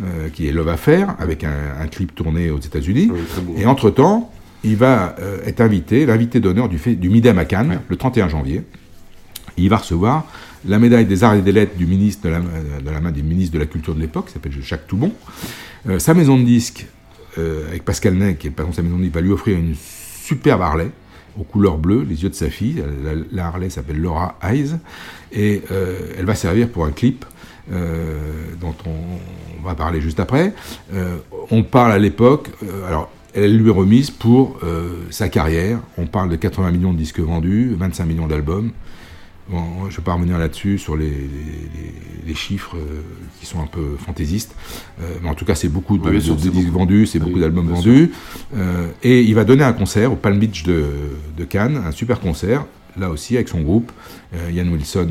euh, 0.03 0.28
qui 0.30 0.49
est 0.49 0.53
Love 0.53 0.68
Affair, 0.70 1.14
avec 1.20 1.45
un, 1.45 1.55
un 1.80 1.87
clip 1.87 2.16
tourné 2.16 2.51
aux 2.51 2.59
États-Unis. 2.59 3.12
Et 3.57 3.64
entre-temps, 3.64 4.33
il 4.64 4.74
va 4.74 5.14
être 5.47 5.61
invité, 5.61 6.05
l'invité 6.05 6.41
d'honneur 6.41 6.68
du, 6.68 6.78
fait- 6.78 6.97
du 6.97 7.11
Midem 7.11 7.39
à 7.39 7.45
Cannes, 7.45 7.80
le 7.89 7.95
31 7.97 8.28
janvier. 8.28 8.62
Il 9.57 9.68
va 9.68 9.76
recevoir 9.76 10.26
la 10.66 10.80
médaille 10.80 11.07
des 11.07 11.22
arts 11.22 11.35
et 11.35 11.43
des 11.43 11.53
lettres 11.53 11.76
du 11.76 11.87
ministre 11.87 12.24
de 12.26 12.33
la, 12.33 12.41
de 12.41 12.91
la 12.91 13.01
main 13.01 13.12
du 13.12 13.22
ministre 13.22 13.55
de 13.55 13.61
la 13.61 13.66
Culture 13.66 13.95
de 13.95 14.01
l'époque, 14.01 14.26
qui 14.26 14.33
s'appelle 14.33 14.53
Jacques 14.61 14.89
Toubon. 14.89 15.12
Sa 15.99 16.12
maison 16.14 16.37
de 16.39 16.43
disques, 16.45 16.87
avec 17.68 17.85
Pascal 17.85 18.14
Ney, 18.14 18.35
qui 18.35 18.49
est 18.49 18.51
patron 18.51 18.70
de 18.72 18.76
sa 18.76 18.83
maison 18.83 18.97
de 18.97 19.03
disques, 19.03 19.14
va 19.14 19.20
lui 19.20 19.30
offrir 19.30 19.57
une 19.59 19.74
superbe 20.23 20.62
Harley 20.62 20.91
aux 21.39 21.45
couleurs 21.45 21.79
bleues, 21.79 22.05
les 22.09 22.23
yeux 22.23 22.29
de 22.29 22.35
sa 22.35 22.51
fille. 22.51 22.83
La, 23.33 23.47
Harley 23.47 23.70
s'appelle 23.70 24.01
Laura 24.01 24.39
Eyes 24.43 24.77
et 25.33 25.62
euh, 25.70 25.99
elle 26.18 26.27
va 26.27 26.35
servir 26.35 26.68
pour 26.68 26.85
un 26.85 26.91
clip 26.91 27.25
euh, 27.73 28.18
dont 28.61 28.75
on, 28.87 29.64
va 29.64 29.75
parler 29.75 30.01
juste 30.01 30.20
après. 30.20 30.53
Euh, 30.93 31.18
on 31.51 31.62
parle 31.62 31.93
à 31.93 31.99
l'époque, 31.99 32.51
alors 32.89 33.11
elle 33.33 33.57
lui 33.57 33.68
est 33.68 33.73
remise 33.73 34.11
pour 34.11 34.59
sa 35.11 35.29
carrière. 35.29 35.79
On 35.97 36.07
parle 36.07 36.29
de 36.29 36.37
80 36.37 36.73
millions 36.73 36.93
de 36.93 36.99
disques 36.99 37.20
vendus, 37.20 37.75
25 37.79 38.05
millions 38.05 38.27
d'albums. 38.27 38.73
Bon, 39.49 39.62
je 39.88 39.95
ne 39.95 39.97
vais 39.97 40.03
pas 40.03 40.14
revenir 40.14 40.38
là-dessus 40.38 40.78
sur 40.78 40.97
les, 40.97 41.07
les- 41.11 41.11
les- 41.11 42.26
les 42.28 42.34
chiffres 42.34 42.76
euh, 42.76 43.01
qui 43.40 43.47
sont 43.47 43.61
un 43.61 43.66
peu 43.66 43.97
fantaisistes, 43.99 44.55
Euh, 45.01 45.16
mais 45.22 45.28
en 45.28 45.34
tout 45.34 45.45
cas 45.45 45.55
c'est 45.57 45.68
beaucoup 45.68 45.99
de, 45.99 46.18
sûr, 46.20 46.36
de- 46.36 46.40
disques 46.40 46.55
beaucoup. 46.66 46.78
vendus, 46.78 47.07
c'est 47.07 47.18
Oui, 47.18 47.26
beaucoup 47.26 47.40
d'albums 47.40 47.66
vendus. 47.68 48.12
Euh, 48.57 48.86
et 49.03 49.20
il 49.22 49.34
va 49.34 49.45
donner 49.45 49.64
un 49.64 49.72
concert 49.72 50.12
au 50.12 50.16
Palm 50.16 50.38
Beach 50.38 50.62
de, 50.62 50.84
de 51.36 51.45
Cannes, 51.45 51.82
un 51.84 51.90
super 51.90 52.20
concert, 52.20 52.64
là 52.97 53.11
aussi 53.11 53.34
avec 53.34 53.49
son 53.49 53.61
groupe. 53.62 53.90
Ian 54.51 54.68
Wilson 54.68 55.09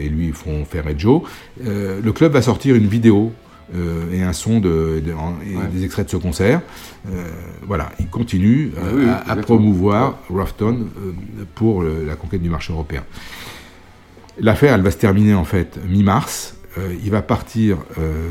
et 0.00 0.08
lui 0.08 0.32
font 0.32 0.64
faire 0.64 0.86
et 0.88 0.94
Joe. 0.96 1.22
Le 1.62 2.10
club 2.12 2.32
va 2.32 2.40
sortir 2.40 2.74
une 2.74 2.86
vidéo 2.86 3.32
euh, 3.74 4.12
et 4.12 4.22
un 4.22 4.32
son 4.32 4.60
de, 4.60 5.02
de- 5.04 5.12
en- 5.12 5.36
et 5.44 5.56
Ouais. 5.56 5.66
des 5.72 5.84
extraits 5.84 6.06
de 6.06 6.10
ce 6.10 6.16
concert. 6.18 6.60
Euh, 7.10 7.24
voilà, 7.66 7.90
il 8.00 8.06
continue 8.06 8.70
euh, 8.78 8.92
oui, 8.94 9.02
oui, 9.04 9.10
à, 9.28 9.36
promouvoir 9.36 10.18
Ruffton 10.30 10.86
euh, 10.98 11.12
pour 11.54 11.82
le- 11.82 12.04
la 12.06 12.14
conquête 12.16 12.42
du 12.42 12.48
marché 12.50 12.72
européen. 12.72 13.02
L'affaire, 14.38 14.74
elle 14.74 14.82
va 14.82 14.90
se 14.90 14.96
terminer 14.98 15.34
en 15.34 15.44
fait 15.44 15.78
mi-mars. 15.88 16.56
Euh, 16.78 16.94
il 17.04 17.10
va 17.10 17.20
partir 17.22 17.78
euh, 17.98 18.28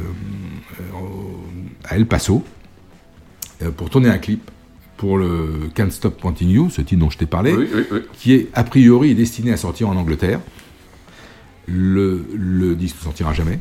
à 1.86 1.96
El 1.96 2.08
Paso 2.08 2.44
euh, 3.62 3.70
pour 3.72 3.90
tourner 3.90 4.10
un 4.10 4.18
clip 4.18 4.50
pour 4.98 5.18
le 5.18 5.70
Can't 5.76 5.92
Stop 5.92 6.24
Wanting 6.24 6.50
You, 6.50 6.70
ce 6.70 6.82
titre 6.82 7.00
dont 7.02 7.10
je 7.10 7.18
t'ai 7.18 7.26
parlé, 7.26 7.54
Oui, 7.54 7.68
oui, 7.74 7.84
oui. 7.92 8.00
qui 8.14 8.34
est 8.34 8.50
a 8.54 8.64
priori 8.64 9.16
destiné 9.16 9.52
à 9.52 9.58
sortir 9.58 9.90
en 9.90 9.96
Angleterre. 9.96 10.40
Le, 11.68 12.26
le 12.36 12.76
disque 12.76 12.98
ne 12.98 13.04
sortira 13.04 13.34
jamais, 13.34 13.60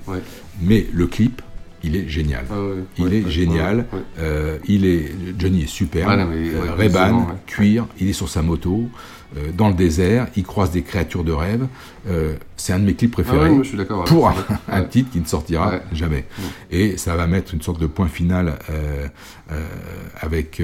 mais 0.62 0.86
le 0.92 1.06
clip 1.06 1.42
il 1.82 1.96
est 1.96 2.08
génial. 2.08 2.44
Ah 2.50 2.60
ouais, 2.60 2.74
il 2.98 3.04
ouais, 3.04 3.16
est 3.16 3.24
ouais, 3.24 3.30
génial. 3.30 3.86
Euh, 4.18 4.58
il 4.66 4.84
est 4.84 5.12
Johnny 5.38 5.62
est 5.62 5.66
super. 5.66 6.08
Ouais, 6.08 6.16
non, 6.16 6.26
mais, 6.26 6.48
Euh, 6.50 6.62
ouais, 6.62 6.70
Ray-Ban, 6.76 6.98
absolument, 7.00 7.26
ouais. 7.28 7.34
cuir, 7.46 7.86
il 7.98 8.08
est 8.08 8.12
sur 8.14 8.28
sa 8.28 8.42
moto. 8.42 8.88
Euh, 9.36 9.50
dans 9.52 9.68
le 9.68 9.74
désert, 9.74 10.26
il 10.36 10.42
croise 10.44 10.70
des 10.72 10.82
créatures 10.82 11.22
de 11.22 11.32
rêve. 11.32 11.66
Euh, 12.08 12.34
c'est 12.56 12.72
un 12.72 12.78
de 12.80 12.84
mes 12.84 12.94
clips 12.94 13.12
préférés. 13.12 13.38
Ah 13.38 13.42
ouais, 13.44 13.50
moi, 13.50 13.62
je 13.62 13.68
suis 13.68 13.78
d'accord, 13.78 14.00
ouais. 14.00 14.06
Pour 14.06 14.28
un, 14.68 14.82
titre 14.90 15.10
qui 15.12 15.20
ne 15.20 15.24
sortira 15.24 15.70
Ouais. 15.70 15.82
jamais. 15.92 16.24
Et 16.70 16.96
ça 16.96 17.14
va 17.14 17.26
mettre 17.26 17.54
une 17.54 17.62
sorte 17.62 17.80
de 17.80 17.86
point 17.86 18.08
final 18.08 18.58
euh, 18.70 19.06
avec 20.20 20.62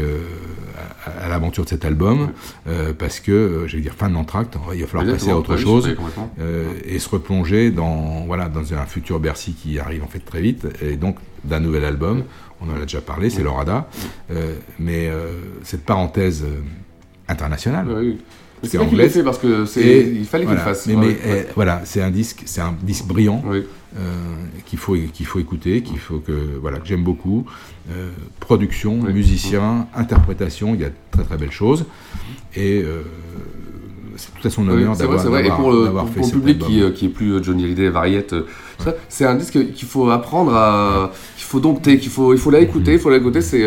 à, 1.04 1.24
à 1.24 1.28
l'aventure 1.28 1.64
de 1.64 1.68
cet 1.68 1.84
album, 1.84 2.30
parce 2.98 3.20
que 3.20 3.64
je 3.66 3.76
vais 3.76 3.82
dire 3.82 3.94
fin 3.94 4.08
de 4.08 4.14
l'entracte. 4.14 4.56
Il 4.74 4.80
va 4.80 4.86
falloir 4.86 5.12
passer 5.14 5.30
à 5.30 5.36
autre 5.36 5.56
chose 5.56 5.96
et 6.86 6.98
se 6.98 7.08
replonger 7.08 7.70
dans 7.70 8.24
voilà 8.26 8.48
dans 8.48 8.74
un 8.74 8.86
futur 8.86 9.18
Bercy 9.20 9.54
qui 9.54 9.78
arrive 9.78 10.04
en 10.04 10.08
fait 10.08 10.20
très 10.20 10.40
vite 10.40 10.66
et 10.82 10.96
donc 10.96 11.16
d'un 11.44 11.60
nouvel 11.60 11.84
album. 11.84 12.24
On 12.60 12.70
en 12.70 12.76
a 12.76 12.80
déjà 12.82 13.00
parlé, 13.00 13.28
c'est 13.28 13.42
Lorada, 13.42 13.88
mais 14.78 15.10
cette 15.62 15.84
parenthèse 15.84 16.44
internationale. 17.28 17.86
Oui. 17.90 18.18
C'est 18.62 18.70
qu'il 18.70 18.80
anglaise. 18.80 19.12
fait 19.12 19.22
parce 19.22 19.38
que 19.38 19.64
c'est- 19.66 19.80
Et 19.82 20.00
il 20.09 20.24
fallait 20.24 20.44
qu'il 20.44 20.54
voilà. 20.54 20.68
le 20.68 20.74
fasse. 20.74 20.86
Mais, 20.86 20.94
Ouais, 20.94 21.00
mais, 21.00 21.07
ouais. 21.32 21.46
euh, 21.48 21.52
voilà, 21.54 21.82
c'est 21.84 22.02
un 22.02 22.11
disque, 22.11 22.42
c'est 22.46 22.61
un 22.61 22.74
disque 22.82 23.04
brillant 23.07 23.42
Oui. 23.46 23.62
euh, 23.98 24.00
qu'il 24.64 24.78
faut 24.78 24.96
qu'il 25.12 25.26
faut 25.26 25.38
écouter, 25.38 25.82
qu'il 25.82 25.98
faut 25.98 26.18
que 26.18 26.59
voilà 26.61 26.78
que 26.78 26.86
j'aime 26.86 27.04
beaucoup. 27.04 27.44
Euh, 27.90 28.11
production, 28.40 28.94
musicien, 28.96 29.86
interprétation, 29.94 30.74
il 30.74 30.80
y 30.80 30.84
a 30.84 30.88
de 30.88 30.94
très 31.11 31.22
très 31.24 31.36
belles 31.36 31.52
choses 31.52 31.84
et 32.57 32.82
euh, 32.82 33.02
c'est 34.16 34.34
tout 34.34 34.46
à 34.46 34.50
son 34.50 34.62
Oui, 34.66 34.70
honneur 34.74 34.94
c'est 34.96 35.04
vrai, 35.04 35.16
d'avoir 35.16 35.22
c'est 35.22 35.28
vrai. 35.28 35.46
Et 35.46 35.50
pour 35.50 35.70
le, 35.72 35.84
d'avoir 35.84 36.04
pour- 36.04 36.14
fait 36.14 36.20
pour 36.20 36.28
le 36.28 36.32
public 36.32 36.58
qui, 36.58 36.82
euh, 36.82 36.90
qui 36.90 37.06
est 37.06 37.08
plus 37.10 37.32
euh, 37.34 37.42
Johnny 37.42 37.64
Hallyday, 37.64 37.88
Variette, 37.88 38.32
euh, 38.32 38.42
ça, 38.78 38.94
c'est 39.08 39.24
un 39.24 39.34
disque 39.36 39.72
qu'il 39.72 39.88
faut 39.88 40.10
apprendre 40.10 40.54
à, 40.54 41.12
qu'il 41.36 41.44
faut 41.46 41.60
dompter, 41.60 41.98
qu'il 41.98 42.10
faut, 42.10 42.32
il 42.34 42.38
faut 42.38 42.50
l'écouter, 42.50 42.94
il 42.94 42.98
faut 42.98 43.10
l'écouter. 43.10 43.40
C'est, 43.40 43.64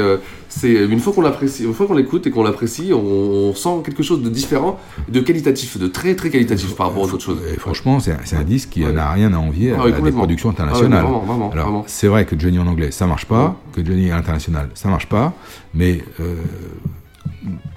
c'est 0.49 0.71
une 0.73 0.99
fois 0.99 1.13
qu'on 1.13 1.21
l'apprécie, 1.21 1.63
une 1.63 1.73
fois 1.73 1.87
qu'on 1.87 1.95
l'écoute 1.95 2.27
et 2.27 2.31
qu'on 2.31 2.43
l'apprécie, 2.43 2.91
on, 2.93 3.53
sent 3.55 3.81
quelque 3.83 4.03
chose 4.03 4.21
de 4.21 4.29
différent, 4.29 4.79
de 5.07 5.19
qualitatif, 5.19 5.77
de 5.79 5.87
très 5.87 6.15
très 6.15 6.29
qualitatif 6.29 6.75
par 6.75 6.87
rapport 6.89 7.03
aux 7.03 7.13
autres 7.13 7.23
choses. 7.23 7.39
Et 7.51 7.57
franchement, 7.57 7.99
c'est 7.99 8.11
un, 8.11 8.19
c'est 8.23 8.35
un 8.35 8.43
disque 8.43 8.69
qui 8.69 8.81
n'a 8.85 9.11
rien 9.11 9.33
à 9.33 9.37
envier 9.37 9.73
Ah 9.75 9.81
à, 9.81 9.85
oui, 9.85 9.93
à 9.93 10.01
des 10.01 10.11
productions 10.11 10.49
Ah 10.49 10.53
oui, 10.57 10.61
internationales. 10.63 11.03
vraiment, 11.03 11.19
vraiment, 11.21 11.51
Alors, 11.51 11.65
vraiment. 11.65 11.83
c'est 11.87 12.07
vrai 12.07 12.25
que 12.25 12.39
Johnny 12.39 12.59
en 12.59 12.67
anglais, 12.67 12.91
ça 12.91 13.07
marche 13.07 13.25
pas, 13.25 13.59
que 13.73 13.83
Johnny 13.83 14.11
à 14.11 14.15
l'international, 14.17 14.69
ça 14.75 14.89
marche 14.89 15.07
pas, 15.07 15.33
mais 15.73 16.03
euh, 16.19 16.35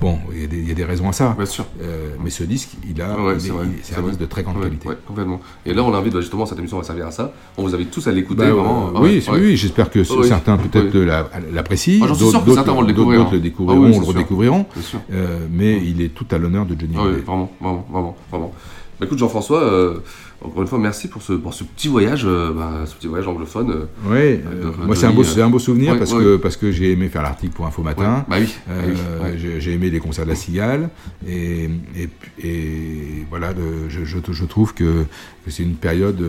bon, 0.01 0.19
il 0.33 0.41
y, 0.41 0.45
a 0.45 0.47
des- 0.47 0.59
il 0.59 0.69
y 0.69 0.71
a 0.71 0.75
des 0.75 0.85
raisons 0.85 1.09
à 1.09 1.13
ça. 1.13 1.35
Bien 1.37 1.47
sûr. 1.47 1.65
Euh, 1.81 2.15
mais 2.23 2.31
ce 2.31 2.43
disque, 2.45 2.71
il 2.89 3.01
a, 3.01 3.17
Ah 3.19 3.23
ouais, 3.25 3.35
c'est 3.83 3.97
un 3.97 4.03
disque 4.03 4.19
de 4.21 4.27
très 4.27 4.43
grande 4.43 4.57
Ouais, 4.57 4.65
qualité. 4.65 4.89
ouais, 4.89 4.97
complètement. 5.07 5.41
Et 5.67 5.73
là, 5.75 5.83
on 5.85 5.95
invite 5.95 6.13
bah, 6.15 6.21
justement 6.21 6.47
cette 6.47 6.59
émission 6.59 6.79
va 6.79 6.85
servir 6.85 7.07
à 7.07 7.11
ça. 7.11 7.33
On 7.57 7.63
vous 7.63 7.75
invite 7.75 7.91
tous 7.91 8.07
à 8.09 8.13
l'écouter 8.13 8.43
Bah, 8.43 8.51
vraiment. 8.53 8.93
Ah 8.95 9.01
oui, 9.01 9.57
j'espère 9.57 9.91
que 9.91 10.03
certains 10.05 10.57
peut-être 10.57 10.95
oui. 10.99 11.07
la- 11.07 11.29
l'apprécient, 11.53 12.01
Ah, 12.03 12.09
j'en 12.09 12.15
suis 12.15 12.25
d'autres- 12.25 12.31
sûr 12.33 12.41
que 12.41 12.47
d'autres- 12.47 12.57
certains 12.59 12.73
vont 12.73 12.81
le 12.83 12.87
d'autres- 12.89 12.99
découvrir, 12.99 13.19
d'autres 13.21 13.33
le 13.33 13.39
hein. 13.39 13.43
découvriront, 13.43 13.79
Ah 13.81 13.85
oui, 13.85 13.89
le 13.89 13.93
c'est 13.95 14.01
sûr. 14.05 14.09
redécouvriront. 14.15 14.67
Euh, 15.13 15.47
mais 15.51 15.77
il 15.85 16.01
est 16.03 16.09
tout 16.09 16.27
à 16.31 16.39
l'honneur 16.39 16.67
de 16.67 16.79
Johnny 16.79 16.95
Ah 16.99 17.03
oui, 17.05 17.21
vraiment, 17.25 17.51
vraiment, 17.61 17.87
vraiment, 17.91 18.17
vraiment. 18.31 18.53
Bah, 19.01 19.07
écoute 19.07 19.19
Jean-François, 19.19 19.63
euh, 19.63 19.99
encore 20.45 20.63
une 20.63 20.69
fois 20.69 20.79
merci 20.79 21.09
pour 21.09 21.23
ce, 21.23 21.33
pour 21.35 21.55
ce 21.55 21.65
petit 21.65 21.89
voyage, 21.89 22.23
euh, 22.27 22.53
bah, 22.53 22.85
ce 22.87 22.95
petit 22.95 23.07
voyage 23.07 23.29
anglophone. 23.29 23.71
euh, 23.71 23.85
Oui, 24.07 24.17
euh, 24.47 24.71
de- 24.73 24.87
moi 24.87 24.97
c'est 24.97 25.07
un, 25.07 25.13
beau, 25.13 25.25
un 25.39 25.51
beau 25.51 25.59
souvenir 25.59 25.93
ouais, 25.93 25.99
parce, 25.99 26.13
ouais. 26.13 26.23
que, 26.23 26.37
parce 26.37 26.57
que 26.57 26.71
j'ai 26.73 26.93
aimé 26.93 27.09
faire 27.09 27.23
l'article 27.23 27.53
pour 27.55 27.67
Info 27.67 27.83
Matin. 27.83 28.25
Ouais, 28.31 28.37
bah 28.37 28.37
oui, 28.41 28.55
bah 28.67 29.27
oui, 29.33 29.59
j'ai, 29.61 29.73
aimé 29.73 29.91
les 29.91 30.01
concerts 30.01 30.25
de 30.25 30.31
la 30.31 30.37
Cigale. 30.37 30.91
Et, 31.27 31.69
et, 31.97 32.09
et 32.43 33.27
voilà, 33.31 33.53
de- 33.55 33.89
je, 33.89 34.05
je, 34.05 34.19
je 34.31 34.45
trouve 34.45 34.75
que, 34.75 35.05
que 35.45 35.51
c'est 35.51 35.63
une 35.63 35.75
période, 35.77 36.21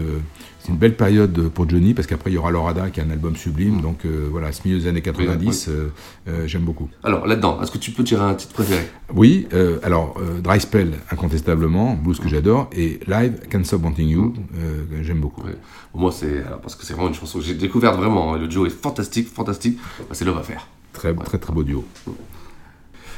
c'est 0.64 0.70
une 0.72 0.78
belle 0.78 0.95
période 0.95 1.49
pour 1.49 1.70
Johnny 1.70 1.93
parce 1.93 2.07
qu'après 2.07 2.32
il 2.32 2.36
y 2.36 2.38
aura 2.38 2.49
Lorada 2.49 2.89
qui 2.89 3.01
est 3.01 3.03
un 3.03 3.09
album 3.09 3.36
sublime. 3.36 3.82
Donc 3.82 4.05
euh, 4.05 4.28
voilà, 4.32 4.53
ce 4.53 4.61
milieu 4.66 4.80
des 4.80 4.88
années 4.88 5.01
90, 5.01 5.68
euh, 5.68 5.89
euh, 6.30 6.47
j'aime 6.47 6.61
beaucoup. 6.61 6.89
Alors 7.03 7.28
là-dedans, 7.28 7.61
est-ce 7.61 7.70
que 7.70 7.78
tu 7.78 7.91
peux 7.91 8.03
tirer 8.05 8.24
un 8.24 8.34
titre 8.34 8.53
préféré? 8.53 8.88
Oui, 9.14 9.45
euh, 9.53 9.80
alors 9.84 10.16
euh, 10.22 10.39
Dry 10.39 10.61
Spell 10.61 10.93
incontestablement, 11.11 11.95
blues 11.95 12.18
que 12.20 12.30
j'adore, 12.30 12.70
et 12.72 13.01
Live 13.07 13.41
Can't 13.49 13.66
Stop 13.66 13.84
Wanting 13.84 14.07
You, 14.07 14.34
euh, 14.57 14.86
que 14.89 15.03
j'aime 15.03 15.20
beaucoup. 15.20 15.43
Moi, 15.93 16.11
c'est 16.14 16.43
parce 16.61 16.76
que 16.76 16.86
c'est 16.86 16.93
vraiment 16.93 17.09
une 17.09 17.14
chanson 17.14 17.39
que 17.39 17.43
j'ai 17.45 17.55
découverte 17.55 17.97
vraiment. 17.97 18.34
hein. 18.34 18.38
Le 18.39 18.47
duo 18.47 18.66
est 18.66 18.70
fantastique, 18.70 19.28
fantastique. 19.28 19.78
Bah, 19.99 20.05
c'est 20.14 20.24
Love 20.24 20.38
à 20.38 20.43
faire. 20.43 20.68
Très, 20.93 21.14
très 21.14 21.39
très 21.39 21.51
beau 21.51 21.64
duo. 21.64 21.84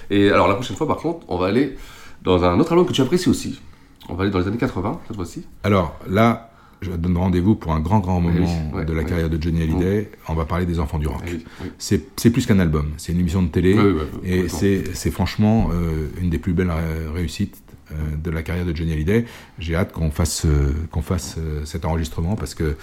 Et 0.09 0.29
alors 0.31 0.47
la 0.47 0.55
prochaine 0.55 0.75
fois, 0.77 0.87
par 0.87 0.97
contre, 0.97 1.25
on 1.27 1.37
va 1.37 1.47
aller 1.47 1.77
dans 2.23 2.43
un 2.43 2.59
autre 2.59 2.71
album 2.71 2.87
que 2.87 2.93
tu 2.93 3.01
apprécies 3.01 3.29
aussi. 3.29 3.61
On 4.09 4.15
va 4.15 4.23
aller 4.23 4.31
dans 4.31 4.39
les 4.39 4.47
années 4.47 4.57
80 4.57 4.99
cette 5.07 5.15
fois-ci. 5.15 5.43
Alors 5.63 5.95
là, 6.07 6.51
je 6.85 6.91
donne 6.91 7.17
rendez-vous 7.17 7.55
pour 7.55 7.73
un 7.73 7.79
grand, 7.79 7.99
grand 7.99 8.23
Oui, 8.23 8.33
moment 8.33 8.83
de 8.83 8.93
la 8.93 9.03
carrière 9.03 9.29
de 9.29 9.41
Johnny 9.41 9.63
Hallyday. 9.63 10.09
On 10.27 10.33
va 10.33 10.45
parler 10.45 10.65
des 10.65 10.79
Enfants 10.79 10.99
du 10.99 11.07
Rock. 11.07 11.23
Oui. 11.27 11.43
C'est 11.77 12.29
plus 12.29 12.45
qu'un 12.45 12.59
album, 12.59 12.91
c'est 12.97 13.11
une 13.11 13.19
émission 13.19 13.41
de 13.41 13.47
télé. 13.47 13.75
Et 14.23 14.47
c'est 14.47 15.11
franchement 15.11 15.69
euh, 15.73 16.07
une 16.21 16.29
des 16.29 16.39
plus 16.39 16.53
belles 16.53 16.71
euh, 16.71 17.11
réussites 17.13 17.57
euh, 17.91 17.95
de 18.23 18.31
la 18.31 18.43
carrière 18.43 18.65
de 18.65 18.75
Johnny 18.75 18.93
Hallyday. 18.93 19.25
J'ai 19.59 19.75
hâte 19.75 19.91
qu'on 19.91 20.11
fasse, 20.11 20.45
euh, 20.45 20.71
qu'on 20.91 21.01
fasse 21.01 21.37
cet 21.65 21.85
enregistrement 21.85 22.35
parce 22.35 22.55
que 22.55 22.75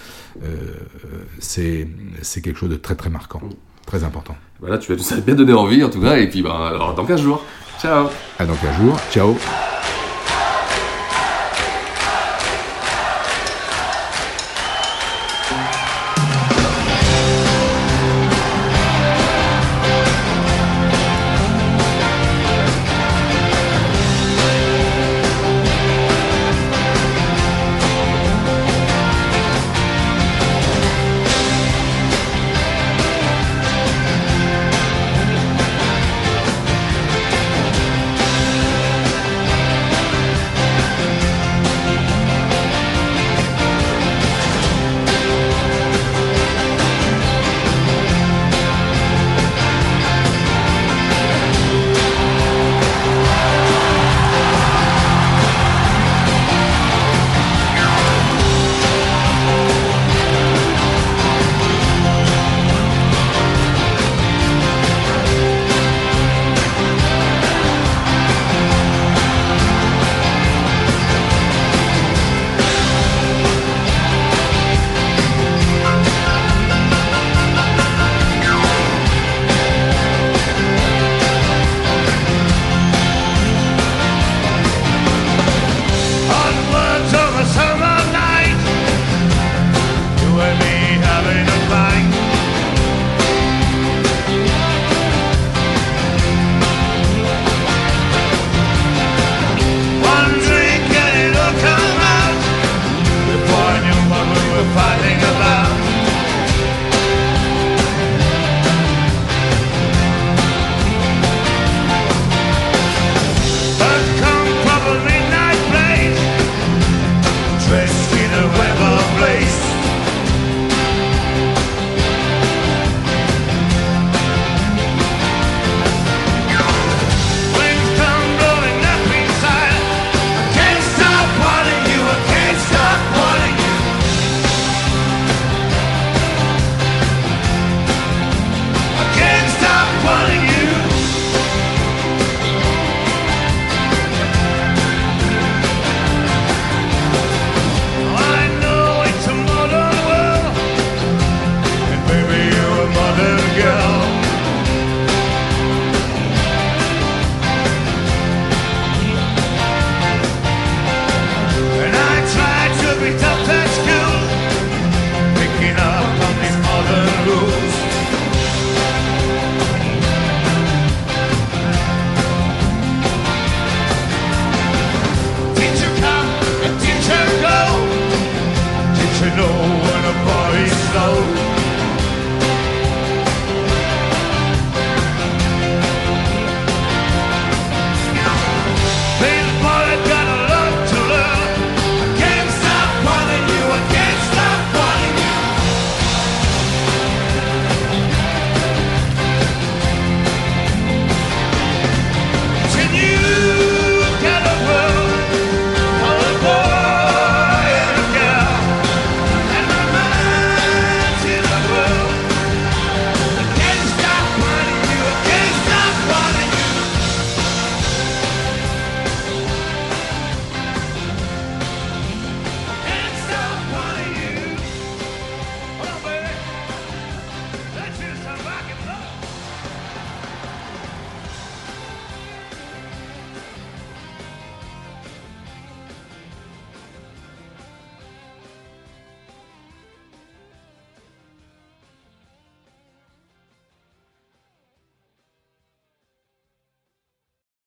c'est 1.39 1.87
quelque 2.41 2.57
chose 2.57 2.69
de 2.69 2.75
très, 2.75 2.95
très 2.95 3.09
marquant, 3.09 3.41
très 3.85 4.03
important. 4.03 4.35
Voilà, 4.59 4.77
tu 4.77 4.93
vas 4.93 4.97
nous 4.97 5.13
as 5.13 5.21
bien 5.21 5.35
donné 5.35 5.53
envie 5.53 5.83
en 5.83 5.89
tout 5.89 6.01
cas. 6.01 6.17
Et 6.17 6.29
puis, 6.29 6.41
bah, 6.41 6.69
alors, 6.69 6.95
dans 6.95 7.05
15 7.05 7.21
jours. 7.21 7.43
Ciao 7.81 8.07
À 8.39 8.45
dans 8.45 8.55
15 8.55 8.77
jours. 8.77 8.97
Ciao 9.11 9.35